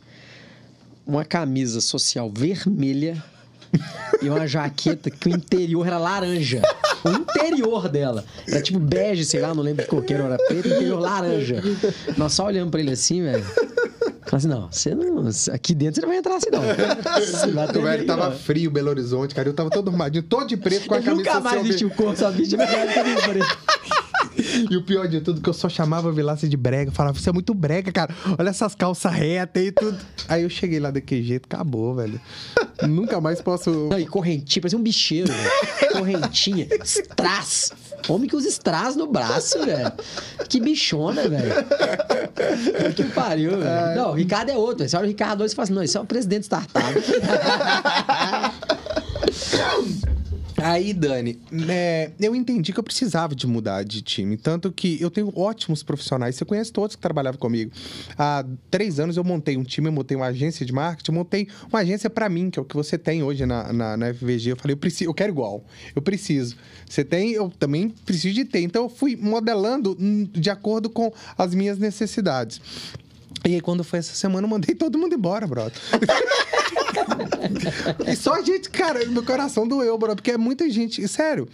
Uma 1.07 1.25
camisa 1.25 1.81
social 1.81 2.31
vermelha 2.31 3.23
e 4.23 4.29
uma 4.29 4.47
jaqueta 4.47 5.11
que 5.11 5.29
o 5.29 5.33
interior 5.33 5.87
era 5.87 5.99
laranja. 5.99 6.63
O 7.05 7.11
interior 7.11 7.89
dela. 7.89 8.25
Era 8.47 8.63
tipo 8.63 8.79
bege, 8.79 9.25
sei 9.25 9.41
lá, 9.41 9.55
não 9.55 9.63
lembro 9.63 9.85
de 9.85 9.89
coqueiro, 9.89 10.25
era 10.25 10.37
preto, 10.37 10.69
o 10.69 10.75
interior 10.75 11.01
laranja. 11.01 11.63
Nós 12.17 12.33
só 12.33 12.47
olhamos 12.47 12.71
pra 12.71 12.81
ele 12.81 12.93
assim, 12.93 13.23
velho. 13.23 13.45
Falei 14.29 14.37
assim, 14.37 14.49
não, 14.49 14.69
você 14.71 14.95
não. 14.95 15.55
Aqui 15.55 15.75
dentro 15.75 15.95
você 15.95 16.01
não 16.03 16.09
vai 16.09 16.19
entrar 16.19 16.37
assim, 16.37 16.51
não. 16.51 16.61
O 16.61 17.83
velho 17.83 18.01
aí, 18.01 18.05
tava 18.05 18.31
frio, 18.33 18.71
Belo 18.71 18.91
Horizonte, 18.91 19.35
cara. 19.35 19.49
Eu 19.49 19.55
tava 19.55 19.71
todo 19.71 19.89
arrumadinho, 19.89 20.23
todo 20.23 20.47
de 20.47 20.57
preto 20.57 20.87
com 20.87 20.95
a 20.95 20.99
Ele 20.99 21.07
camisa 21.07 21.31
nunca 21.31 21.41
mais 21.41 21.55
social 21.55 21.65
vestiu 21.65 21.89
o 21.89 21.91
corpo, 21.91 22.19
só 22.19 22.31
vestiu 22.31 22.59
tudo 22.59 23.29
preto. 23.29 23.59
E 24.71 24.77
o 24.77 24.83
pior 24.83 25.09
de 25.09 25.21
tudo, 25.21 25.41
que 25.41 25.49
eu 25.49 25.55
só 25.55 25.69
chamava 25.69 26.13
Vilaça 26.13 26.49
de 26.49 26.57
brega. 26.57 26.93
Falava, 26.93 27.19
você 27.19 27.31
é 27.31 27.33
muito 27.33 27.55
brega, 27.55 27.91
cara. 27.91 28.15
Olha 28.39 28.51
essas 28.51 28.75
calças 28.75 29.13
retas 29.13 29.63
e 29.63 29.73
tudo. 29.73 29.99
Aí 30.29 30.43
eu 30.43 30.51
cheguei 30.51 30.79
lá 30.79 30.91
daquele 30.91 31.23
jeito, 31.23 31.47
acabou, 31.47 31.95
velho. 31.95 32.21
Nunca 32.87 33.21
mais 33.21 33.41
posso... 33.41 33.71
Não, 33.91 33.99
e 33.99 34.07
correntinha, 34.07 34.63
parecia 34.63 34.79
um 34.79 34.83
bicheiro, 34.83 35.33
velho. 35.33 35.51
Correntinha, 35.99 36.67
strass. 36.85 37.73
Homem 38.09 38.29
que 38.29 38.37
usa 38.37 38.49
strass 38.49 38.95
no 38.95 39.07
braço, 39.07 39.59
velho. 39.65 39.93
Que 40.49 40.61
bichona, 40.61 41.29
velho. 41.29 41.55
Que 42.95 43.05
pariu, 43.05 43.59
velho. 43.59 43.97
Não, 43.97 44.11
o 44.11 44.15
Ricardo 44.15 44.51
é 44.51 44.57
outro. 44.57 44.79
velho. 44.79 44.91
Você 44.91 44.97
olha 44.97 45.07
o 45.07 45.09
Ricardo 45.09 45.43
hoje 45.43 45.53
e 45.53 45.57
fala 45.57 45.65
assim, 45.65 45.75
não, 45.75 45.83
esse 45.83 45.97
é 45.97 46.01
o 46.01 46.05
presidente 46.05 46.45
startup. 46.45 46.85
Aí, 50.63 50.93
Dani, 50.93 51.39
né, 51.53 52.11
eu 52.19 52.35
entendi 52.35 52.73
que 52.73 52.81
eu 52.81 52.85
precisava 52.85 53.35
de 53.35 53.47
mudar 53.47 53.85
de 53.85 54.03
time. 54.03 54.37
Tanto 54.37 54.73
que 54.73 55.01
eu 55.01 55.11
tenho 55.11 55.33
ótimos 55.39 55.83
profissionais. 55.83 56.35
Você 56.35 56.45
conhece 56.45 56.73
todos 56.73 56.97
que 56.97 57.03
trabalhavam 57.03 57.39
comigo. 57.39 57.71
Há 58.19 58.45
três 58.71 58.99
anos 58.99 59.17
eu 59.17 59.23
montei 59.23 59.57
um 59.57 59.63
time, 59.63 59.87
eu 59.87 59.93
montei 59.93 60.17
uma 60.17 60.27
agência 60.27 60.67
de 60.67 60.73
marketing, 60.73 61.13
eu 61.13 61.15
montei 61.15 61.49
uma 61.69 61.79
agência 61.79 62.11
pra 62.11 62.29
mim, 62.29 62.51
que 62.51 62.59
é 62.59 62.63
o 62.63 62.65
que 62.65 62.75
você 62.75 62.99
tem 62.99 63.23
hoje 63.23 63.47
na, 63.47 63.73
na, 63.73 63.97
na 63.97 64.15
FVG. 64.15 64.53
Eu 64.53 64.57
falei, 64.57 64.73
eu, 64.73 64.79
preciso, 64.79 65.09
eu 65.09 65.15
quero 65.15 65.33
igual. 65.33 65.65
Eu 65.95 66.03
preciso. 66.03 66.57
Você 66.89 67.05
tem, 67.05 67.33
eu 67.33 67.51
também 67.51 67.91
preciso 67.91 68.35
de 68.35 68.45
ter. 68.45 68.61
Então 68.61 68.85
eu 68.85 68.89
fui 68.89 69.15
modelando 69.15 69.97
hum, 69.99 70.29
de 70.33 70.51
acordo 70.51 70.91
com 70.91 71.13
as 71.37 71.55
minhas 71.55 71.79
necessidades. 71.79 72.61
E 73.45 73.55
aí, 73.55 73.61
quando 73.61 73.85
foi 73.85 73.99
essa 73.99 74.15
semana, 74.15 74.47
eu 74.47 74.51
mandei 74.51 74.75
todo 74.75 74.99
mundo 74.99 75.15
embora, 75.15 75.47
brother. 75.47 75.81
E 78.07 78.15
só 78.17 78.35
a 78.35 78.43
gente, 78.43 78.69
cara, 78.71 79.05
meu 79.07 79.23
coração 79.23 79.67
doeu, 79.67 79.97
bro, 79.97 80.15
porque 80.17 80.33
é 80.33 80.39
muita 80.39 80.69
gente, 80.69 81.07
sério. 81.07 81.49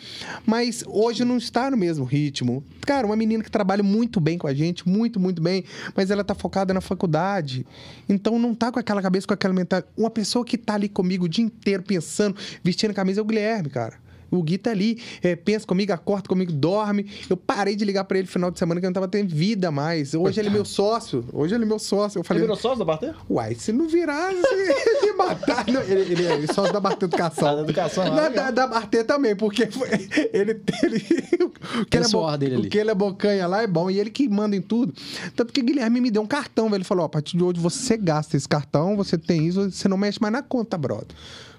Mas 0.47 0.83
hoje 0.87 1.25
não 1.25 1.37
está 1.37 1.70
no 1.70 1.77
mesmo 1.77 2.05
ritmo. 2.05 2.64
Cara, 2.83 3.07
uma 3.07 3.16
menina 3.16 3.43
que 3.43 3.51
trabalha 3.51 3.83
muito 3.83 4.20
bem 4.20 4.39
com 4.39 4.47
a 4.47 4.55
gente, 4.55 4.89
muito, 4.89 5.20
muito 5.20 5.43
bem, 5.43 5.64
mas 5.95 6.11
ela 6.11 6.25
tá 6.25 6.35
focada 6.35 6.72
na 6.72 6.81
faculdade. 6.81 7.66
Então 8.09 8.39
não 8.39 8.55
tá 8.55 8.72
com 8.72 8.79
aquela 8.79 9.03
cabeça, 9.03 9.27
com 9.27 9.35
aquela 9.35 9.55
mentalidade. 9.55 9.93
Uma 9.97 10.11
pessoa 10.11 10.45
que 10.45 10.57
tá 10.57 10.75
ali 10.75 10.89
comigo 10.89 11.27
o 11.27 11.29
dia 11.29 11.45
inteiro 11.45 11.83
pensando, 11.83 12.37
vestindo 12.62 12.91
a 12.91 12.95
camisa 12.95 13.20
é 13.20 13.22
o 13.22 13.27
Guilherme, 13.27 13.70
cara. 13.70 14.03
O 14.37 14.43
Gui 14.43 14.59
tá 14.59 14.70
ali, 14.70 15.01
é, 15.22 15.37
pensa 15.37 15.66
comigo, 15.66 15.93
acorda 15.93 16.28
comigo, 16.28 16.53
dorme. 16.53 17.07
Eu 17.28 17.37
parei 17.37 17.76
de 17.76 17.85
ligar 17.85 18.05
pra 18.05 18.18
ele 18.18 18.26
no 18.26 18.32
final 18.32 18.51
de 18.51 18.59
semana 18.59 18.80
que 18.80 18.87
eu 18.87 18.91
não 18.91 18.95
tava 18.95 19.09
tendo 19.09 19.35
vida 19.35 19.70
mais. 19.70 20.14
Hoje 20.14 20.41
ele 20.41 20.49
é 20.49 20.53
meu 20.53 20.64
sócio. 20.64 21.24
Hoje 21.32 21.55
ele 21.55 21.64
é 21.64 21.66
meu 21.66 21.78
sócio. 21.78 22.18
Eu 22.18 22.20
Ele 22.20 22.26
falei, 22.28 22.43
virou 22.43 22.57
sócio 22.57 22.78
da 22.78 22.85
Barter? 22.85 23.14
Uai, 23.30 23.55
se 23.55 23.72
não 23.72 23.89
virar, 23.89 24.32
você 24.32 25.03
me 25.07 25.12
matar. 25.12 25.64
Não, 25.68 25.80
ele, 25.82 26.12
ele 26.12 26.26
é 26.45 26.47
sócio 26.53 26.72
da 26.72 26.80
Barter 26.80 27.05
Educação. 27.09 27.49
Ah, 27.49 27.55
da 27.57 27.62
Educação, 27.62 28.05
ah, 28.05 28.28
Da, 28.28 28.51
da, 28.51 28.66
Barter 28.66 29.05
também, 29.05 29.35
porque 29.37 29.66
foi- 29.66 29.89
ele... 30.32 30.61
ele 30.82 31.45
o 31.45 31.85
que 31.87 31.97
ele 31.97 32.05
é, 32.07 32.09
bo- 32.09 32.37
dele 32.37 32.55
ali. 32.57 32.66
o 32.66 32.70
que 32.70 32.78
ele 32.78 32.91
é 32.91 32.95
bocanha 32.95 33.47
lá 33.47 33.62
é 33.62 33.66
bom. 33.66 33.91
E 33.91 33.99
ele 33.99 34.11
que 34.11 34.28
manda 34.28 34.55
em 34.57 34.62
tudo. 34.62 34.95
Tanto 35.35 35.53
que 35.53 35.62
Guilherme 35.62 36.01
me 36.01 36.11
deu 36.11 36.22
um 36.22 36.26
cartão. 36.26 36.66
velho. 36.66 36.76
Ele 36.78 36.85
falou, 36.85 37.03
ó, 37.03 37.07
a 37.07 37.09
partir 37.09 37.37
de 37.37 37.43
hoje 37.45 37.61
você 37.61 37.97
gasta 37.97 38.37
esse 38.37 38.49
cartão, 38.49 38.97
você 38.97 39.16
tem 39.18 39.47
isso, 39.47 39.70
você 39.70 39.89
não 39.89 39.97
mexe 39.97 40.18
mais 40.20 40.32
na 40.32 40.43
conta, 40.43 40.76
brother. 40.76 41.09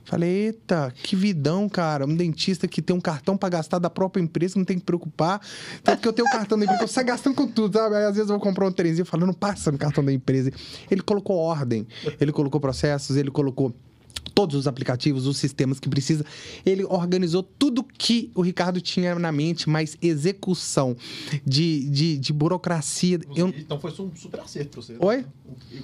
Falei, 0.06 0.46
eita, 0.48 0.94
que 0.96 1.16
vidão, 1.16 1.68
cara. 1.68 2.06
Um 2.06 2.16
dentista 2.16 2.68
que 2.68 2.82
tem 2.82 2.96
um 2.96 3.02
cartão 3.02 3.36
pra 3.36 3.50
gastar 3.50 3.80
da 3.80 3.90
própria 3.90 4.22
empresa, 4.22 4.58
não 4.58 4.66
tem 4.66 4.78
que 4.78 4.86
preocupar. 4.86 5.42
Tanto 5.84 6.02
que 6.02 6.08
eu 6.08 6.14
tenho 6.14 6.28
um 6.28 6.32
cartão 6.32 6.58
da 6.58 6.66
empresa, 6.66 6.84
eu 6.84 6.88
saio 6.88 7.08
gastando 7.08 7.36
com 7.36 7.48
tudo, 7.48 7.78
sabe? 7.78 7.96
Aí, 7.96 8.04
às 8.04 8.16
vezes 8.16 8.30
eu 8.30 8.38
vou 8.38 8.40
comprar 8.40 8.68
um 8.68 8.72
trenzinho 8.72 9.06
falo, 9.06 9.26
não 9.26 9.34
passa 9.34 9.72
no 9.72 9.78
cartão 9.78 10.06
da 10.06 10.14
empresa. 10.14 10.52
Ele 10.90 11.02
colocou 11.02 11.38
ordem, 11.38 11.88
ele 12.22 12.32
colocou 12.32 12.62
processos, 12.62 13.18
ele 13.18 13.32
colocou 13.32 13.74
todos 14.34 14.56
os 14.56 14.68
aplicativos, 14.68 15.26
os 15.26 15.38
sistemas 15.38 15.80
que 15.80 15.88
precisa. 15.88 16.26
Ele 16.66 16.84
organizou 16.84 17.42
tudo 17.42 17.84
que 17.84 18.32
o 18.36 18.42
Ricardo 18.42 18.82
tinha 18.82 19.16
na 19.16 19.32
mente, 19.32 19.70
mas 19.70 19.98
execução 20.02 20.96
de, 21.46 21.90
de, 21.90 22.18
de 22.18 22.34
burocracia. 22.34 23.20
Eu, 23.36 23.48
Então 23.50 23.80
foi 23.80 23.92
um 23.92 24.16
super 24.16 24.42
acerto 24.42 24.72
pra 24.72 24.82
você. 24.82 24.96
Oi? 25.00 25.26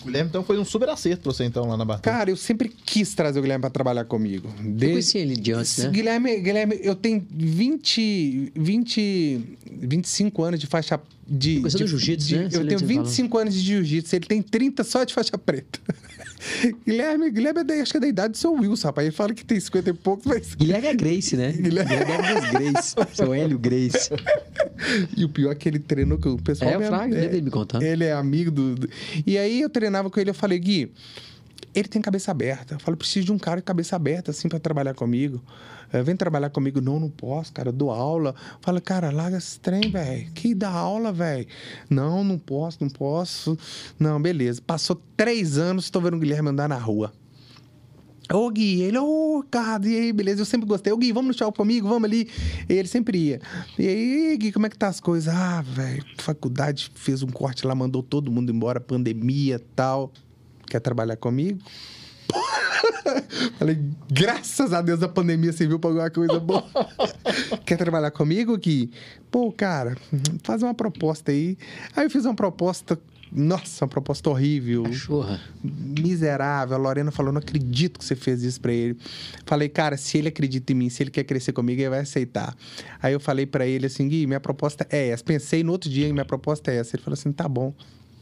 O 0.01 0.05
Guilherme, 0.05 0.29
então, 0.29 0.43
foi 0.43 0.57
um 0.59 0.65
super 0.65 0.89
acerto 0.89 1.23
pra 1.23 1.31
você, 1.31 1.45
então, 1.45 1.67
lá 1.67 1.77
na 1.77 1.85
Barter. 1.85 2.11
Cara, 2.11 2.29
eu 2.29 2.37
sempre 2.37 2.67
quis 2.69 3.13
trazer 3.13 3.39
o 3.39 3.41
Guilherme 3.41 3.61
pra 3.61 3.69
trabalhar 3.69 4.05
comigo. 4.05 4.49
Eu 4.57 4.63
Desde... 4.71 4.87
conheci 4.87 5.17
ele 5.17 5.35
de 5.35 5.53
antes, 5.53 5.77
né? 5.77 5.89
Guilherme, 5.89 6.39
Guilherme, 6.39 6.79
eu 6.81 6.95
tenho 6.95 7.25
20, 7.29 8.53
20, 8.55 9.57
25 9.71 10.43
anos 10.43 10.59
de 10.59 10.67
faixa 10.67 10.99
de. 11.27 11.59
Você 11.59 11.77
é 11.77 11.79
de- 11.79 11.83
do 11.83 11.89
jiu-jitsu, 11.89 12.35
né? 12.35 12.45
Eu 12.45 12.49
tenho 12.51 12.67
que 12.67 12.77
você 12.77 12.85
25 12.85 13.37
anos 13.37 13.53
de 13.53 13.59
jiu-jitsu, 13.61 14.15
ele 14.15 14.25
tem 14.25 14.41
30 14.41 14.83
só 14.83 15.03
de 15.03 15.13
faixa 15.13 15.37
preta. 15.37 15.79
Guilherme, 16.85 17.29
Guilherme 17.29 17.59
é 17.61 17.63
da, 17.63 17.73
acho 17.75 17.91
que 17.91 17.97
é 17.97 17.99
da 18.01 18.07
idade 18.07 18.31
do 18.31 18.37
seu 18.37 18.51
Wilson, 18.53 18.87
rapaz. 18.87 19.05
Ele 19.07 19.15
fala 19.15 19.33
que 19.33 19.45
tem 19.45 19.59
50 19.59 19.89
e 19.89 19.93
poucos, 19.93 20.25
mas. 20.25 20.53
Guilherme 20.55 20.87
é 20.87 20.93
Grace, 20.95 21.37
né? 21.37 21.51
Guilherme- 21.51 21.95
Guilherme 21.95 22.27
é 22.27 22.71
Grace. 22.71 22.95
Seu 23.13 23.33
Hélio 23.33 23.57
Grace. 23.59 24.09
E 25.15 25.23
o 25.23 25.29
pior 25.29 25.51
é 25.51 25.55
que 25.55 25.69
ele 25.69 25.77
treinou 25.77 26.17
com 26.17 26.29
o 26.29 26.41
pessoal. 26.41 26.71
É, 26.71 26.77
o. 26.77 26.81
Fraga, 26.81 27.13
lembra 27.13 27.33
ele 27.35 27.41
me 27.43 27.51
contando. 27.51 27.83
Ele 27.83 28.03
é 28.03 28.13
amigo 28.13 28.49
do, 28.49 28.73
do- 28.75 28.89
E 29.27 29.37
aí 29.37 29.61
eu 29.61 29.69
treinava 29.69 30.09
com 30.09 30.19
ele, 30.19 30.31
eu 30.31 30.33
falei, 30.33 30.57
Gui, 30.57 30.91
Ele 31.73 31.87
tem 31.87 32.01
cabeça 32.01 32.31
aberta. 32.31 32.75
Eu 32.75 32.79
falo, 32.79 32.97
preciso 32.97 33.27
de 33.27 33.31
um 33.31 33.39
cara 33.39 33.61
com 33.61 33.65
cabeça 33.65 33.95
aberta, 33.95 34.31
assim, 34.31 34.49
para 34.49 34.59
trabalhar 34.59 34.93
comigo. 34.93 35.41
É, 35.91 36.01
vem 36.03 36.15
trabalhar 36.15 36.49
comigo. 36.49 36.81
Não, 36.81 36.99
não 36.99 37.09
posso, 37.09 37.53
cara, 37.53 37.69
eu 37.69 37.73
dou 37.73 37.91
aula. 37.91 38.35
Fala, 38.61 38.81
cara, 38.81 39.09
larga 39.11 39.37
esse 39.37 39.59
trem, 39.59 39.89
velho. 39.89 40.31
Que 40.33 40.53
dá 40.53 40.69
aula, 40.69 41.11
velho? 41.11 41.47
Não, 41.89 42.23
não 42.23 42.37
posso, 42.37 42.77
não 42.81 42.89
posso. 42.89 43.57
Não, 43.97 44.21
beleza. 44.21 44.61
Passou 44.61 45.01
três 45.15 45.57
anos, 45.57 45.85
estou 45.85 46.01
vendo 46.01 46.15
o 46.15 46.19
Guilherme 46.19 46.49
andar 46.49 46.67
na 46.67 46.77
rua. 46.77 47.13
Ô 48.33 48.49
Gui, 48.49 48.81
ele, 48.81 48.97
ô 48.97 49.03
oh, 49.03 49.41
Ricardo, 49.41 49.87
e 49.87 49.95
aí, 49.95 50.13
beleza? 50.13 50.41
Eu 50.41 50.45
sempre 50.45 50.65
gostei. 50.65 50.93
Ô 50.93 50.97
Gui, 50.97 51.11
vamos 51.11 51.35
no 51.35 51.37
show 51.37 51.51
comigo, 51.51 51.87
vamos 51.87 52.05
ali. 52.05 52.29
E 52.69 52.73
ele 52.73 52.87
sempre 52.87 53.17
ia. 53.17 53.41
E 53.77 53.87
aí, 53.87 54.37
Gui, 54.37 54.51
como 54.53 54.65
é 54.65 54.69
que 54.69 54.77
tá 54.77 54.87
as 54.87 55.01
coisas? 55.01 55.33
Ah, 55.33 55.61
velho, 55.61 56.03
faculdade 56.17 56.91
fez 56.95 57.23
um 57.23 57.27
corte 57.27 57.67
lá, 57.67 57.75
mandou 57.75 58.01
todo 58.01 58.31
mundo 58.31 58.51
embora, 58.51 58.79
pandemia 58.79 59.61
tal. 59.75 60.11
Quer 60.71 60.79
trabalhar 60.79 61.17
comigo? 61.17 61.59
Falei, 63.59 63.77
graças 64.09 64.71
a 64.71 64.81
Deus 64.81 65.03
a 65.03 65.09
pandemia 65.09 65.51
serviu 65.51 65.77
pra 65.77 65.89
alguma 65.89 66.09
coisa 66.09 66.39
boa. 66.39 66.63
Quer 67.67 67.75
trabalhar 67.75 68.09
comigo, 68.11 68.57
Gui? 68.57 68.89
Pô, 69.29 69.51
cara, 69.51 69.97
faz 70.43 70.63
uma 70.63 70.73
proposta 70.73 71.33
aí. 71.33 71.57
Aí 71.93 72.05
eu 72.05 72.09
fiz 72.09 72.23
uma 72.23 72.33
proposta 72.33 72.97
nossa, 73.29 73.83
uma 73.83 73.89
proposta 73.89 74.29
horrível. 74.29 74.83
Cachorra. 74.83 75.41
Miserável. 75.61 76.75
A 76.75 76.79
Lorena 76.79 77.11
falou: 77.11 77.33
não 77.33 77.39
acredito 77.39 77.99
que 77.99 78.05
você 78.05 78.15
fez 78.15 78.43
isso 78.43 78.61
pra 78.61 78.71
ele. 78.71 78.97
Falei, 79.45 79.67
cara, 79.67 79.97
se 79.97 80.17
ele 80.17 80.29
acredita 80.29 80.71
em 80.71 80.75
mim, 80.75 80.89
se 80.89 81.03
ele 81.03 81.11
quer 81.11 81.25
crescer 81.25 81.51
comigo, 81.51 81.81
ele 81.81 81.89
vai 81.89 81.99
aceitar. 81.99 82.55
Aí 83.01 83.11
eu 83.11 83.19
falei 83.19 83.45
para 83.45 83.67
ele 83.67 83.87
assim: 83.87 84.07
Gui, 84.07 84.25
minha 84.25 84.39
proposta 84.39 84.87
é 84.89 85.09
essa. 85.09 85.21
Pensei 85.21 85.65
no 85.65 85.73
outro 85.73 85.89
dia 85.89 86.07
e 86.07 86.13
minha 86.13 86.23
proposta 86.23 86.71
é 86.71 86.77
essa. 86.77 86.95
Ele 86.95 87.03
falou 87.03 87.13
assim: 87.13 87.33
tá 87.33 87.49
bom. 87.49 87.73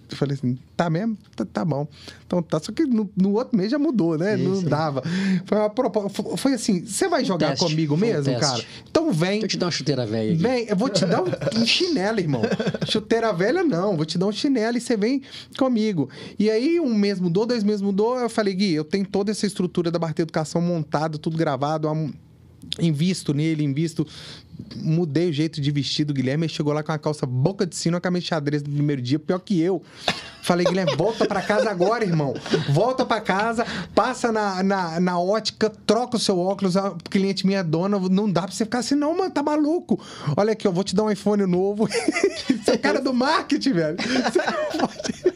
Eu 0.10 0.18
falei 0.18 0.36
assim, 0.36 0.58
tá 0.76 0.90
mesmo? 0.90 1.18
Tá, 1.36 1.46
tá 1.46 1.66
bom. 1.66 1.88
Então 2.26 2.42
tá, 2.42 2.60
só 2.60 2.72
que 2.72 2.86
no, 2.86 3.10
no, 3.16 3.34
outro 3.34 3.58
mês 3.58 3.72
já 3.72 3.78
mudou, 3.78 4.18
né? 4.18 4.36
Isso, 4.36 4.50
não 4.50 4.64
dava. 4.64 5.04
Foi, 5.46 5.58
uma 5.58 5.70
proposta, 5.70 6.38
foi 6.38 6.54
assim, 6.54 6.86
você 6.86 7.08
vai 7.08 7.24
jogar 7.24 7.50
teste, 7.50 7.66
comigo 7.66 7.96
mesmo, 7.96 8.34
um 8.34 8.40
cara? 8.40 8.64
Então 8.90 9.12
vem. 9.12 9.40
Deixa 9.40 9.46
eu 9.46 9.50
te 9.50 9.58
dar 9.58 9.66
uma 9.68 9.72
chuteira 9.72 10.06
velha 10.06 10.34
aqui. 10.34 10.42
Vem, 10.42 10.66
eu 10.68 10.76
vou 10.76 10.90
te 10.90 11.06
dar 11.06 11.22
um, 11.22 11.28
um 11.62 11.66
chinelo, 11.66 12.20
irmão. 12.20 12.42
chuteira 12.88 13.32
velha 13.32 13.64
não, 13.64 13.96
vou 13.96 14.06
te 14.06 14.18
dar 14.18 14.26
um 14.26 14.32
chinelo 14.32 14.78
e 14.78 14.82
você 14.82 14.98
vem 14.98 15.22
comigo. 15.58 16.10
E 16.38 16.50
aí 16.50 16.80
um 16.80 16.94
mês 16.94 17.20
mudou, 17.20 17.46
dois 17.46 17.64
meses 17.64 17.82
mudou, 17.82 18.18
eu 18.20 18.30
falei, 18.30 18.54
Gui, 18.56 18.74
eu 18.74 18.84
tenho 18.84 19.06
toda 19.06 19.32
essa 19.32 19.46
estrutura 19.46 19.92
da 19.92 20.00
Barte 20.00 20.22
Educação 20.22 20.62
montada, 20.62 21.18
tudo 21.18 21.38
gravado, 21.38 21.88
invisto 22.80 23.34
nele, 23.34 23.64
invisto 23.64 24.06
mudei 24.76 25.30
o 25.30 25.34
jeito 25.34 25.62
de 25.62 25.72
vestir 25.72 26.06
do 26.06 26.14
Guilherme. 26.14 26.46
Ele 26.46 26.54
chegou 26.54 26.74
lá 26.74 26.84
com 26.84 26.92
uma 26.92 27.00
calça 27.00 27.26
boca 27.26 27.66
de 27.66 27.76
sino, 27.76 27.94
com 27.94 27.98
a 27.98 28.02
camisa 28.02 28.26
xadrez 28.26 28.64
no 28.64 28.74
primeiro 28.74 29.02
dia, 29.02 29.20
pior 29.20 29.40
que 29.40 29.60
eu. 29.60 29.82
Falei, 30.42 30.66
Guilherme, 30.66 30.96
volta 30.96 31.26
para 31.28 31.42
casa 31.42 31.70
agora, 31.70 32.04
irmão. 32.04 32.34
Volta 32.70 33.06
para 33.06 33.22
casa, 33.22 33.66
passa 33.94 34.32
na, 34.32 34.64
na, 34.64 35.00
na, 35.00 35.20
ótica, 35.20 35.72
troca 35.86 36.18
o 36.18 36.20
seu 36.20 36.40
óculos. 36.40 36.76
A 36.78 36.96
cliente 37.10 37.46
minha 37.46 37.64
dona, 37.64 38.00
não 38.00 38.30
dá 38.30 38.44
pra 38.44 38.52
você 38.52 38.66
ficar 38.66 38.80
assim, 38.80 38.96
não, 38.96 39.18
mano, 39.18 39.32
tá 39.32 39.44
maluco. 39.44 40.00
Olha 40.36 40.54
aqui, 40.54 40.68
eu 40.68 40.74
vou 40.74 40.84
te 40.84 40.96
dar 40.96 41.04
um 41.04 41.12
iPhone 41.12 41.46
novo. 41.46 41.88
você 42.64 42.72
é 42.72 42.78
cara 42.78 43.02
do 43.02 43.14
marketing, 43.14 43.74
velho. 43.74 43.98
Você 43.98 44.40
não 44.40 44.88
pode. 44.88 45.29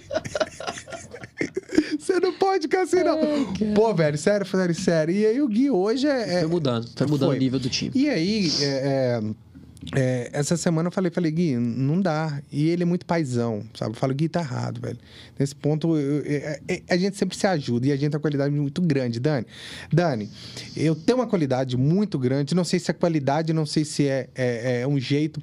Você 1.97 2.19
não 2.19 2.33
pode 2.33 2.63
ficar 2.63 2.81
assim, 2.81 3.03
não. 3.03 3.19
É, 3.19 3.73
Pô, 3.73 3.93
velho, 3.93 4.17
sério, 4.17 4.45
sério, 4.45 4.75
sério. 4.75 5.15
E 5.15 5.25
aí 5.25 5.41
o 5.41 5.47
Gui 5.47 5.69
hoje 5.69 6.07
é. 6.07 6.35
é 6.35 6.39
foi 6.41 6.49
mudando, 6.49 6.89
foi 6.95 7.07
mudando 7.07 7.29
foi. 7.29 7.37
o 7.37 7.39
nível 7.39 7.59
do 7.59 7.69
time. 7.69 7.91
E 7.95 8.09
aí, 8.09 8.51
é, 8.61 8.65
é 8.65 9.21
é, 9.95 10.29
essa 10.31 10.55
semana 10.55 10.87
eu 10.87 10.91
falei, 10.91 11.11
falei, 11.11 11.31
Gui, 11.31 11.55
não 11.55 12.01
dá. 12.01 12.41
E 12.51 12.69
ele 12.69 12.83
é 12.83 12.85
muito 12.85 13.05
paizão, 13.05 13.63
sabe? 13.73 13.91
Eu 13.91 13.95
falo, 13.95 14.13
Gui, 14.13 14.29
tá 14.29 14.39
errado, 14.39 14.79
velho. 14.79 14.97
Nesse 15.37 15.55
ponto, 15.55 15.97
eu, 15.97 16.21
eu, 16.21 16.39
eu, 16.39 16.59
é, 16.67 16.81
a 16.89 16.97
gente 16.97 17.17
sempre 17.17 17.35
se 17.35 17.45
ajuda 17.45 17.87
e 17.87 17.91
a 17.91 17.95
gente 17.95 18.11
tem 18.11 18.17
uma 18.17 18.21
qualidade 18.21 18.53
muito 18.53 18.81
grande, 18.81 19.19
Dani. 19.19 19.45
Dani, 19.91 20.29
eu 20.75 20.95
tenho 20.95 21.17
uma 21.17 21.27
qualidade 21.27 21.75
muito 21.77 22.17
grande, 22.17 22.55
não 22.55 22.63
sei 22.63 22.79
se 22.79 22.91
é 22.91 22.93
qualidade, 22.93 23.51
não 23.53 23.65
sei 23.65 23.83
se 23.83 24.07
é, 24.07 24.29
é, 24.35 24.81
é 24.81 24.87
um 24.87 24.99
jeito. 24.99 25.41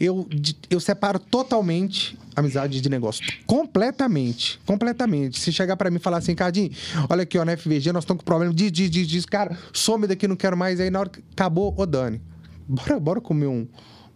Eu, 0.00 0.26
eu 0.70 0.80
separo 0.80 1.18
totalmente 1.18 2.18
amizade 2.34 2.80
de 2.80 2.88
negócio. 2.88 3.24
Completamente. 3.46 4.60
Completamente. 4.66 5.40
Se 5.40 5.52
chegar 5.52 5.76
para 5.76 5.90
mim 5.90 5.96
e 5.96 6.00
falar 6.00 6.18
assim, 6.18 6.34
Cardinho, 6.34 6.70
olha 7.08 7.22
aqui, 7.22 7.38
ó, 7.38 7.44
na 7.44 7.56
FVG, 7.56 7.92
nós 7.92 8.04
estamos 8.04 8.20
com 8.20 8.26
problema, 8.26 8.52
diz, 8.52 8.70
diz, 8.70 8.90
diz, 8.90 9.08
diz, 9.08 9.26
cara, 9.26 9.56
some 9.72 10.06
daqui, 10.06 10.28
não 10.28 10.36
quero 10.36 10.56
mais. 10.56 10.80
Aí 10.80 10.90
na 10.90 11.00
hora 11.00 11.08
que 11.08 11.20
acabou, 11.32 11.74
ô 11.76 11.86
Dani 11.86 12.20
bora, 12.68 13.00
bora 13.00 13.20
comer 13.20 13.46
um, 13.46 13.66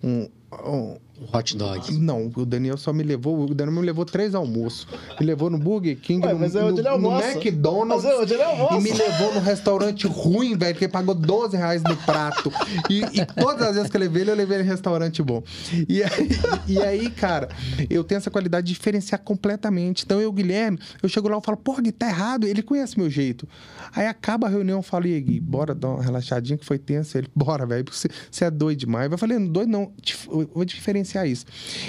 um, 0.03 0.29
um 0.65 0.99
hot 1.33 1.57
dog. 1.57 1.93
Não, 1.99 2.31
o 2.35 2.47
Daniel 2.47 2.77
só 2.77 2.93
me 2.93 3.03
levou. 3.03 3.45
O 3.45 3.55
Daniel 3.55 3.81
me 3.81 3.87
levou 3.87 4.05
três 4.05 4.35
almoços. 4.35 4.87
Me 5.19 5.27
levou 5.27 5.51
no 5.51 5.59
Burger 5.59 5.97
King, 5.97 6.27
Ué, 6.27 6.33
no, 6.35 6.45
é 6.45 6.49
no, 6.49 6.99
no, 6.99 7.21
McDonald's. 7.21 8.05
É 8.05 8.77
e 8.77 8.81
me 8.81 8.93
levou 8.93 9.35
no 9.35 9.41
restaurante 9.41 10.07
ruim, 10.07 10.57
velho, 10.57 10.77
que 10.79 10.89
pagou 10.89 11.15
12 11.15 11.57
reais 11.57 11.83
no 11.83 11.97
prato. 11.97 12.53
E, 12.89 13.01
e, 13.21 13.27
todas 13.27 13.63
as 13.63 13.75
vezes 13.75 13.91
que 13.91 13.97
eu 13.97 14.01
levei 14.01 14.23
ele, 14.23 14.31
eu 14.31 14.37
levei 14.37 14.59
ele 14.59 14.65
em 14.65 14.71
restaurante 14.71 15.23
bom. 15.23 15.43
E 15.89 16.03
aí, 16.03 16.29
e 16.67 16.79
aí, 16.81 17.11
cara, 17.11 17.49
eu 17.89 18.03
tenho 18.05 18.19
essa 18.19 18.31
qualidade 18.31 18.67
de 18.67 18.73
diferenciar 18.73 19.21
completamente. 19.21 20.05
Então, 20.05 20.21
eu, 20.21 20.33
Guilherme, 20.33 20.79
eu 21.03 21.09
chego 21.09 21.29
lá 21.29 21.39
e 21.39 21.45
falo, 21.45 21.57
porra, 21.59 21.83
Gui, 21.83 21.93
tá 21.93 22.09
errado. 22.09 22.47
Ele 22.47 22.63
conhece 22.63 22.99
meu 22.99 23.11
jeito. 23.11 23.49
Aí 23.95 24.07
acaba 24.07 24.47
a 24.47 24.51
reunião, 24.51 24.79
eu 24.79 24.83
falo, 24.83 25.07
e 25.07 25.15
aí, 25.15 25.21
Gui, 25.21 25.41
bora 25.41 25.75
dar 25.75 25.89
uma 25.89 26.03
relaxadinha 26.03 26.57
que 26.57 26.65
foi 26.65 26.79
tenso. 26.79 27.17
Ele, 27.19 27.29
bora, 27.35 27.67
velho, 27.67 27.85
você, 27.91 28.09
você 28.31 28.45
é 28.45 28.51
doido 28.51 28.79
demais. 28.79 29.11
Eu 29.11 29.19
falei, 29.19 29.39
doido 29.39 29.69
não, 29.69 29.93
eu 30.31 30.51
vou 30.55 30.65
diferenciar 30.65 31.10
vivenciar 31.11 31.27
isso. 31.27 31.45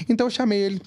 Então 0.10 0.28
eu 0.28 0.32
chamei 0.32 0.60
ele 0.60 0.82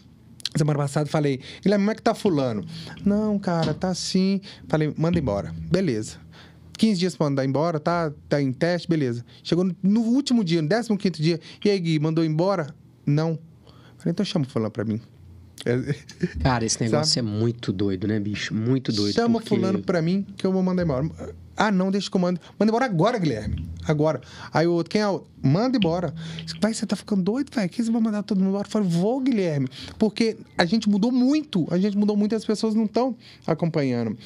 semana 0.56 0.78
passada 0.78 1.10
falei, 1.10 1.40
Guilherme, 1.62 1.84
como 1.84 1.90
é 1.90 1.94
que 1.96 2.02
tá 2.02 2.14
fulano? 2.14 2.64
Não, 3.04 3.38
cara, 3.40 3.74
tá 3.74 3.88
assim. 3.88 4.40
Falei, 4.68 4.94
manda 4.96 5.18
embora. 5.18 5.52
Beleza. 5.70 6.18
15 6.78 7.00
dias 7.00 7.16
pra 7.16 7.28
mandar 7.28 7.44
embora, 7.44 7.80
tá, 7.80 8.12
tá 8.28 8.40
em 8.40 8.52
teste, 8.52 8.88
beleza. 8.88 9.24
Chegou 9.42 9.64
no, 9.64 9.76
no 9.82 10.00
último 10.00 10.44
dia, 10.44 10.62
no 10.62 10.68
15 10.68 11.22
dia. 11.22 11.40
E 11.64 11.70
aí, 11.70 11.78
Gui, 11.78 11.98
mandou 11.98 12.24
embora? 12.24 12.68
Não. 13.04 13.38
Falei, 13.98 14.12
então 14.12 14.24
chama 14.24 14.44
o 14.44 14.48
fulano 14.48 14.70
pra 14.70 14.84
mim. 14.84 15.00
Cara, 16.40 16.64
esse 16.64 16.78
negócio 16.82 17.14
Sabe? 17.14 17.26
é 17.26 17.30
muito 17.30 17.72
doido, 17.72 18.06
né, 18.06 18.20
bicho? 18.20 18.54
Muito 18.54 18.92
doido. 18.92 19.14
Chama 19.14 19.40
porque... 19.40 19.48
fulano 19.48 19.82
pra 19.82 20.00
mim 20.00 20.24
que 20.36 20.46
eu 20.46 20.52
vou 20.52 20.62
mandar 20.62 20.84
embora. 20.84 21.08
Ah, 21.56 21.70
não, 21.70 21.90
deixa 21.90 22.08
o 22.08 22.10
comando. 22.10 22.40
Manda 22.58 22.70
embora 22.70 22.84
agora, 22.84 23.18
Guilherme. 23.18 23.68
Agora. 23.86 24.20
Aí 24.52 24.66
o 24.66 24.72
outro, 24.72 24.90
quem 24.90 25.00
é 25.00 25.08
o 25.08 25.24
Manda 25.44 25.76
embora. 25.76 26.14
Vai, 26.58 26.72
você 26.72 26.86
tá 26.86 26.96
ficando 26.96 27.22
doido, 27.22 27.50
velho? 27.54 27.68
Que 27.68 27.82
você 27.82 27.90
vai 27.90 28.00
mandar 28.00 28.22
todo 28.22 28.38
mundo 28.38 28.48
embora? 28.48 28.66
Eu 28.66 28.70
falei, 28.70 28.88
vou, 28.88 29.20
Guilherme. 29.20 29.68
Porque 29.98 30.38
a 30.56 30.64
gente 30.64 30.88
mudou 30.88 31.12
muito. 31.12 31.66
A 31.70 31.76
gente 31.76 31.98
mudou 31.98 32.16
muito 32.16 32.32
e 32.32 32.36
as 32.36 32.46
pessoas 32.46 32.74
não 32.74 32.86
estão 32.86 33.14
acompanhando. 33.46 34.16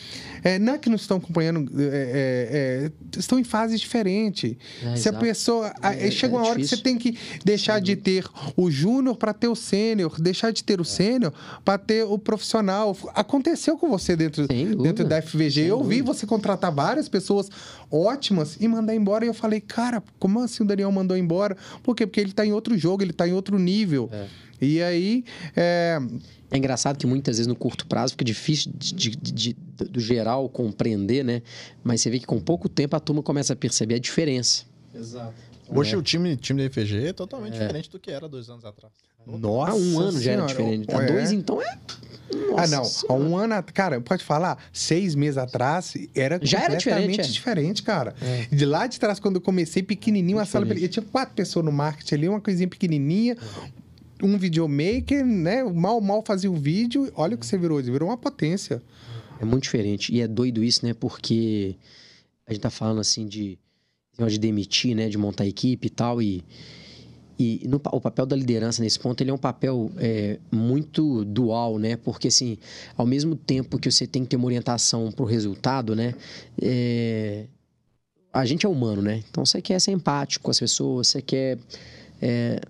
É, 0.45 0.61
não 0.61 0.75
é 0.75 0.79
que 0.79 0.89
não 0.89 0.95
estão 0.95 1.17
acompanhando, 1.17 1.69
é, 1.77 1.83
é, 1.83 2.91
é 3.13 3.19
estão 3.19 3.37
em 3.37 3.43
fases 3.43 3.81
diferentes. 3.81 4.55
É, 4.81 4.95
Se 4.95 5.09
a 5.09 5.13
pessoa. 5.13 5.75
É, 5.83 6.09
chega 6.09 6.37
uma 6.37 6.47
hora 6.47 6.61
que 6.61 6.69
você 6.69 6.77
tem 6.77 6.97
que 6.97 7.19
deixar 7.45 7.81
de 7.81 7.97
ter 7.97 8.25
o 8.57 8.71
júnior 8.71 9.17
para 9.17 9.33
ter 9.33 9.49
o 9.49 9.57
sênior, 9.57 10.21
deixar 10.21 10.53
de 10.53 10.63
ter 10.63 10.81
o 10.81 10.85
sênior 10.85 11.33
para 11.65 11.79
ter 11.79 12.05
o 12.05 12.17
profissional. 12.17 12.97
Aconteceu 13.13 13.77
com 13.77 13.89
você 13.89 14.15
dentro, 14.15 14.47
dentro 14.47 15.05
da 15.05 15.21
FVG. 15.21 15.51
Sem 15.51 15.65
eu 15.65 15.83
vi 15.83 16.01
você 16.01 16.25
contratar 16.25 16.71
várias 16.71 17.09
pessoas 17.09 17.18
ótimas 17.91 18.57
e 18.61 18.69
mandar 18.69 18.95
embora. 18.95 19.25
E 19.25 19.29
eu 19.29 19.35
falei, 19.35 19.61
cara, 19.61 20.03
como 20.19 20.41
assim 20.41 20.63
o 20.63 20.67
Daniel 20.67 20.91
mandou 20.93 21.17
embora? 21.17 21.57
Por 21.83 21.95
quê? 21.95 22.07
Porque 22.07 22.21
ele 22.21 22.31
está 22.31 22.45
em 22.45 22.53
outro 22.53 22.77
jogo, 22.77 23.03
ele 23.03 23.11
está 23.11 23.27
em 23.27 23.33
outro 23.33 23.59
nível. 23.59 24.09
É. 24.13 24.27
E 24.61 24.83
aí. 24.83 25.25
É... 25.57 25.99
é... 26.51 26.57
engraçado 26.57 26.99
que 26.99 27.07
muitas 27.07 27.37
vezes 27.37 27.47
no 27.47 27.57
curto 27.57 27.87
prazo 27.87 28.13
fica 28.13 28.25
difícil 28.25 28.73
de, 28.75 28.95
de, 28.95 29.17
de, 29.17 29.57
do 29.91 30.01
geral 30.01 30.49
compreender, 30.49 31.25
né? 31.25 31.43
Mas 31.83 32.01
você 32.01 32.11
vê 32.11 32.19
que 32.19 32.27
com 32.27 32.41
pouco 32.41 32.69
tempo 32.69 32.97
a 32.97 33.01
turma 33.01 33.23
começa 33.23 33.53
a 33.53 33.57
perceber 33.57 33.97
a 33.97 33.99
difera. 33.99 34.31
Exato. 34.31 35.35
Hoje 35.71 35.95
é. 35.95 35.99
o 35.99 36.03
time, 36.03 36.37
time 36.37 36.67
da 36.67 36.81
IFG 36.81 37.09
é 37.09 37.13
totalmente 37.13 37.57
é. 37.57 37.61
diferente 37.61 37.91
do 37.91 37.99
que 37.99 38.11
era 38.11 38.29
dois 38.29 38.49
anos 38.49 38.65
atrás. 38.65 38.93
Nossa, 39.27 39.73
Há 39.73 39.75
um 39.75 40.01
ano 40.01 40.21
já 40.21 40.33
era 40.33 40.47
diferente. 40.47 40.91
Há 40.91 41.01
dois, 41.03 41.33
então, 41.33 41.61
é 41.61 41.79
nossa 42.35 43.07
ah, 43.09 43.13
não. 43.13 43.21
Um 43.21 43.37
ano, 43.37 43.55
cara, 43.73 44.01
pode 44.01 44.25
falar, 44.25 44.59
seis 44.73 45.15
meses 45.15 45.39
atrás 45.39 45.95
era 46.15 46.39
Já 46.43 46.65
era 46.65 46.77
diferente, 46.77 47.21
é. 47.21 47.25
diferente 47.25 47.83
cara. 47.83 48.15
É. 48.21 48.47
De 48.55 48.65
lá 48.65 48.87
de 48.87 48.99
trás, 48.99 49.19
quando 49.19 49.37
eu 49.37 49.41
comecei 49.41 49.83
pequenininho, 49.83 50.39
a 50.39 50.45
sala, 50.45 50.67
eu 50.67 50.89
tinha 50.89 51.05
quatro 51.05 51.35
pessoas 51.35 51.65
no 51.65 51.73
marketing 51.73 52.15
ali, 52.15 52.29
uma 52.29 52.41
coisinha 52.41 52.69
pequenininha. 52.69 53.37
Um 54.21 54.37
videomaker, 54.37 55.25
né? 55.25 55.63
Mal, 55.63 56.01
mal 56.01 56.25
fazia 56.27 56.51
o 56.51 56.57
vídeo. 56.57 57.09
Olha 57.15 57.37
o 57.37 57.39
que 57.39 57.47
você 57.47 57.57
virou. 57.57 57.81
Virou 57.81 58.09
uma 58.09 58.17
potência. 58.17 58.83
É 59.41 59.45
muito 59.45 59.63
diferente. 59.63 60.13
E 60.13 60.21
é 60.21 60.27
doido 60.27 60.65
isso, 60.65 60.85
né? 60.85 60.93
Porque 60.93 61.77
a 62.45 62.53
gente 62.53 62.61
tá 62.61 62.69
falando 62.69 63.01
assim 63.01 63.29
de, 63.29 63.57
de 64.19 64.39
demitir, 64.39 64.97
né? 64.97 65.09
De 65.09 65.17
montar 65.17 65.47
equipe 65.47 65.87
e 65.87 65.91
tal. 65.91 66.21
E 66.21 66.43
e 67.39 67.63
no, 67.69 67.81
o 67.93 68.01
papel 68.01 68.27
da 68.27 68.35
liderança 68.35 68.83
nesse 68.83 68.99
ponto 68.99 69.21
ele 69.23 69.31
é 69.31 69.35
um 69.35 69.39
papel 69.39 69.91
é, 69.97 70.39
muito 70.51 71.25
dual, 71.25 71.79
né? 71.79 71.97
Porque 71.97 72.29
assim, 72.29 72.59
ao 72.97 73.07
mesmo 73.07 73.37
tempo 73.37 73.79
que 73.79 73.91
você 73.91 74.07
tem 74.07 74.25
que 74.25 74.31
ter 74.31 74.37
uma 74.37 74.47
orientação 74.47 75.13
para 75.13 75.23
o 75.23 75.27
resultado, 75.27 75.95
né? 75.95 76.15
É, 76.61 77.45
a 78.33 78.45
gente 78.45 78.67
é 78.67 78.69
humano, 78.69 79.01
né? 79.01 79.23
Então 79.31 79.47
você 79.47 79.63
quer 79.63 79.81
ser 79.81 79.93
empático 79.93 80.45
com 80.45 80.51
as 80.51 80.59
pessoas, 80.59 81.09
você 81.09 81.23
quer 81.23 81.59
é, 82.21 82.61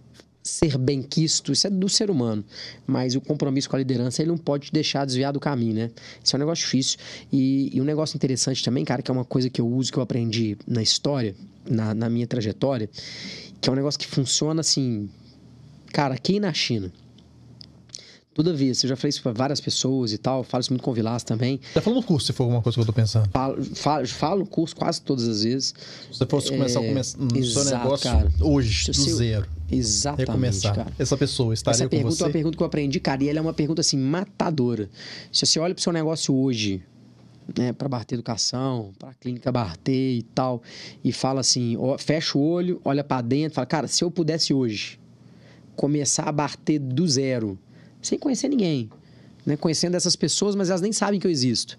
ser 0.49 0.78
bem 0.78 1.03
quisto, 1.03 1.53
isso 1.53 1.66
é 1.66 1.70
do 1.70 1.88
ser 1.88 2.11
humano. 2.11 2.44
Mas 2.86 3.14
o 3.14 3.20
compromisso 3.20 3.68
com 3.68 3.76
a 3.76 3.78
liderança, 3.78 4.22
ele 4.22 4.30
não 4.30 4.38
pode 4.38 4.70
deixar 4.72 5.05
desviar 5.05 5.32
do 5.32 5.40
caminho, 5.40 5.74
né? 5.74 5.90
Isso 6.22 6.34
é 6.34 6.36
um 6.36 6.40
negócio 6.40 6.64
difícil. 6.64 6.99
E, 7.32 7.70
e 7.72 7.80
um 7.80 7.84
negócio 7.84 8.16
interessante 8.16 8.64
também, 8.64 8.84
cara, 8.84 9.03
que 9.03 9.11
é 9.11 9.14
uma 9.14 9.24
coisa 9.24 9.51
que 9.51 9.61
eu 9.61 9.68
uso, 9.68 9.92
que 9.92 9.99
eu 9.99 10.03
aprendi 10.03 10.57
na 10.66 10.82
história, 10.82 11.34
na, 11.68 11.94
na 11.94 12.09
minha 12.09 12.26
trajetória, 12.26 12.88
que 13.61 13.68
é 13.68 13.72
um 13.72 13.76
negócio 13.76 13.99
que 13.99 14.07
funciona 14.07 14.61
assim, 14.61 15.09
cara, 15.92 16.14
aqui 16.14 16.40
na 16.40 16.53
China. 16.53 16.92
Toda 18.39 18.55
vez, 18.55 18.80
eu 18.84 18.89
já 18.89 18.95
falei 18.95 19.09
isso 19.09 19.20
para 19.20 19.32
várias 19.32 19.61
pessoas 19.61 20.12
e 20.12 20.16
tal, 20.16 20.45
falo 20.45 20.61
isso 20.61 20.72
muito 20.72 20.80
com 20.84 20.93
o 20.93 20.95
Vilas 20.95 21.24
também. 21.24 21.59
Já 21.74 21.80
falou 21.82 22.01
no 22.01 22.07
curso, 22.07 22.28
se 22.28 22.32
for 22.32 22.45
alguma 22.45 22.62
coisa 22.62 22.76
que 22.76 22.80
eu 22.82 22.86
tô 22.86 22.93
pensando. 22.93 23.28
Falo, 23.32 23.64
falo, 23.74 24.07
falo 24.07 24.39
no 24.43 24.47
curso 24.47 24.76
quase 24.76 25.03
todas 25.03 25.26
as 25.26 25.43
vezes. 25.43 25.74
Se 26.12 26.16
você 26.18 26.24
fosse 26.24 26.49
começar 26.51 26.78
É, 26.80 26.84
o 26.84 26.86
come- 26.86 27.41
no 27.41 27.45
seu 27.45 27.64
negócio 27.64 28.09
cara. 28.12 28.30
hoje, 28.41 28.84
Se 28.84 28.91
do 28.93 28.97
você- 28.97 29.14
zero, 29.16 29.47
Exatamente, 29.68 30.28
recomeçar, 30.28 30.72
cara. 30.76 30.93
essa 30.97 31.16
pessoa 31.16 31.53
estaria 31.53 31.74
Essa 31.74 31.89
pergunta 31.89 32.22
é 32.22 32.26
uma 32.26 32.32
pergunta 32.32 32.57
que 32.57 32.62
eu 32.62 32.66
aprendi, 32.68 33.01
cara, 33.01 33.24
e 33.24 33.28
ela 33.28 33.39
é 33.41 33.43
uma 33.43 33.53
pergunta 33.53 33.80
assim, 33.80 33.99
matadora. 33.99 34.89
Se 35.32 35.45
você 35.45 35.59
olha 35.59 35.74
pro 35.74 35.82
seu 35.82 35.93
negócio 35.93 36.32
hoje, 36.32 36.80
né, 37.59 37.72
para 37.72 37.89
Barter 37.89 38.14
Educação, 38.18 38.93
para 39.01 39.14
Clínica 39.14 39.51
Barter 39.51 39.93
e 40.18 40.22
tal, 40.32 40.62
e 41.03 41.11
fala 41.11 41.41
assim, 41.41 41.76
ó, 41.76 41.99
fecha 41.99 42.39
o 42.39 42.41
olho, 42.41 42.80
olha 42.84 43.03
para 43.03 43.20
dentro, 43.20 43.57
fala, 43.57 43.66
cara, 43.66 43.89
se 43.89 44.05
eu 44.05 44.12
pudesse 44.12 44.55
hoje 44.55 45.01
começar 45.74 46.22
a 46.28 46.30
Barter 46.32 46.78
do 46.80 47.05
zero, 47.09 47.59
sem 48.03 48.18
conhecer 48.18 48.49
ninguém, 48.49 48.90
né, 49.44 49.57
conhecendo 49.57 49.96
essas 49.96 50.16
pessoas, 50.16 50.55
mas 50.55 50.70
elas 50.70 50.80
nem 50.80 50.92
sabem 50.92 51.18
que 51.18 51.26
eu 51.26 51.30
existo, 51.30 51.78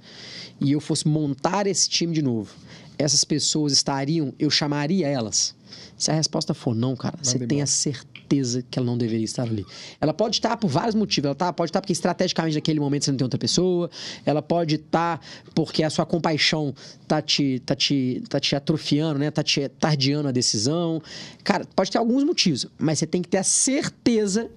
e 0.60 0.72
eu 0.72 0.80
fosse 0.80 1.08
montar 1.08 1.68
esse 1.68 1.90
time 1.90 2.14
de 2.14 2.22
novo, 2.22 2.54
essas 2.98 3.24
pessoas 3.24 3.72
estariam, 3.72 4.34
eu 4.38 4.50
chamaria 4.50 5.08
elas. 5.08 5.56
Se 5.98 6.10
a 6.12 6.14
resposta 6.14 6.54
for 6.54 6.74
não, 6.74 6.96
cara, 6.96 7.18
você 7.22 7.36
embora. 7.36 7.48
tem 7.48 7.62
a 7.62 7.66
certeza 7.66 8.64
que 8.70 8.80
ela 8.80 8.86
não 8.86 8.98
deveria 8.98 9.26
estar 9.26 9.44
ali. 9.44 9.66
Ela 10.00 10.14
pode 10.14 10.38
estar 10.38 10.56
por 10.56 10.70
vários 10.70 10.96
motivos. 10.96 11.26
Ela 11.26 11.36
tá, 11.36 11.52
pode 11.52 11.70
estar 11.70 11.82
porque 11.82 11.92
estrategicamente 11.92 12.56
naquele 12.56 12.80
momento 12.80 13.04
você 13.04 13.12
não 13.12 13.18
tem 13.18 13.26
outra 13.26 13.38
pessoa. 13.38 13.90
Ela 14.26 14.42
pode 14.42 14.76
estar 14.76 15.20
porque 15.54 15.84
a 15.84 15.90
sua 15.90 16.06
compaixão 16.06 16.74
tá 17.06 17.22
te, 17.22 17.62
tá 17.66 17.76
te, 17.76 18.24
tá 18.30 18.40
te 18.40 18.56
atrofiando, 18.56 19.20
né? 19.20 19.30
Tá 19.30 19.44
te 19.44 19.68
tardiando 19.68 20.30
a 20.30 20.32
decisão. 20.32 21.02
Cara, 21.44 21.66
pode 21.76 21.92
ter 21.92 21.98
alguns 21.98 22.24
motivos, 22.24 22.66
mas 22.78 23.00
você 23.00 23.06
tem 23.06 23.22
que 23.22 23.28
ter 23.28 23.38
a 23.38 23.44
certeza 23.44 24.50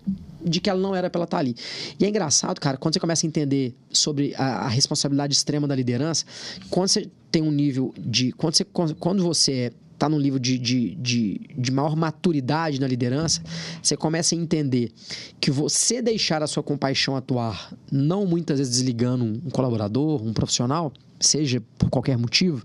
de 0.44 0.60
que 0.60 0.68
ela 0.68 0.80
não 0.80 0.94
era 0.94 1.08
pra 1.08 1.18
ela 1.18 1.24
estar 1.24 1.38
ali. 1.38 1.54
E 1.98 2.04
é 2.04 2.08
engraçado, 2.08 2.60
cara, 2.60 2.76
quando 2.76 2.94
você 2.94 3.00
começa 3.00 3.26
a 3.26 3.28
entender 3.28 3.74
sobre 3.90 4.34
a, 4.36 4.64
a 4.64 4.68
responsabilidade 4.68 5.34
extrema 5.34 5.66
da 5.66 5.74
liderança, 5.74 6.24
quando 6.70 6.88
você 6.88 7.08
tem 7.30 7.42
um 7.42 7.50
nível 7.50 7.94
de. 7.98 8.32
Quando 8.32 8.54
você, 8.54 8.64
quando 8.64 9.22
você 9.22 9.72
está 10.02 10.08
num 10.08 10.18
nível 10.18 10.38
de, 10.38 10.58
de, 10.58 10.94
de, 10.96 11.40
de 11.56 11.70
maior 11.70 11.94
maturidade 11.94 12.80
na 12.80 12.88
liderança, 12.88 13.40
você 13.80 13.96
começa 13.96 14.34
a 14.34 14.38
entender 14.38 14.92
que 15.40 15.50
você 15.50 16.02
deixar 16.02 16.42
a 16.42 16.46
sua 16.48 16.62
compaixão 16.62 17.16
atuar, 17.16 17.72
não 17.90 18.26
muitas 18.26 18.58
vezes 18.58 18.72
desligando 18.78 19.24
um 19.24 19.50
colaborador, 19.50 20.20
um 20.22 20.32
profissional, 20.32 20.92
seja 21.20 21.62
por 21.78 21.88
qualquer 21.88 22.18
motivo, 22.18 22.64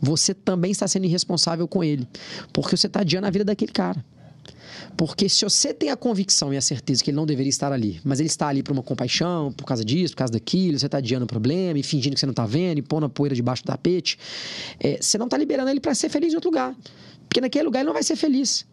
você 0.00 0.32
também 0.32 0.70
está 0.70 0.88
sendo 0.88 1.04
irresponsável 1.04 1.68
com 1.68 1.84
ele. 1.84 2.08
Porque 2.52 2.76
você 2.76 2.86
está 2.86 3.00
adiando 3.00 3.26
a 3.26 3.30
vida 3.30 3.44
daquele 3.44 3.72
cara. 3.72 4.02
Porque 4.96 5.28
se 5.28 5.44
você 5.44 5.72
tem 5.72 5.90
a 5.90 5.96
convicção 5.96 6.52
e 6.52 6.56
a 6.56 6.60
certeza 6.60 7.02
que 7.02 7.10
ele 7.10 7.16
não 7.16 7.26
deveria 7.26 7.50
estar 7.50 7.72
ali, 7.72 8.00
mas 8.04 8.20
ele 8.20 8.28
está 8.28 8.48
ali 8.48 8.62
por 8.62 8.72
uma 8.72 8.82
compaixão, 8.82 9.52
por 9.52 9.64
causa 9.64 9.84
disso, 9.84 10.12
por 10.14 10.18
causa 10.18 10.32
daquilo, 10.32 10.78
você 10.78 10.86
está 10.86 10.98
adiando 10.98 11.24
o 11.24 11.28
problema 11.28 11.78
e 11.78 11.82
fingindo 11.82 12.14
que 12.14 12.20
você 12.20 12.26
não 12.26 12.32
está 12.32 12.46
vendo 12.46 12.78
e 12.78 12.82
pondo 12.82 13.06
a 13.06 13.08
poeira 13.08 13.34
debaixo 13.34 13.62
do 13.62 13.66
tapete, 13.66 14.18
é, 14.78 14.98
você 15.00 15.16
não 15.18 15.26
está 15.26 15.36
liberando 15.36 15.70
ele 15.70 15.80
para 15.80 15.94
ser 15.94 16.08
feliz 16.08 16.32
em 16.32 16.36
outro 16.36 16.50
lugar. 16.50 16.74
Porque 17.28 17.40
naquele 17.40 17.64
lugar 17.64 17.80
ele 17.80 17.86
não 17.86 17.94
vai 17.94 18.02
ser 18.02 18.16
feliz. 18.16 18.66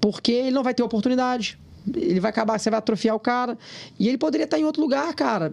Porque 0.00 0.32
ele 0.32 0.50
não 0.50 0.62
vai 0.62 0.74
ter 0.74 0.82
oportunidade. 0.82 1.58
Ele 1.94 2.20
vai 2.20 2.30
acabar, 2.30 2.58
você 2.58 2.68
vai 2.68 2.78
atrofiar 2.78 3.14
o 3.14 3.20
cara. 3.20 3.56
E 3.98 4.08
ele 4.08 4.18
poderia 4.18 4.44
estar 4.44 4.58
em 4.58 4.64
outro 4.64 4.82
lugar, 4.82 5.14
cara 5.14 5.52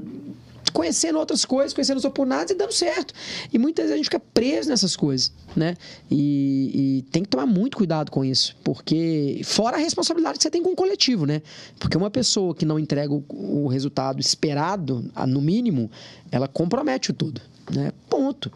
conhecendo 0.78 1.17
outras 1.17 1.43
coisas, 1.43 1.73
conhecendo 1.73 1.97
as 1.97 2.05
oportunidades 2.05 2.53
e 2.53 2.55
dando 2.55 2.71
certo. 2.71 3.11
E 3.51 3.57
muitas 3.57 3.86
vezes 3.86 3.93
a 3.93 3.97
gente 3.97 4.05
fica 4.05 4.19
preso 4.19 4.69
nessas 4.69 4.95
coisas, 4.95 5.32
né? 5.55 5.75
E, 6.09 6.99
e, 6.99 7.11
tem 7.11 7.23
que 7.23 7.30
tomar 7.30 7.47
muito 7.47 7.78
cuidado 7.78 8.11
com 8.11 8.23
isso, 8.23 8.55
porque 8.63 9.41
fora 9.43 9.78
a 9.78 9.80
responsabilidade 9.80 10.38
que 10.38 10.43
você 10.43 10.51
tem 10.51 10.61
com 10.61 10.69
o 10.69 10.75
coletivo, 10.75 11.25
né? 11.25 11.41
Porque 11.80 11.97
uma 11.97 12.11
pessoa 12.11 12.53
que 12.53 12.63
não 12.63 12.78
entrega 12.78 13.11
o, 13.11 13.23
o 13.28 13.67
resultado 13.67 14.21
esperado, 14.21 15.03
no 15.28 15.41
mínimo, 15.41 15.89
ela 16.32 16.47
compromete 16.47 17.09
o 17.09 17.13
todo, 17.13 17.41
né? 17.73 17.91
Ponto. 18.07 18.51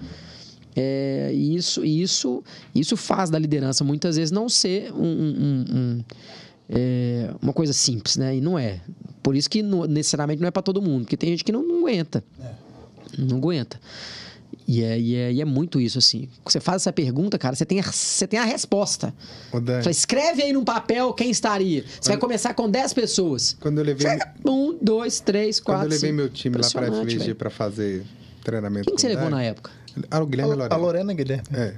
É, 0.75 1.31
isso, 1.33 1.83
isso, 1.83 2.43
isso 2.73 2.95
faz 2.95 3.31
da 3.31 3.39
liderança 3.39 3.83
muitas 3.83 4.15
vezes 4.15 4.31
não 4.31 4.47
ser 4.47 4.93
um, 4.93 5.03
um, 5.03 5.65
um 5.73 6.03
é, 6.71 7.33
uma 7.41 7.53
coisa 7.53 7.73
simples, 7.73 8.15
né? 8.15 8.35
E 8.35 8.41
não 8.41 8.57
é. 8.57 8.79
Por 9.21 9.35
isso 9.35 9.49
que 9.49 9.61
não, 9.61 9.85
necessariamente 9.85 10.41
não 10.41 10.47
é 10.47 10.51
para 10.51 10.61
todo 10.61 10.81
mundo, 10.81 11.01
porque 11.01 11.17
tem 11.17 11.29
gente 11.29 11.43
que 11.43 11.51
não, 11.51 11.61
não 11.61 11.79
aguenta. 11.79 12.23
É. 12.39 12.51
Não 13.17 13.37
aguenta. 13.37 13.79
E 14.67 14.81
é, 14.83 14.97
e, 14.97 15.15
é, 15.15 15.33
e 15.33 15.41
é 15.41 15.45
muito 15.45 15.81
isso, 15.81 15.97
assim. 15.97 16.29
Você 16.45 16.59
faz 16.59 16.83
essa 16.83 16.93
pergunta, 16.93 17.37
cara, 17.37 17.55
você 17.55 17.65
tem 17.65 17.79
a, 17.79 17.83
você 17.83 18.25
tem 18.25 18.39
a 18.39 18.45
resposta. 18.45 19.13
Fala, 19.49 19.91
escreve 19.91 20.43
aí 20.43 20.53
num 20.53 20.63
papel 20.63 21.13
quem 21.13 21.29
estaria. 21.29 21.83
Você 21.83 21.99
quando, 21.99 22.07
vai 22.07 22.17
começar 22.17 22.53
com 22.53 22.69
10 22.69 22.93
pessoas. 22.93 23.57
Quando 23.59 23.79
eu 23.79 23.83
levei. 23.83 24.07
Um, 24.45 24.77
dois, 24.81 25.19
três, 25.19 25.59
quatro. 25.59 25.81
Quando 25.81 25.91
eu 25.91 25.95
levei 25.95 26.09
cinco. 26.09 26.21
meu 26.21 26.29
time 26.29 26.57
lá 26.57 26.69
para 26.69 26.87
a 26.87 27.03
FVG 27.03 27.33
para 27.33 27.49
fazer 27.49 28.05
treinamento. 28.43 28.85
Quem 28.85 28.95
que 28.95 29.01
você 29.01 29.09
levou 29.09 29.29
na 29.29 29.43
época? 29.43 29.71
Ah, 30.09 30.21
o 30.21 30.25
Guilherme 30.25 30.53
a, 30.53 30.55
Lorena. 30.55 30.75
A 30.75 30.77
Lorena 30.77 31.11
e 31.11 31.15
Guilherme. 31.15 31.47
É. 31.53 31.75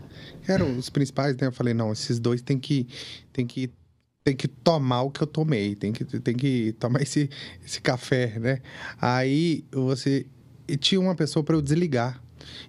Eram 0.48 0.78
os 0.78 0.90
principais, 0.90 1.36
né? 1.38 1.48
Eu 1.48 1.52
falei, 1.52 1.74
não, 1.74 1.92
esses 1.92 2.20
dois 2.20 2.42
tem 2.42 2.60
que. 2.60 2.88
Tem 3.32 3.48
que 3.48 3.72
tem 4.24 4.36
que 4.36 4.48
tomar 4.48 5.02
o 5.02 5.12
que 5.12 5.22
eu 5.22 5.28
tomei, 5.28 5.76
tem 5.76 5.92
que, 5.92 6.06
tem 6.06 6.36
que 6.36 6.74
tomar 6.80 7.02
esse, 7.02 7.30
esse 7.66 7.82
café, 7.82 8.40
né? 8.40 8.60
Aí 9.00 9.66
você. 9.72 10.26
E 10.68 10.78
tinha 10.78 11.00
uma 11.00 11.14
pessoa 11.14 11.44
para 11.44 11.56
eu 11.56 11.62
desligar. 11.62 12.22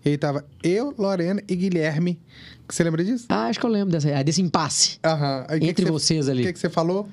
E 0.05 0.11
aí 0.11 0.19
tava 0.19 0.45
eu, 0.63 0.95
Lorena 0.99 1.43
e 1.49 1.55
Guilherme. 1.55 2.21
Você 2.69 2.83
lembra 2.83 3.05
disso? 3.05 3.27
Ah, 3.29 3.47
acho 3.47 3.61
que 3.61 3.67
eu 3.67 3.71
lembro 3.71 3.93
dessa, 3.93 4.23
desse 4.23 4.43
impasse. 4.43 4.99
Aham. 5.05 5.47
Aí, 5.49 5.57
Entre 5.59 5.75
que 5.75 5.85
que 5.85 5.91
vocês 5.91 6.27
você, 6.27 6.31
ali. 6.31 6.43
O 6.43 6.47
que, 6.47 6.53
que 6.55 6.59
você 6.59 6.71
falou? 6.71 7.09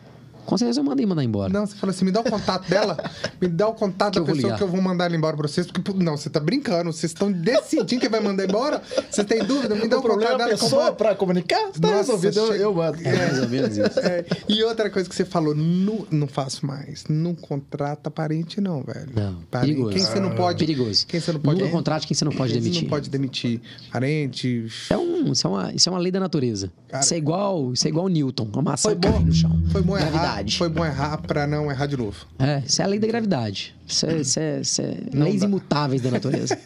Com 0.45 0.57
certeza 0.57 0.79
eu 0.79 0.83
mandei 0.83 1.05
mandar 1.05 1.23
embora. 1.23 1.51
Não, 1.51 1.65
você 1.65 1.75
falou 1.75 1.91
assim: 1.91 2.05
me 2.05 2.11
dá 2.11 2.19
o 2.21 2.23
contato 2.23 2.69
dela, 2.69 2.97
me 3.39 3.47
dá 3.47 3.67
o 3.67 3.73
contato 3.73 4.13
Que 4.13 4.19
da 4.19 4.25
pessoa 4.25 4.43
ligar. 4.43 4.57
que 4.57 4.63
eu 4.63 4.67
vou 4.67 4.81
mandar 4.81 5.05
ela 5.05 5.15
embora 5.15 5.35
pra 5.37 5.47
vocês. 5.47 5.67
Porque, 5.67 5.93
não, 6.03 6.17
você 6.17 6.29
tá 6.29 6.39
brincando, 6.39 6.91
vocês 6.91 7.11
estão 7.11 7.31
decidindo 7.31 8.01
que 8.01 8.09
vai 8.09 8.19
mandar 8.21 8.45
embora? 8.45 8.81
Você 9.09 9.23
tem 9.23 9.43
dúvida? 9.43 9.75
Me 9.75 9.87
dá 9.87 9.97
o, 9.97 9.99
o 9.99 10.03
problema 10.03 10.31
contato 10.31 10.41
é 10.49 10.53
a 10.53 10.55
dela. 10.55 10.59
pessoa 10.59 10.91
pra 10.93 11.15
comunicar? 11.15 11.71
Tá 11.71 11.79
Nossa, 11.87 11.97
resolvido, 12.13 12.39
eu, 12.39 12.53
eu 12.55 12.73
mando. 12.73 12.97
É 13.03 13.15
mais 13.15 13.39
ou 13.39 13.49
menos 13.49 13.77
isso. 13.77 13.99
É, 13.99 14.25
e 14.47 14.63
outra 14.63 14.89
coisa 14.89 15.07
que 15.07 15.15
você 15.15 15.25
falou, 15.25 15.53
não, 15.55 16.05
não 16.11 16.27
faço 16.27 16.65
mais. 16.65 17.03
Não 17.09 17.33
contrata 17.35 18.09
parente, 18.11 18.59
não, 18.59 18.81
velho. 18.83 19.09
Não, 19.15 19.35
Parente. 19.49 19.73
perigoso. 19.73 19.95
Quem 19.95 20.03
você 20.05 20.19
não 20.19 20.35
pode. 20.35 20.59
Perigoso. 20.65 21.05
Quem 21.07 21.19
você 21.19 21.31
não 21.31 21.39
pode. 21.39 21.59
Nunca 21.59 21.71
contrate 21.71 22.07
quem 22.07 22.15
você 22.15 22.25
não 22.25 22.31
pode 22.31 22.53
Você 22.53 22.59
demitir. 22.59 22.83
Não 22.83 22.89
pode 22.89 23.09
demitir 23.09 23.61
parente. 23.91 24.65
Isso 24.65 24.93
é, 24.93 24.97
um, 24.97 25.31
isso, 25.31 25.45
é 25.45 25.49
uma, 25.49 25.73
isso 25.73 25.89
é 25.89 25.91
uma 25.91 25.99
lei 25.99 26.11
da 26.11 26.19
natureza. 26.19 26.71
Cara- 26.89 27.03
isso 27.03 27.13
é 27.13 27.17
igual, 27.17 27.73
isso 27.73 27.85
é 27.87 27.89
igual 27.89 28.07
Newton, 28.07 28.47
uma 28.53 28.61
maçã 28.61 28.89
Foi 28.89 28.95
bom, 28.95 29.11
cai 29.11 29.23
no 29.23 29.31
chão. 29.33 29.63
foi 29.71 29.81
bom 29.81 29.97
errar. 29.97 30.40
Gravidade. 30.43 30.57
Foi 30.57 30.69
bom 30.69 30.85
errar 30.85 31.17
pra 31.21 31.45
não 31.47 31.69
errar 31.71 31.85
de 31.85 31.97
novo. 31.97 32.25
É, 32.39 32.61
isso 32.65 32.81
é 32.81 32.85
a 32.85 32.87
lei 32.87 32.99
da 32.99 33.07
gravidade. 33.07 33.75
Isso 33.87 34.05
é, 34.05 34.17
isso 34.17 34.39
é, 34.39 34.61
isso 34.61 34.81
é 34.81 34.97
leis 35.13 35.41
dá. 35.41 35.47
imutáveis 35.47 36.01
da 36.01 36.11
natureza. 36.11 36.57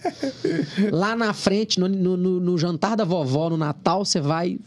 Lá 0.92 1.16
na 1.16 1.34
frente, 1.34 1.80
no, 1.80 1.88
no- 1.88 2.18
no- 2.40 2.58
jantar 2.58 2.96
da 2.96 3.04
vovó, 3.04 3.50
no 3.50 3.58
Natal, 3.58 4.04
você 4.06 4.20
vai 4.20 4.58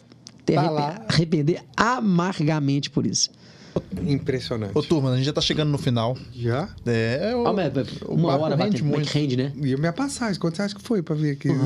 ter 0.45 0.55
Tá 0.55 1.05
arrepender 1.09 1.61
amargamente 1.77 2.91
por 2.91 3.07
isso. 3.07 3.31
Impressionante. 4.07 4.73
Ô, 4.75 4.83
turma, 4.83 5.13
a 5.13 5.17
gente 5.17 5.27
já 5.27 5.33
tá 5.33 5.41
chegando 5.41 5.71
no 5.71 5.79
final. 5.79 6.17
Já? 6.35 6.69
É, 6.87 7.33
o, 7.35 7.45
Ó, 7.45 7.53
mas 7.53 7.73
o 8.03 8.15
uma 8.15 8.37
hora 8.37 8.57
rende 8.57 8.81
é 8.81 8.85
muito. 8.85 9.07
rende, 9.09 9.37
né? 9.37 9.53
E 9.57 9.75
a 9.75 9.77
minha 9.77 9.93
passagem, 9.93 10.41
quanto 10.41 10.57
você 10.57 10.63
acha 10.63 10.75
que 10.75 10.83
foi 10.83 11.03
pra 11.03 11.15
vir 11.15 11.33
aqui? 11.33 11.49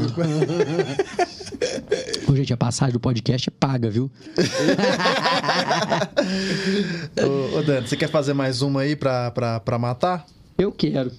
Ô, 2.28 2.36
gente, 2.36 2.52
a 2.52 2.56
passagem 2.56 2.92
do 2.92 3.00
podcast 3.00 3.48
é 3.48 3.52
paga, 3.58 3.90
viu? 3.90 4.10
ô, 7.22 7.58
ô, 7.58 7.62
Dani, 7.62 7.86
você 7.86 7.96
quer 7.96 8.08
fazer 8.08 8.32
mais 8.34 8.62
uma 8.62 8.80
aí 8.82 8.96
pra, 8.96 9.30
pra, 9.30 9.60
pra 9.60 9.78
matar? 9.78 10.26
Eu 10.58 10.72
quero. 10.72 11.10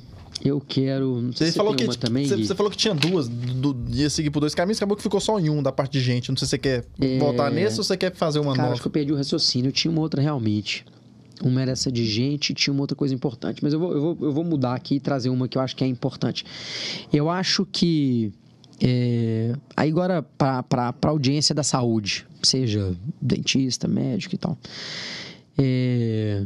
Eu 0.43 0.61
quero. 0.61 1.21
Não 1.21 1.31
sei 1.33 1.47
Você 1.47 1.51
se 1.53 1.57
falou, 1.57 1.75
que, 1.75 1.97
também. 1.97 2.25
você, 2.25 2.37
você 2.37 2.55
falou 2.55 2.69
que 2.71 2.77
tinha 2.77 2.93
duas, 2.93 3.27
do, 3.27 3.75
ia 3.89 4.09
seguir 4.09 4.29
por 4.29 4.39
dois 4.39 4.53
caminhos, 4.55 4.77
acabou 4.77 4.95
que 4.97 5.03
ficou 5.03 5.19
só 5.21 5.39
em 5.39 5.49
um 5.49 5.61
da 5.63 5.71
parte 5.71 5.93
de 5.93 6.01
gente. 6.01 6.29
Não 6.29 6.37
sei 6.37 6.45
se 6.45 6.51
você 6.51 6.57
quer 6.57 6.85
voltar 7.19 7.49
nesse 7.51 7.77
ou 7.77 7.83
você 7.83 7.95
quer 7.97 8.13
fazer 8.15 8.39
uma 8.39 8.51
É. 8.51 8.55
Cara, 8.55 8.63
nova. 8.63 8.73
acho 8.73 8.81
que 8.81 8.87
eu 8.87 8.91
perdi 8.91 9.11
o 9.13 9.15
raciocínio. 9.15 9.69
Eu 9.69 9.71
tinha 9.71 9.91
uma 9.91 10.01
outra 10.01 10.21
realmente. 10.21 10.85
Uma 11.41 11.61
era 11.61 11.71
essa 11.71 11.91
de 11.91 12.05
gente 12.05 12.51
e 12.51 12.53
tinha 12.53 12.73
uma 12.73 12.81
outra 12.81 12.95
coisa 12.95 13.13
importante. 13.13 13.61
Mas 13.63 13.73
eu 13.73 13.79
vou, 13.79 13.93
eu 13.93 14.01
vou, 14.01 14.17
eu 14.21 14.31
vou 14.33 14.43
mudar 14.43 14.75
aqui 14.75 14.95
e 14.95 14.99
trazer 14.99 15.29
uma 15.29 15.47
que 15.47 15.57
eu 15.57 15.61
acho 15.61 15.75
que 15.75 15.83
é 15.83 15.87
importante. 15.87 16.45
Eu 17.11 17.29
acho 17.29 17.65
que. 17.65 18.31
é, 18.81 19.53
aí 19.75 19.89
agora, 19.89 20.21
para 20.21 20.63
a 21.01 21.07
audiência 21.07 21.53
da 21.55 21.63
saúde, 21.63 22.25
seja 22.41 22.95
dentista, 23.21 23.87
médico 23.87 24.35
e 24.35 24.37
tal. 24.37 24.57
é, 25.57 26.43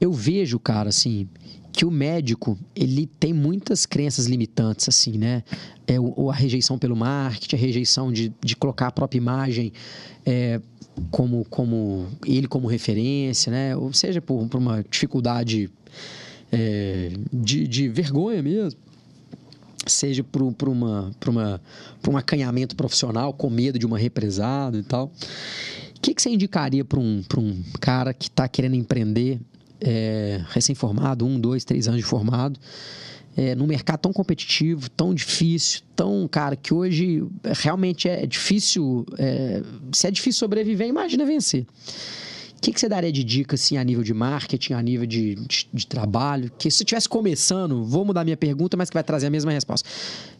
eu 0.00 0.12
vejo, 0.12 0.58
cara, 0.58 0.88
assim, 0.90 1.26
que 1.74 1.84
o 1.84 1.90
médico 1.90 2.56
ele 2.74 3.04
tem 3.18 3.32
muitas 3.32 3.84
crenças 3.84 4.26
limitantes 4.26 4.88
assim 4.88 5.18
né? 5.18 5.42
É 5.86 5.98
o, 5.98 6.30
a 6.30 6.34
rejeição 6.34 6.78
pelo 6.78 6.94
marketing 6.94 7.56
a 7.56 7.58
rejeição 7.58 8.12
de, 8.12 8.32
de 8.40 8.54
colocar 8.54 8.86
a 8.86 8.92
própria 8.92 9.18
imagem 9.18 9.72
é, 10.24 10.60
como 11.10 11.44
como 11.50 12.06
ele 12.24 12.46
como 12.46 12.68
referência 12.68 13.50
né? 13.50 13.76
Ou 13.76 13.92
seja 13.92 14.22
por, 14.22 14.46
por 14.46 14.58
uma 14.58 14.84
dificuldade 14.88 15.68
é, 16.52 17.10
de, 17.32 17.66
de 17.66 17.88
vergonha 17.88 18.40
mesmo 18.40 18.78
seja 19.86 20.22
por, 20.22 20.42
uma, 20.42 21.10
por, 21.20 21.28
uma, 21.28 21.60
por 22.00 22.14
um 22.14 22.16
acanhamento 22.16 22.76
profissional 22.76 23.34
com 23.34 23.50
medo 23.50 23.78
de 23.78 23.84
uma 23.84 23.98
represada 23.98 24.78
e 24.78 24.82
tal. 24.82 25.12
O 25.96 26.00
que, 26.00 26.14
que 26.14 26.22
você 26.22 26.30
indicaria 26.30 26.84
para 26.84 26.98
um, 26.98 27.22
um 27.36 27.62
cara 27.80 28.14
que 28.14 28.28
está 28.28 28.48
querendo 28.48 28.76
empreender 28.76 29.40
é, 29.84 30.40
recém-formado, 30.48 31.26
um, 31.26 31.38
dois, 31.38 31.62
três 31.64 31.86
anos 31.86 32.00
de 32.00 32.06
formado, 32.06 32.58
é, 33.36 33.54
num 33.54 33.66
mercado 33.66 34.00
tão 34.00 34.12
competitivo, 34.12 34.88
tão 34.90 35.12
difícil, 35.12 35.82
tão, 35.94 36.26
cara, 36.26 36.56
que 36.56 36.72
hoje 36.72 37.22
realmente 37.60 38.08
é 38.08 38.24
difícil. 38.26 39.04
É, 39.18 39.62
se 39.92 40.06
é 40.06 40.10
difícil 40.10 40.38
sobreviver, 40.38 40.88
imagina 40.88 41.26
vencer. 41.26 41.66
O 42.56 42.60
que, 42.64 42.72
que 42.72 42.80
você 42.80 42.88
daria 42.88 43.12
de 43.12 43.22
dica, 43.22 43.56
assim, 43.56 43.76
a 43.76 43.84
nível 43.84 44.02
de 44.02 44.14
marketing, 44.14 44.72
a 44.72 44.80
nível 44.80 45.04
de, 45.04 45.34
de, 45.34 45.68
de 45.70 45.86
trabalho? 45.86 46.50
Que 46.56 46.70
se 46.70 46.78
você 46.78 46.84
estivesse 46.84 47.08
começando, 47.08 47.84
vou 47.84 48.06
mudar 48.06 48.24
minha 48.24 48.38
pergunta, 48.38 48.74
mas 48.74 48.88
que 48.88 48.94
vai 48.94 49.04
trazer 49.04 49.26
a 49.26 49.30
mesma 49.30 49.52
resposta. 49.52 49.86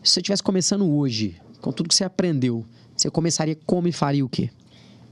Se 0.02 0.12
você 0.12 0.20
estivesse 0.20 0.42
começando 0.42 0.88
hoje, 0.88 1.36
com 1.60 1.70
tudo 1.70 1.88
que 1.88 1.94
você 1.94 2.04
aprendeu, 2.04 2.64
você 2.96 3.10
começaria 3.10 3.58
como 3.66 3.88
e 3.88 3.92
faria 3.92 4.24
o 4.24 4.28
quê? 4.28 4.48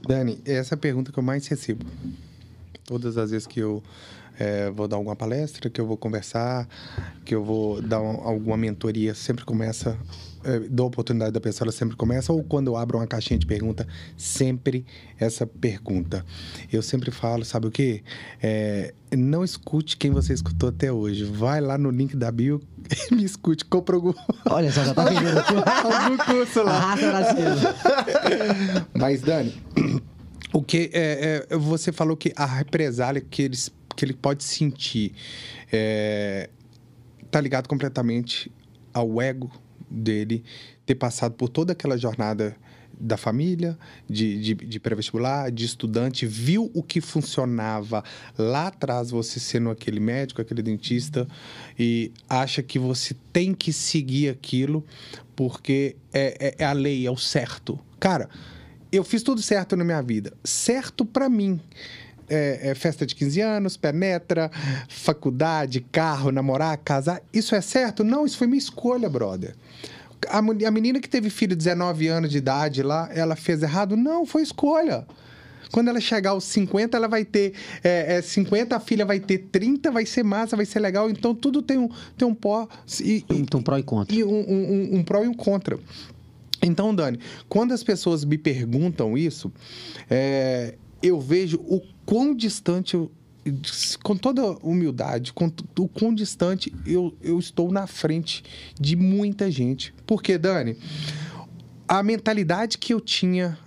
Dani, 0.07 0.39
essa 0.43 0.73
é 0.73 0.75
a 0.75 0.77
pergunta 0.77 1.11
que 1.11 1.19
eu 1.19 1.23
mais 1.23 1.45
recebo. 1.45 1.85
Todas 2.85 3.17
as 3.17 3.29
vezes 3.31 3.45
que 3.45 3.59
eu 3.59 3.83
é, 4.43 4.69
vou 4.69 4.89
dar 4.89 4.97
alguma 4.97 5.15
palestra, 5.15 5.69
que 5.69 5.79
eu 5.79 5.87
vou 5.87 5.95
conversar, 5.95 6.67
que 7.23 7.33
eu 7.33 7.43
vou 7.43 7.81
dar 7.81 8.01
um, 8.01 8.27
alguma 8.27 8.57
mentoria, 8.57 9.13
sempre 9.13 9.45
começa, 9.45 9.97
é, 10.43 10.59
dou 10.59 10.83
a 10.83 10.87
oportunidade 10.87 11.31
da 11.31 11.39
pessoa, 11.39 11.67
ela 11.67 11.71
sempre 11.71 11.95
começa, 11.95 12.33
ou 12.33 12.43
quando 12.43 12.67
eu 12.67 12.75
abro 12.75 12.97
uma 12.97 13.07
caixinha 13.07 13.39
de 13.39 13.45
pergunta, 13.45 13.87
sempre 14.17 14.85
essa 15.17 15.47
pergunta. 15.47 16.25
Eu 16.71 16.81
sempre 16.81 17.09
falo, 17.09 17.45
sabe 17.45 17.67
o 17.67 17.71
quê? 17.71 18.03
É, 18.41 18.93
não 19.15 19.45
escute 19.45 19.95
quem 19.95 20.11
você 20.11 20.33
escutou 20.33 20.67
até 20.67 20.91
hoje. 20.91 21.23
Vai 21.23 21.61
lá 21.61 21.77
no 21.77 21.89
link 21.89 22.13
da 22.17 22.29
bio 22.29 22.61
e 23.09 23.15
me 23.15 23.23
escute. 23.23 23.63
Compra 23.63 23.95
algum... 23.95 24.13
Olha 24.49 24.71
só, 24.73 24.83
já 24.83 24.93
tá 24.93 25.05
vendendo 25.05 25.39
algum 25.39 26.17
curso 26.17 26.63
lá. 26.63 26.73
Arrasta 26.73 27.11
Brasil. 27.11 27.69
Mas, 28.93 29.21
Dani... 29.21 29.53
O 30.53 30.61
que 30.61 30.91
é, 30.93 31.47
é, 31.49 31.57
você 31.57 31.91
falou 31.91 32.15
que 32.15 32.31
a 32.35 32.45
represália 32.45 33.19
que 33.19 33.41
eles 33.41 33.71
que 33.95 34.05
ele 34.05 34.13
pode 34.13 34.43
sentir 34.43 35.13
é, 35.71 36.49
tá 37.29 37.41
ligado 37.41 37.67
completamente 37.67 38.51
ao 38.93 39.21
ego 39.21 39.51
dele 39.89 40.43
ter 40.85 40.95
passado 40.95 41.33
por 41.33 41.49
toda 41.49 41.73
aquela 41.73 41.97
jornada 41.97 42.55
da 42.99 43.17
família, 43.17 43.77
de, 44.07 44.39
de, 44.39 44.53
de 44.53 44.79
pré-vestibular, 44.79 45.51
de 45.51 45.65
estudante, 45.65 46.25
viu 46.25 46.71
o 46.73 46.83
que 46.83 47.01
funcionava 47.01 48.03
lá 48.37 48.67
atrás, 48.67 49.09
você 49.09 49.39
sendo 49.39 49.69
aquele 49.71 49.99
médico, 49.99 50.41
aquele 50.41 50.61
dentista, 50.61 51.27
e 51.77 52.11
acha 52.29 52.61
que 52.61 52.77
você 52.77 53.15
tem 53.31 53.53
que 53.53 53.73
seguir 53.73 54.29
aquilo 54.29 54.85
porque 55.35 55.95
é, 56.13 56.37
é, 56.39 56.55
é 56.59 56.65
a 56.65 56.73
lei, 56.73 57.05
é 57.05 57.11
o 57.11 57.17
certo. 57.17 57.79
Cara, 57.99 58.29
eu 58.91 59.03
fiz 59.03 59.23
tudo 59.23 59.41
certo 59.41 59.75
na 59.75 59.83
minha 59.83 60.01
vida. 60.01 60.31
Certo 60.43 61.03
para 61.03 61.27
mim 61.27 61.59
é, 62.29 62.69
é 62.69 62.75
festa 62.75 63.05
de 63.05 63.15
15 63.15 63.41
anos, 63.41 63.77
penetra, 63.77 64.51
faculdade, 64.87 65.81
carro, 65.91 66.31
namorar, 66.31 66.77
casar. 66.77 67.21
Isso 67.33 67.55
é 67.55 67.61
certo? 67.61 68.03
Não, 68.03 68.25
isso 68.25 68.37
foi 68.37 68.47
minha 68.47 68.59
escolha, 68.59 69.09
brother. 69.09 69.55
A, 70.29 70.37
a 70.37 70.71
menina 70.71 70.99
que 70.99 71.09
teve 71.09 71.29
filho 71.29 71.55
de 71.55 71.57
19 71.57 72.07
anos 72.07 72.29
de 72.29 72.37
idade 72.37 72.81
lá, 72.81 73.09
ela 73.13 73.35
fez 73.35 73.61
errado? 73.61 73.95
Não, 73.95 74.25
foi 74.25 74.41
escolha. 74.41 75.05
Quando 75.71 75.87
ela 75.87 75.99
chegar 75.99 76.31
aos 76.31 76.43
50, 76.43 76.95
ela 76.95 77.07
vai 77.07 77.25
ter 77.25 77.53
é, 77.83 78.17
é, 78.17 78.21
50, 78.21 78.75
a 78.75 78.79
filha 78.79 79.05
vai 79.05 79.19
ter 79.19 79.39
30, 79.51 79.89
vai 79.89 80.05
ser 80.05 80.23
massa, 80.23 80.55
vai 80.55 80.67
ser 80.67 80.79
legal. 80.79 81.09
Então, 81.09 81.33
tudo 81.33 81.63
tem 81.63 81.79
um, 81.79 81.89
tem 82.15 82.27
um 82.27 82.35
pó. 82.35 82.67
E, 83.03 83.25
então, 83.29 83.59
um 83.59 83.63
pró 83.63 83.79
e 83.79 83.83
contra. 83.83 84.15
E 84.15 84.23
um, 84.23 84.29
um, 84.29 84.97
um 84.97 85.03
pró 85.03 85.23
e 85.23 85.27
um 85.27 85.33
contra. 85.33 85.79
Então, 86.61 86.93
Dani, 86.93 87.19
quando 87.49 87.73
as 87.73 87.83
pessoas 87.83 88.23
me 88.23 88.37
perguntam 88.37 89.17
isso, 89.17 89.51
é, 90.09 90.75
eu 91.01 91.19
vejo 91.19 91.57
o 91.67 91.81
quão 92.05 92.35
distante 92.35 92.95
eu, 92.95 93.11
com 94.03 94.15
toda 94.15 94.41
humildade, 94.65 95.33
com 95.33 95.51
o 95.77 95.87
quão 95.87 96.13
distante 96.13 96.73
eu, 96.85 97.13
eu 97.21 97.37
estou 97.39 97.71
na 97.71 97.87
frente 97.87 98.43
de 98.79 98.95
muita 98.95 99.51
gente. 99.51 99.93
Porque, 100.05 100.37
Dani, 100.37 100.77
a 101.87 102.01
mentalidade 102.01 102.77
que 102.77 102.93
eu 102.93 103.01
tinha 103.01 103.57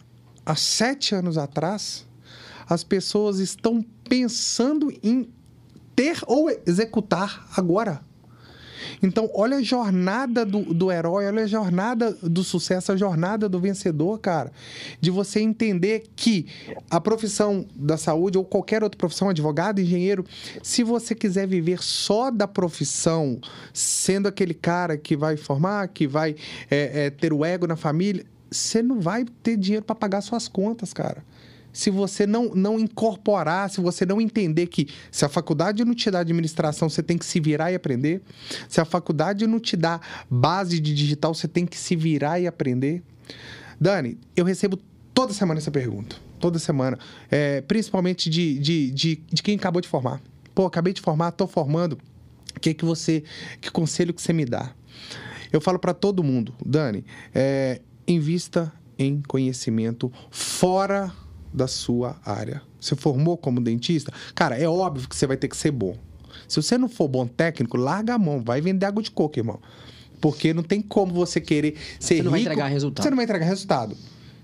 há 0.44 0.56
sete 0.56 1.14
anos 1.14 1.36
atrás, 1.36 2.06
as 2.68 2.82
pessoas 2.82 3.38
estão 3.38 3.84
pensando 4.08 4.92
em 5.02 5.28
ter 5.94 6.20
ou 6.26 6.50
executar 6.66 7.48
agora. 7.56 8.05
Então, 9.02 9.30
olha 9.34 9.58
a 9.58 9.62
jornada 9.62 10.44
do, 10.44 10.62
do 10.62 10.90
herói, 10.90 11.26
olha 11.26 11.44
a 11.44 11.46
jornada 11.46 12.12
do 12.22 12.42
sucesso, 12.42 12.92
a 12.92 12.96
jornada 12.96 13.48
do 13.48 13.58
vencedor, 13.58 14.18
cara. 14.18 14.52
De 15.00 15.10
você 15.10 15.40
entender 15.40 16.04
que 16.14 16.46
a 16.90 17.00
profissão 17.00 17.66
da 17.74 17.96
saúde 17.96 18.38
ou 18.38 18.44
qualquer 18.44 18.82
outra 18.82 18.96
profissão, 18.96 19.28
advogado, 19.28 19.80
engenheiro, 19.80 20.24
se 20.62 20.82
você 20.82 21.14
quiser 21.14 21.46
viver 21.46 21.82
só 21.82 22.30
da 22.30 22.46
profissão, 22.46 23.40
sendo 23.72 24.28
aquele 24.28 24.54
cara 24.54 24.96
que 24.96 25.16
vai 25.16 25.36
formar, 25.36 25.88
que 25.88 26.06
vai 26.06 26.36
é, 26.70 27.06
é, 27.06 27.10
ter 27.10 27.32
o 27.32 27.44
ego 27.44 27.66
na 27.66 27.76
família, 27.76 28.24
você 28.50 28.82
não 28.82 29.00
vai 29.00 29.24
ter 29.42 29.56
dinheiro 29.56 29.84
para 29.84 29.94
pagar 29.94 30.20
suas 30.20 30.48
contas, 30.48 30.92
cara 30.92 31.22
se 31.76 31.90
você 31.90 32.26
não, 32.26 32.54
não 32.54 32.80
incorporar, 32.80 33.68
se 33.68 33.82
você 33.82 34.06
não 34.06 34.18
entender 34.18 34.66
que 34.66 34.88
se 35.10 35.26
a 35.26 35.28
faculdade 35.28 35.84
não 35.84 35.94
te 35.94 36.10
dá 36.10 36.20
administração, 36.20 36.88
você 36.88 37.02
tem 37.02 37.18
que 37.18 37.26
se 37.26 37.38
virar 37.38 37.70
e 37.70 37.74
aprender. 37.74 38.22
Se 38.66 38.80
a 38.80 38.84
faculdade 38.86 39.46
não 39.46 39.60
te 39.60 39.76
dá 39.76 40.00
base 40.30 40.80
de 40.80 40.94
digital, 40.94 41.34
você 41.34 41.46
tem 41.46 41.66
que 41.66 41.76
se 41.76 41.94
virar 41.94 42.40
e 42.40 42.46
aprender. 42.46 43.02
Dani, 43.78 44.16
eu 44.34 44.42
recebo 44.42 44.78
toda 45.12 45.34
semana 45.34 45.60
essa 45.60 45.70
pergunta. 45.70 46.16
Toda 46.40 46.58
semana. 46.58 46.98
É, 47.30 47.60
principalmente 47.60 48.30
de, 48.30 48.58
de, 48.58 48.90
de, 48.90 49.16
de 49.30 49.42
quem 49.42 49.56
acabou 49.56 49.82
de 49.82 49.88
formar. 49.88 50.22
Pô, 50.54 50.64
acabei 50.64 50.94
de 50.94 51.02
formar, 51.02 51.32
tô 51.32 51.46
formando. 51.46 51.98
O 52.56 52.60
que 52.60 52.72
que 52.72 52.86
você. 52.86 53.22
Que 53.60 53.70
conselho 53.70 54.14
que 54.14 54.22
você 54.22 54.32
me 54.32 54.46
dá? 54.46 54.72
Eu 55.52 55.60
falo 55.60 55.78
para 55.78 55.92
todo 55.92 56.24
mundo, 56.24 56.54
Dani, 56.64 57.04
é, 57.34 57.82
invista 58.08 58.72
em 58.98 59.20
conhecimento 59.20 60.10
fora 60.30 61.12
da 61.52 61.66
sua 61.66 62.16
área. 62.24 62.62
Você 62.80 62.94
formou 62.94 63.36
como 63.36 63.60
dentista? 63.60 64.12
Cara, 64.34 64.58
é 64.58 64.68
óbvio 64.68 65.08
que 65.08 65.16
você 65.16 65.26
vai 65.26 65.36
ter 65.36 65.48
que 65.48 65.56
ser 65.56 65.70
bom. 65.70 65.96
Se 66.48 66.62
você 66.62 66.78
não 66.78 66.88
for 66.88 67.08
bom 67.08 67.26
técnico, 67.26 67.76
larga 67.76 68.14
a 68.14 68.18
mão, 68.18 68.42
vai 68.42 68.60
vender 68.60 68.86
água 68.86 69.02
de 69.02 69.10
coco, 69.10 69.38
irmão. 69.38 69.60
Porque 70.20 70.54
não 70.54 70.62
tem 70.62 70.80
como 70.80 71.12
você 71.12 71.40
querer 71.40 71.76
ser 71.98 72.16
Você 72.16 72.22
não 72.22 72.24
rico, 72.24 72.30
vai 72.30 72.40
entregar 72.40 72.66
resultado. 72.68 73.02
Você 73.02 73.10
não 73.10 73.16
vai 73.16 73.24
entregar 73.24 73.46
resultado. 73.46 73.96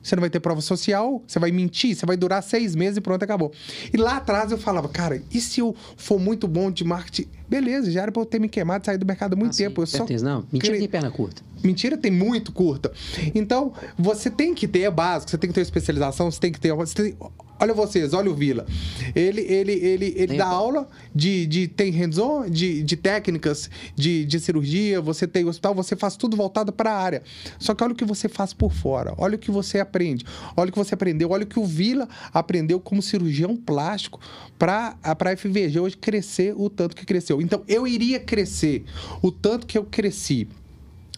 Você 0.03 0.17
não 0.17 0.21
vai 0.21 0.31
ter 0.31 0.41
prova 0.41 0.61
social, 0.61 1.23
você 1.27 1.39
vai 1.39 1.53
mentir, 1.53 1.95
você 1.95 2.05
vai 2.05 2.17
durar 2.17 2.43
seis 2.43 2.75
meses 2.75 2.97
e 2.97 3.01
pronto, 3.01 3.23
acabou. 3.23 3.53
E 3.93 3.97
lá 3.97 4.17
atrás 4.17 4.51
eu 4.51 4.59
falava, 4.59 4.89
cara, 4.89 5.23
e 5.31 5.41
se 5.41 5.61
eu 5.61 5.77
for 5.97 6.19
muito 6.19 6.49
bom 6.49 6.71
de 6.73 6.83
marketing? 6.83 7.29
Beleza, 7.53 7.91
já 7.91 8.03
era 8.03 8.11
pra 8.13 8.23
eu 8.23 8.27
ter 8.27 8.41
me 8.41 8.49
queimado, 8.49 8.85
sair 8.87 8.97
do 8.99 9.05
mercado 9.07 9.35
há 9.35 9.37
muito 9.37 9.53
Ah, 9.55 9.57
tempo. 9.59 9.83
Eu 9.83 9.87
sim, 9.87 9.93
só 9.93 9.99
certeza. 9.99 10.25
Não, 10.25 10.45
mentira 10.51 10.73
cre- 10.73 10.79
tem 10.81 10.89
perna 10.89 11.11
curta. 11.11 11.43
Mentira 11.63 11.97
tem 11.97 12.11
muito 12.11 12.51
curta. 12.53 12.91
Então, 13.35 13.73
você 13.99 14.31
tem 14.31 14.55
que 14.55 14.67
ter, 14.67 14.81
é 14.81 14.91
básico, 14.91 15.31
você 15.31 15.39
tem 15.39 15.49
que 15.49 15.55
ter 15.55 15.61
especialização, 15.61 16.31
você 16.31 16.41
tem 16.41 16.51
que 16.51 16.59
ter. 16.59 16.73
Você 16.73 16.95
tem- 16.95 17.17
olha 17.61 17.73
vocês, 17.73 18.13
olha 18.15 18.29
o 18.29 18.35
Vila. 18.35 18.67
Ele, 19.15 19.43
ele, 19.43 19.73
ele, 19.73 20.07
ele 20.17 20.27
Tem- 20.29 20.39
dá 20.39 20.47
aula 20.47 20.89
de, 21.15 21.47
de 21.47 21.69
tem 21.69 21.93
hands-on, 21.93 22.49
de, 22.51 22.83
de 22.83 22.97
técnicas 22.97 23.71
de, 23.95 24.25
de 24.25 24.41
cirurgia, 24.41 25.01
você 25.01 25.29
tem 25.29 25.45
hospital, 25.45 25.73
você 25.73 25.95
faz 25.95 26.17
tudo 26.17 26.37
voltado 26.37 26.73
para 26.73 26.91
a 26.91 26.99
área. 26.99 27.23
Só 27.61 27.75
que 27.75 27.85
olha 27.85 27.93
o 27.93 27.97
que 27.97 28.05
você 28.05 28.29
faz 28.29 28.53
por 28.53 28.73
fora, 28.73 29.15
olha 29.17 29.37
o 29.37 29.39
que 29.39 29.51
você 29.53 29.79
aprende, 29.79 30.25
olha 30.57 30.71
o 30.71 30.73
que 30.73 30.79
você 30.79 30.95
aprendeu, 30.95 31.31
olha 31.31 31.45
o 31.45 31.47
que 31.47 31.61
o 31.61 31.65
Vila 31.65 32.09
aprendeu 32.33 32.81
como 32.81 33.01
cirurgião 33.01 33.57
plástico 33.57 34.19
para 34.59 34.97
a 35.05 35.37
FVG 35.37 35.79
hoje 35.79 35.97
crescer 35.97 36.55
o 36.57 36.69
tanto 36.69 36.97
que 36.97 37.05
cresceu. 37.07 37.41
Então, 37.43 37.63
eu 37.69 37.87
iria 37.87 38.21
crescer 38.21 38.85
o 39.21 39.31
tanto 39.31 39.67
que 39.67 39.77
eu 39.77 39.85
cresci 39.85 40.49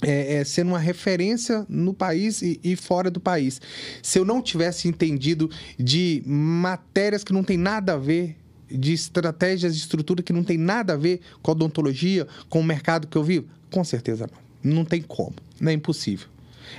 é, 0.02 0.34
é, 0.34 0.44
sendo 0.44 0.68
uma 0.68 0.78
referência 0.78 1.64
no 1.68 1.94
país 1.94 2.42
e, 2.42 2.60
e 2.62 2.76
fora 2.76 3.10
do 3.10 3.20
país. 3.20 3.60
Se 4.02 4.18
eu 4.18 4.24
não 4.24 4.42
tivesse 4.42 4.88
entendido 4.88 5.50
de 5.78 6.22
matérias 6.26 7.24
que 7.24 7.32
não 7.32 7.44
tem 7.44 7.56
nada 7.56 7.94
a 7.94 7.96
ver, 7.96 8.36
de 8.70 8.92
estratégias 8.92 9.74
de 9.74 9.80
estrutura 9.80 10.22
que 10.22 10.32
não 10.32 10.42
tem 10.42 10.58
nada 10.58 10.94
a 10.94 10.96
ver 10.96 11.20
com 11.42 11.50
a 11.50 11.54
odontologia, 11.54 12.26
com 12.48 12.60
o 12.60 12.64
mercado 12.64 13.06
que 13.06 13.16
eu 13.16 13.22
vivo, 13.22 13.46
com 13.70 13.84
certeza 13.84 14.28
não. 14.30 14.44
Não 14.76 14.84
tem 14.84 15.02
como. 15.02 15.34
Não 15.60 15.70
é 15.70 15.74
impossível. 15.74 16.28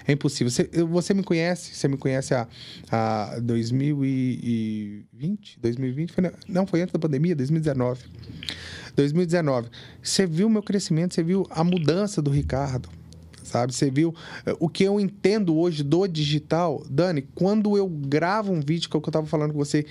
É 0.08 0.12
impossível. 0.12 0.52
Você, 0.52 0.70
você 0.86 1.14
me 1.14 1.24
conhece, 1.24 1.76
você 1.76 1.88
me 1.88 1.98
conhece 1.98 2.34
há, 2.34 2.48
há 2.92 3.40
2020? 3.42 5.60
2020? 5.60 6.12
Foi, 6.12 6.32
não, 6.48 6.68
foi 6.68 6.82
antes 6.82 6.94
da 6.94 7.00
pandemia, 7.00 7.36
2019. 7.36 8.06
2019. 8.96 9.70
Você 10.02 10.26
viu 10.26 10.48
o 10.48 10.50
meu 10.50 10.64
crescimento, 10.64 11.14
você 11.14 11.22
viu 11.24 11.46
a 11.50 11.64
mudança 11.64 12.22
do 12.22 12.32
Ricardo. 12.32 12.90
Sabe? 13.44 13.76
Você 13.76 13.92
viu 13.92 14.16
eh, 14.46 14.56
o 14.60 14.68
que 14.68 14.84
eu 14.84 15.00
entendo 15.00 15.56
hoje 15.56 15.84
do 15.84 16.08
digital. 16.08 16.84
Dani, 16.90 17.22
quando 17.36 17.78
eu 17.78 17.88
gravo 17.88 18.52
um 18.52 18.60
vídeo, 18.60 18.90
que 18.90 18.96
é 18.96 18.98
o 18.98 19.02
que 19.02 19.08
eu 19.08 19.12
estava 19.12 19.28
falando 19.28 19.54
com 19.54 19.60
você, 19.60 19.86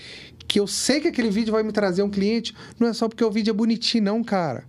que 0.49 0.59
eu 0.59 0.67
sei 0.67 1.01
que 1.01 1.09
aquele 1.09 1.31
vídeo 1.31 1.53
vai 1.53 1.63
me 1.63 1.71
trazer 1.71 2.03
um 2.03 2.11
cliente, 2.11 2.53
não 2.81 2.89
é 2.89 2.93
só 2.93 3.09
porque 3.09 3.25
o 3.25 3.31
vídeo 3.31 3.51
é 3.51 3.55
bonitinho, 3.55 4.05
não, 4.05 4.25
cara. 4.25 4.65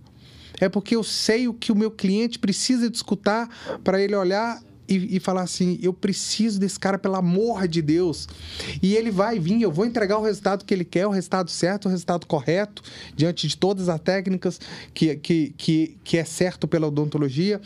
É 0.60 0.68
porque 0.68 0.96
eu 0.96 1.02
sei 1.02 1.48
o 1.48 1.54
que 1.54 1.72
o 1.72 1.76
meu 1.76 1.90
cliente 1.90 2.38
precisa 2.38 2.88
de 2.88 2.96
escutar 2.96 3.48
para 3.82 4.00
ele 4.00 4.14
olhar 4.14 4.62
e, 4.88 5.16
e 5.16 5.20
falar 5.20 5.42
assim: 5.42 5.78
eu 5.82 5.92
preciso 5.92 6.58
desse 6.58 6.78
cara, 6.78 6.98
pelo 6.98 7.16
amor 7.16 7.66
de 7.68 7.82
Deus. 7.82 8.28
E 8.82 8.94
ele 8.94 9.10
vai 9.10 9.38
vir, 9.38 9.62
eu 9.62 9.70
vou 9.70 9.86
entregar 9.86 10.18
o 10.18 10.22
resultado 10.22 10.64
que 10.64 10.72
ele 10.72 10.84
quer, 10.84 11.06
o 11.06 11.10
resultado 11.10 11.50
certo, 11.50 11.86
o 11.86 11.88
resultado 11.88 12.26
correto, 12.26 12.82
diante 13.14 13.48
de 13.48 13.56
todas 13.56 13.88
as 13.88 14.00
técnicas 14.00 14.60
que, 14.94 15.16
que, 15.16 15.54
que, 15.56 15.96
que 16.02 16.18
é 16.18 16.24
certo 16.24 16.66
pela 16.66 16.86
odontologia. 16.86 17.60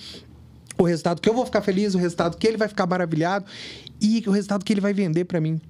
O 0.78 0.82
resultado 0.82 1.20
que 1.20 1.28
eu 1.28 1.34
vou 1.34 1.44
ficar 1.44 1.60
feliz, 1.60 1.94
o 1.94 1.98
resultado 1.98 2.36
que 2.36 2.46
ele 2.46 2.56
vai 2.56 2.68
ficar 2.68 2.86
maravilhado 2.86 3.44
e 4.00 4.22
o 4.26 4.30
resultado 4.30 4.64
que 4.64 4.72
ele 4.72 4.80
vai 4.80 4.94
vender 4.94 5.24
para 5.24 5.40
mim. 5.40 5.60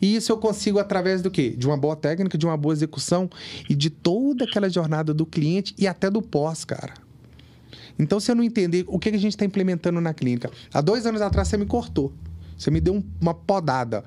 E 0.00 0.14
isso 0.14 0.30
eu 0.30 0.38
consigo 0.38 0.78
através 0.78 1.22
do 1.22 1.30
quê? 1.30 1.50
De 1.50 1.66
uma 1.66 1.76
boa 1.76 1.96
técnica, 1.96 2.38
de 2.38 2.46
uma 2.46 2.56
boa 2.56 2.72
execução 2.72 3.28
e 3.68 3.74
de 3.74 3.90
toda 3.90 4.44
aquela 4.44 4.68
jornada 4.68 5.12
do 5.12 5.26
cliente 5.26 5.74
e 5.76 5.86
até 5.86 6.08
do 6.08 6.22
pós, 6.22 6.64
cara. 6.64 7.03
Então, 7.98 8.18
se 8.18 8.30
eu 8.30 8.34
não 8.34 8.42
entender 8.42 8.84
o 8.88 8.98
que 8.98 9.08
a 9.08 9.12
gente 9.12 9.28
está 9.34 9.44
implementando 9.44 10.00
na 10.00 10.12
clínica. 10.12 10.50
Há 10.72 10.80
dois 10.80 11.06
anos 11.06 11.20
atrás, 11.22 11.48
você 11.48 11.56
me 11.56 11.66
cortou. 11.66 12.12
Você 12.56 12.70
me 12.70 12.80
deu 12.80 12.94
um- 12.94 13.04
uma 13.20 13.34
podada. 13.34 14.04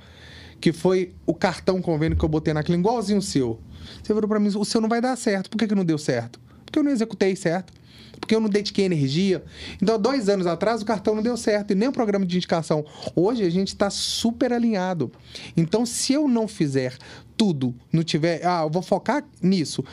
Que 0.60 0.74
foi 0.74 1.14
o 1.26 1.34
cartão 1.34 1.82
convênio 1.82 2.18
que 2.18 2.26
eu 2.26 2.30
botei 2.30 2.54
na 2.54 2.64
clínica, 2.64 2.90
igualzinho 2.90 3.20
o 3.20 3.22
seu. 3.22 3.60
Você 4.02 4.14
falou 4.14 4.28
para 4.28 4.40
mim, 4.40 4.52
o 4.56 4.66
seu 4.66 4.82
não 4.82 4.90
vai 4.90 5.00
dar 5.00 5.16
certo. 5.16 5.50
Por 5.50 5.58
que, 5.58 5.68
que 5.68 5.76
não 5.76 5.86
deu 5.86 5.98
certo? 5.98 6.40
Porque 6.66 6.80
eu 6.80 6.84
não 6.84 6.92
executei 6.92 7.36
certo. 7.36 7.72
Porque 8.20 8.34
eu 8.34 8.40
não 8.40 8.50
dediquei 8.50 8.84
energia. 8.84 9.44
Então, 9.82 9.94
há 9.94 9.98
dois 9.98 10.28
anos 10.28 10.48
atrás, 10.48 10.82
o 10.82 10.86
cartão 10.86 11.14
não 11.14 11.22
deu 11.22 11.38
certo. 11.38 11.72
E 11.72 11.76
nem 11.76 11.88
o 11.88 11.92
programa 11.92 12.26
de 12.26 12.36
indicação. 12.36 12.84
Hoje, 13.16 13.44
a 13.44 13.50
gente 13.50 13.68
está 13.68 13.92
super 13.92 14.52
alinhado. 14.52 15.12
Então, 15.56 15.86
se 15.86 16.14
eu 16.14 16.28
não 16.28 16.48
fizer 16.48 16.98
tudo, 17.38 17.76
não 17.94 18.04
tiver... 18.04 18.44
Ah, 18.44 18.64
eu 18.64 18.70
vou 18.72 18.82
focar 18.82 19.24
nisso. 19.40 19.84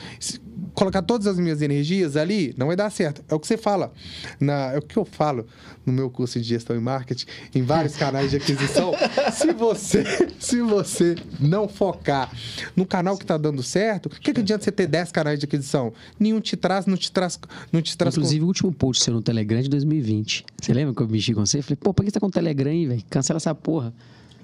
Colocar 0.75 1.03
todas 1.03 1.27
as 1.27 1.39
minhas 1.39 1.63
energias 1.63 2.17
ali, 2.17 2.55
não 2.59 2.67
vai 2.67 2.77
dar 2.77 2.91
certo. 2.91 3.25
É 3.29 3.35
o 3.35 3.41
que 3.41 3.47
você 3.47 3.57
fala. 3.57 3.93
Na, 4.41 4.73
é 4.73 4.79
o 4.79 4.83
que 4.83 4.97
eu 4.97 5.05
falo 5.05 5.47
no 5.87 5.93
meu 5.93 6.11
curso 6.11 6.41
de 6.41 6.47
gestão 6.47 6.77
e 6.77 6.81
marketing, 6.81 7.27
em 7.55 7.63
vários 7.63 7.97
canais 7.97 8.31
de 8.31 8.37
aquisição. 8.37 8.93
se 9.33 9.53
você 9.53 10.05
se 10.39 10.61
você 10.61 11.15
não 11.41 11.69
focar 11.69 12.31
no 12.75 12.87
canal 12.87 13.17
que 13.17 13.25
está 13.25 13.37
dando 13.37 13.63
certo, 13.63 14.07
o 14.07 14.11
que, 14.11 14.33
que 14.33 14.41
adianta 14.41 14.65
você 14.65 14.73
ter 14.73 14.87
10 14.87 15.13
canais 15.13 15.39
de 15.39 15.47
aquisição? 15.47 15.93
Nenhum 16.19 16.41
te 16.41 16.57
traz, 16.57 16.87
não 16.87 16.97
te 16.97 17.11
traz, 17.11 17.39
não 17.73 17.81
te 17.81 17.97
traz 17.97 18.15
Inclusive, 18.17 18.45
o 18.45 18.47
último 18.47 18.73
post 18.73 19.03
seu 19.03 19.15
no 19.15 19.23
Telegram 19.23 19.59
é 19.59 19.63
de 19.63 19.69
2020. 19.69 20.45
Você 20.61 20.73
lembra 20.73 20.95
que 20.95 21.03
eu 21.03 21.09
mexi 21.09 21.35
com 21.35 21.45
você? 21.45 21.63
Falei, 21.63 21.77
pô, 21.77 21.93
por 21.93 22.05
que 22.05 22.11
você 22.11 22.15
tá 22.15 22.21
com 22.21 22.27
o 22.27 22.31
Telegram 22.31 22.71
aí, 22.71 22.87
velho? 22.87 23.05
Cancela 23.09 23.37
essa 23.37 23.55
porra. 23.55 23.93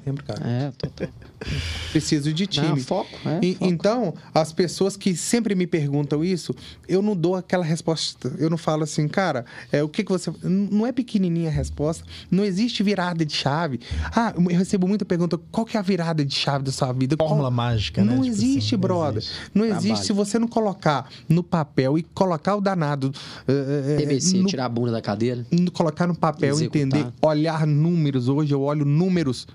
Lembra, 0.07 0.23
cara? 0.25 0.41
É, 0.49 0.71
total. 0.79 1.09
Preciso 1.93 2.33
de 2.33 2.47
time. 2.47 2.69
Não, 2.69 2.77
foco, 2.79 3.09
é, 3.27 3.41
E- 3.43 3.55
foco. 3.55 3.65
Então, 3.67 4.15
as 4.35 4.53
pessoas 4.53 4.97
que 4.97 5.15
sempre 5.17 5.55
me 5.55 5.67
perguntam 5.67 6.25
isso, 6.25 6.55
eu 6.89 7.01
não 7.03 7.17
dou 7.17 7.35
aquela 7.35 7.65
resposta. 7.65 8.33
Eu 8.39 8.51
não 8.51 8.59
falo 8.59 8.83
assim, 8.85 9.09
cara, 9.09 9.45
é, 9.73 9.83
o 9.83 9.89
que, 9.89 10.05
que 10.05 10.11
você. 10.13 10.31
Não 10.43 10.87
é 10.87 10.93
pequenininha 10.93 11.49
a 11.49 11.53
resposta. 11.53 12.05
Não 12.31 12.45
existe 12.45 12.83
virada 12.83 13.25
de 13.25 13.35
chave. 13.35 13.81
Ah, 14.15 14.33
eu 14.37 14.43
recebo 14.59 14.87
muita 14.87 15.05
pergunta: 15.05 15.39
qual 15.51 15.65
que 15.67 15.77
é 15.77 15.81
a 15.81 15.83
virada 15.83 16.25
de 16.25 16.35
chave 16.35 16.65
da 16.65 16.73
sua 16.73 16.93
vida? 16.93 17.17
Qual- 17.17 17.29
Fórmula 17.29 17.51
mágica, 17.51 18.03
né? 18.05 18.15
Não 18.15 18.23
Tipo 18.23 18.35
existe, 18.35 18.59
assim, 18.59 18.75
não 18.77 18.81
brother. 18.81 19.19
existe. 19.19 19.51
Não 19.55 19.65
Trabalho. 19.67 19.87
existe. 19.87 20.07
Se 20.07 20.13
você 20.13 20.39
não 20.39 20.49
colocar 20.49 21.09
no 21.29 21.43
papel 21.43 21.99
e 21.99 22.03
colocar 22.03 22.57
o 22.57 22.61
danado. 22.61 23.13
eh, 23.49 23.95
eh, 23.95 23.97
TBC, 23.99 24.39
no 24.39 24.47
tirar 24.47 24.67
a 24.67 24.69
bunda 24.69 24.93
da 24.93 25.01
cadeira. 25.03 25.45
colocar 25.73 26.07
no 26.07 26.15
papel, 26.15 26.51
Executar. 26.55 26.83
entender, 26.83 27.07
olhar 27.23 27.67
números. 27.67 28.29
Hoje 28.29 28.53
eu 28.53 28.61
olho 28.63 28.85
números. 28.85 29.47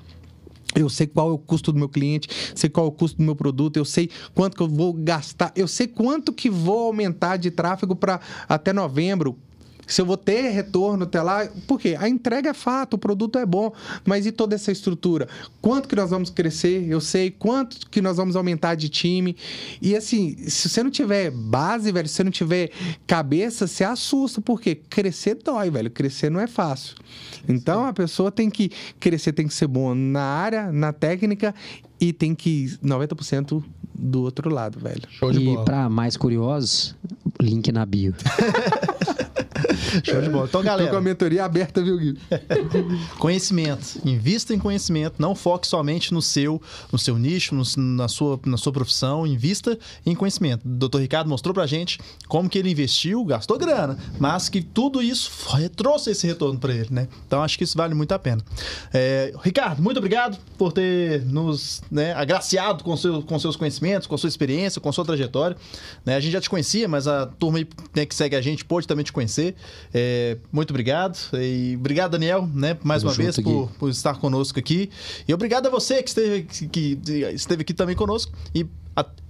Eu 0.75 0.89
sei 0.89 1.07
qual 1.07 1.29
é 1.29 1.33
o 1.33 1.37
custo 1.37 1.71
do 1.71 1.79
meu 1.79 1.87
cliente, 1.87 2.27
sei 2.53 2.69
qual 2.69 2.85
é 2.85 2.89
o 2.89 2.91
custo 2.91 3.17
do 3.17 3.23
meu 3.23 3.35
produto, 3.35 3.77
eu 3.77 3.85
sei 3.85 4.09
quanto 4.33 4.57
que 4.57 4.61
eu 4.61 4.67
vou 4.67 4.91
gastar, 4.91 5.53
eu 5.55 5.67
sei 5.67 5.87
quanto 5.87 6.33
que 6.33 6.49
vou 6.49 6.87
aumentar 6.87 7.37
de 7.37 7.49
tráfego 7.49 7.95
para 7.95 8.19
até 8.47 8.73
novembro. 8.73 9.37
Se 9.87 10.01
eu 10.01 10.05
vou 10.05 10.17
ter 10.17 10.49
retorno 10.49 11.03
até 11.03 11.21
lá, 11.21 11.47
por 11.67 11.79
quê? 11.79 11.95
A 11.99 12.09
entrega 12.09 12.49
é 12.49 12.53
fato, 12.53 12.95
o 12.95 12.97
produto 12.97 13.37
é 13.37 13.45
bom, 13.45 13.71
mas 14.03 14.25
e 14.25 14.31
toda 14.31 14.55
essa 14.55 14.71
estrutura? 14.71 15.27
Quanto 15.61 15.87
que 15.87 15.95
nós 15.95 16.09
vamos 16.09 16.29
crescer? 16.29 16.85
Eu 16.87 16.99
sei 16.99 17.31
quanto 17.31 17.89
que 17.89 18.01
nós 18.01 18.17
vamos 18.17 18.35
aumentar 18.35 18.75
de 18.75 18.89
time. 18.89 19.35
E 19.81 19.95
assim, 19.95 20.35
se 20.47 20.69
você 20.69 20.83
não 20.83 20.89
tiver 20.89 21.31
base, 21.31 21.91
velho, 21.91 22.07
se 22.07 22.15
você 22.15 22.23
não 22.23 22.31
tiver 22.31 22.71
cabeça, 23.05 23.67
você 23.67 23.83
assusta, 23.83 24.41
porque 24.41 24.75
crescer 24.75 25.35
dói, 25.35 25.69
velho. 25.69 25.91
Crescer 25.91 26.29
não 26.29 26.39
é 26.39 26.47
fácil. 26.47 26.95
Então 27.47 27.85
a 27.85 27.93
pessoa 27.93 28.31
tem 28.31 28.49
que 28.49 28.71
crescer, 28.99 29.33
tem 29.33 29.47
que 29.47 29.53
ser 29.53 29.67
bom 29.67 29.93
na 29.93 30.23
área, 30.23 30.71
na 30.71 30.91
técnica 30.91 31.53
e 31.99 32.11
tem 32.11 32.33
que 32.33 32.77
90% 32.83 33.63
do 33.97 34.23
outro 34.23 34.49
lado, 34.49 34.79
velho. 34.79 35.01
Show 35.09 35.31
de 35.31 35.39
e 35.39 35.63
pra 35.63 35.89
mais 35.89 36.17
curiosos, 36.17 36.95
link 37.39 37.71
na 37.71 37.85
bio. 37.85 38.13
Show 40.03 40.21
de 40.21 40.29
bola. 40.29 40.45
Então, 40.47 40.61
Tô 40.61 40.67
com 40.67 40.73
a 40.73 40.77
galera, 40.77 41.01
mentoria 41.01 41.43
aberta, 41.45 41.81
viu, 41.81 41.97
Gui? 41.97 42.17
conhecimento. 43.17 43.99
Invista 44.05 44.53
em 44.53 44.59
conhecimento. 44.59 45.15
Não 45.19 45.35
foque 45.35 45.67
somente 45.67 46.13
no 46.13 46.21
seu, 46.21 46.61
no 46.91 46.97
seu 46.99 47.17
nicho, 47.17 47.55
no- 47.55 47.63
na, 47.95 48.07
sua, 48.07 48.39
na 48.45 48.57
sua 48.57 48.71
profissão. 48.71 49.25
Invista 49.25 49.77
em 50.05 50.15
conhecimento. 50.15 50.65
O 50.65 50.69
doutor 50.69 50.99
Ricardo 51.01 51.29
mostrou 51.29 51.53
pra 51.53 51.65
gente 51.65 51.99
como 52.27 52.49
que 52.49 52.57
ele 52.57 52.69
investiu, 52.69 53.23
gastou 53.25 53.57
grana, 53.57 53.97
mas 54.19 54.49
que 54.49 54.61
tudo 54.61 55.01
isso 55.01 55.29
foi- 55.31 55.69
trouxe 55.69 56.11
esse 56.11 56.25
retorno 56.27 56.59
pra 56.59 56.73
ele, 56.73 56.87
né? 56.91 57.07
Então, 57.27 57.41
acho 57.43 57.57
que 57.57 57.63
isso 57.63 57.77
vale 57.77 57.93
muito 57.93 58.11
a 58.11 58.19
pena. 58.19 58.41
É, 58.93 59.33
Ricardo, 59.43 59.81
muito 59.81 59.97
obrigado 59.97 60.37
por 60.57 60.71
ter 60.71 61.21
nos 61.25 61.81
né, 61.91 62.13
agraciado 62.13 62.83
com, 62.83 62.95
seu, 62.97 63.21
com 63.21 63.37
seus 63.39 63.55
conhecimentos, 63.55 64.07
com 64.07 64.17
sua 64.17 64.27
experiência, 64.29 64.79
com 64.81 64.91
sua 64.91 65.05
trajetória. 65.05 65.55
né? 66.05 66.15
A 66.15 66.19
gente 66.19 66.31
já 66.31 66.41
te 66.41 66.49
conhecia, 66.49 66.87
mas 66.87 67.07
a 67.07 67.25
turma 67.25 67.59
aí, 67.59 67.67
né, 67.95 68.05
que 68.05 68.15
segue 68.15 68.35
a 68.35 68.41
gente 68.41 68.63
pôde 68.65 68.87
também 68.87 69.03
te 69.03 69.11
conhecer. 69.13 69.44
É, 69.93 70.37
muito 70.51 70.69
obrigado. 70.71 71.17
E 71.33 71.75
obrigado, 71.77 72.11
Daniel, 72.11 72.49
né, 72.53 72.77
mais 72.83 73.03
uma 73.03 73.13
vez, 73.13 73.37
por, 73.37 73.69
por 73.77 73.89
estar 73.89 74.15
conosco 74.15 74.57
aqui. 74.57 74.89
E 75.27 75.33
obrigado 75.33 75.67
a 75.67 75.69
você 75.69 76.01
que 76.01 76.09
esteve, 76.09 76.43
que 76.43 76.99
esteve 77.33 77.61
aqui 77.61 77.73
também 77.73 77.95
conosco. 77.95 78.31
E 78.53 78.65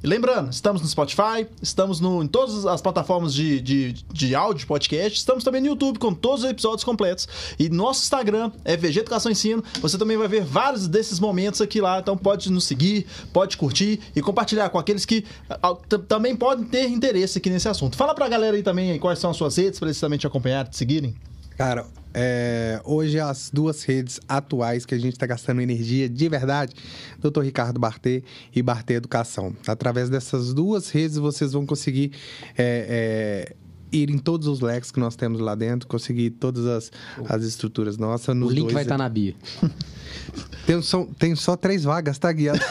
lembrando, 0.03 0.51
estamos 0.51 0.81
no 0.81 0.87
Spotify, 0.87 1.47
estamos 1.61 1.99
no, 1.99 2.23
em 2.23 2.27
todas 2.27 2.65
as 2.65 2.81
plataformas 2.81 3.33
de, 3.33 3.59
de, 3.59 3.93
de 3.93 4.35
áudio, 4.35 4.67
podcast, 4.67 5.17
estamos 5.17 5.43
também 5.43 5.61
no 5.61 5.67
YouTube 5.67 5.97
com 5.97 6.13
todos 6.13 6.43
os 6.43 6.49
episódios 6.49 6.83
completos. 6.83 7.27
E 7.57 7.69
nosso 7.69 8.03
Instagram 8.03 8.51
é 8.63 8.77
VG 8.77 8.99
Educação 8.99 9.31
Ensino. 9.31 9.63
Você 9.81 9.97
também 9.97 10.17
vai 10.17 10.27
ver 10.27 10.43
vários 10.43 10.87
desses 10.87 11.19
momentos 11.19 11.61
aqui 11.61 11.81
lá. 11.81 11.99
Então 11.99 12.15
pode 12.17 12.51
nos 12.51 12.65
seguir, 12.65 13.07
pode 13.33 13.57
curtir 13.57 13.99
e 14.15 14.21
compartilhar 14.21 14.69
com 14.69 14.77
aqueles 14.77 15.05
que 15.05 15.25
ah, 15.49 15.75
também 16.07 16.35
podem 16.35 16.65
ter 16.65 16.87
interesse 16.87 17.37
aqui 17.37 17.49
nesse 17.49 17.67
assunto. 17.67 17.95
Fala 17.95 18.13
pra 18.13 18.29
galera 18.29 18.55
aí 18.55 18.63
também 18.63 18.91
aí 18.91 18.99
quais 18.99 19.19
são 19.19 19.31
as 19.31 19.37
suas 19.37 19.57
redes 19.57 19.79
para 19.79 19.87
eles 19.87 19.99
também 19.99 20.19
te 20.19 20.27
acompanhar, 20.27 20.67
te 20.67 20.77
seguirem. 20.77 21.15
Cara, 21.57 21.85
é, 22.17 22.79
hoje 22.85 23.19
as 23.19 23.49
duas 23.53 23.83
redes 23.83 24.21
atuais 24.27 24.85
que 24.85 24.95
a 24.95 24.97
gente 24.97 25.13
está 25.13 25.25
gastando 25.25 25.59
energia 25.59 26.07
de 26.07 26.29
verdade, 26.29 26.73
Dr. 27.19 27.41
Ricardo 27.41 27.77
Bartê 27.77 28.23
e 28.55 28.61
Bartê 28.63 28.93
Educação. 28.93 29.53
Através 29.67 30.09
dessas 30.09 30.53
duas 30.53 30.89
redes 30.89 31.17
vocês 31.17 31.51
vão 31.51 31.65
conseguir 31.65 32.13
é, 32.57 33.51
é, 33.51 33.55
ir 33.91 34.09
em 34.09 34.17
todos 34.17 34.47
os 34.47 34.61
leques 34.61 34.91
que 34.91 34.99
nós 34.99 35.17
temos 35.17 35.41
lá 35.41 35.55
dentro, 35.55 35.87
conseguir 35.89 36.29
todas 36.29 36.65
as, 36.65 36.91
as 37.27 37.43
estruturas 37.43 37.97
nossas. 37.97 38.33
O 38.33 38.49
link 38.49 38.61
dois- 38.61 38.73
vai 38.73 38.83
estar 38.83 38.97
na 38.97 39.09
bio. 39.09 39.35
Tem, 40.65 40.81
só, 40.81 41.07
tem 41.19 41.35
só 41.35 41.55
três 41.55 41.83
vagas, 41.83 42.17
tá, 42.17 42.31
guiado? 42.31 42.59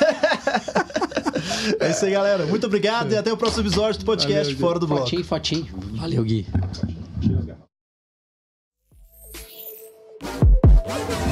É 1.81 1.91
isso 1.91 2.05
aí, 2.05 2.11
galera. 2.11 2.45
Muito 2.47 2.67
obrigado 2.67 3.13
e 3.13 3.17
até 3.17 3.33
o 3.33 3.37
próximo 3.37 3.63
episódio 3.63 3.99
do 4.01 4.05
podcast 4.05 4.53
Valeu, 4.53 4.67
Fora 4.67 4.79
do 4.79 4.87
Bloco. 4.87 5.05
Fotinho, 5.05 5.25
fotinho. 5.25 5.67
Valeu, 5.97 6.23
Gui. 6.23 6.47
Woo! 10.87 11.24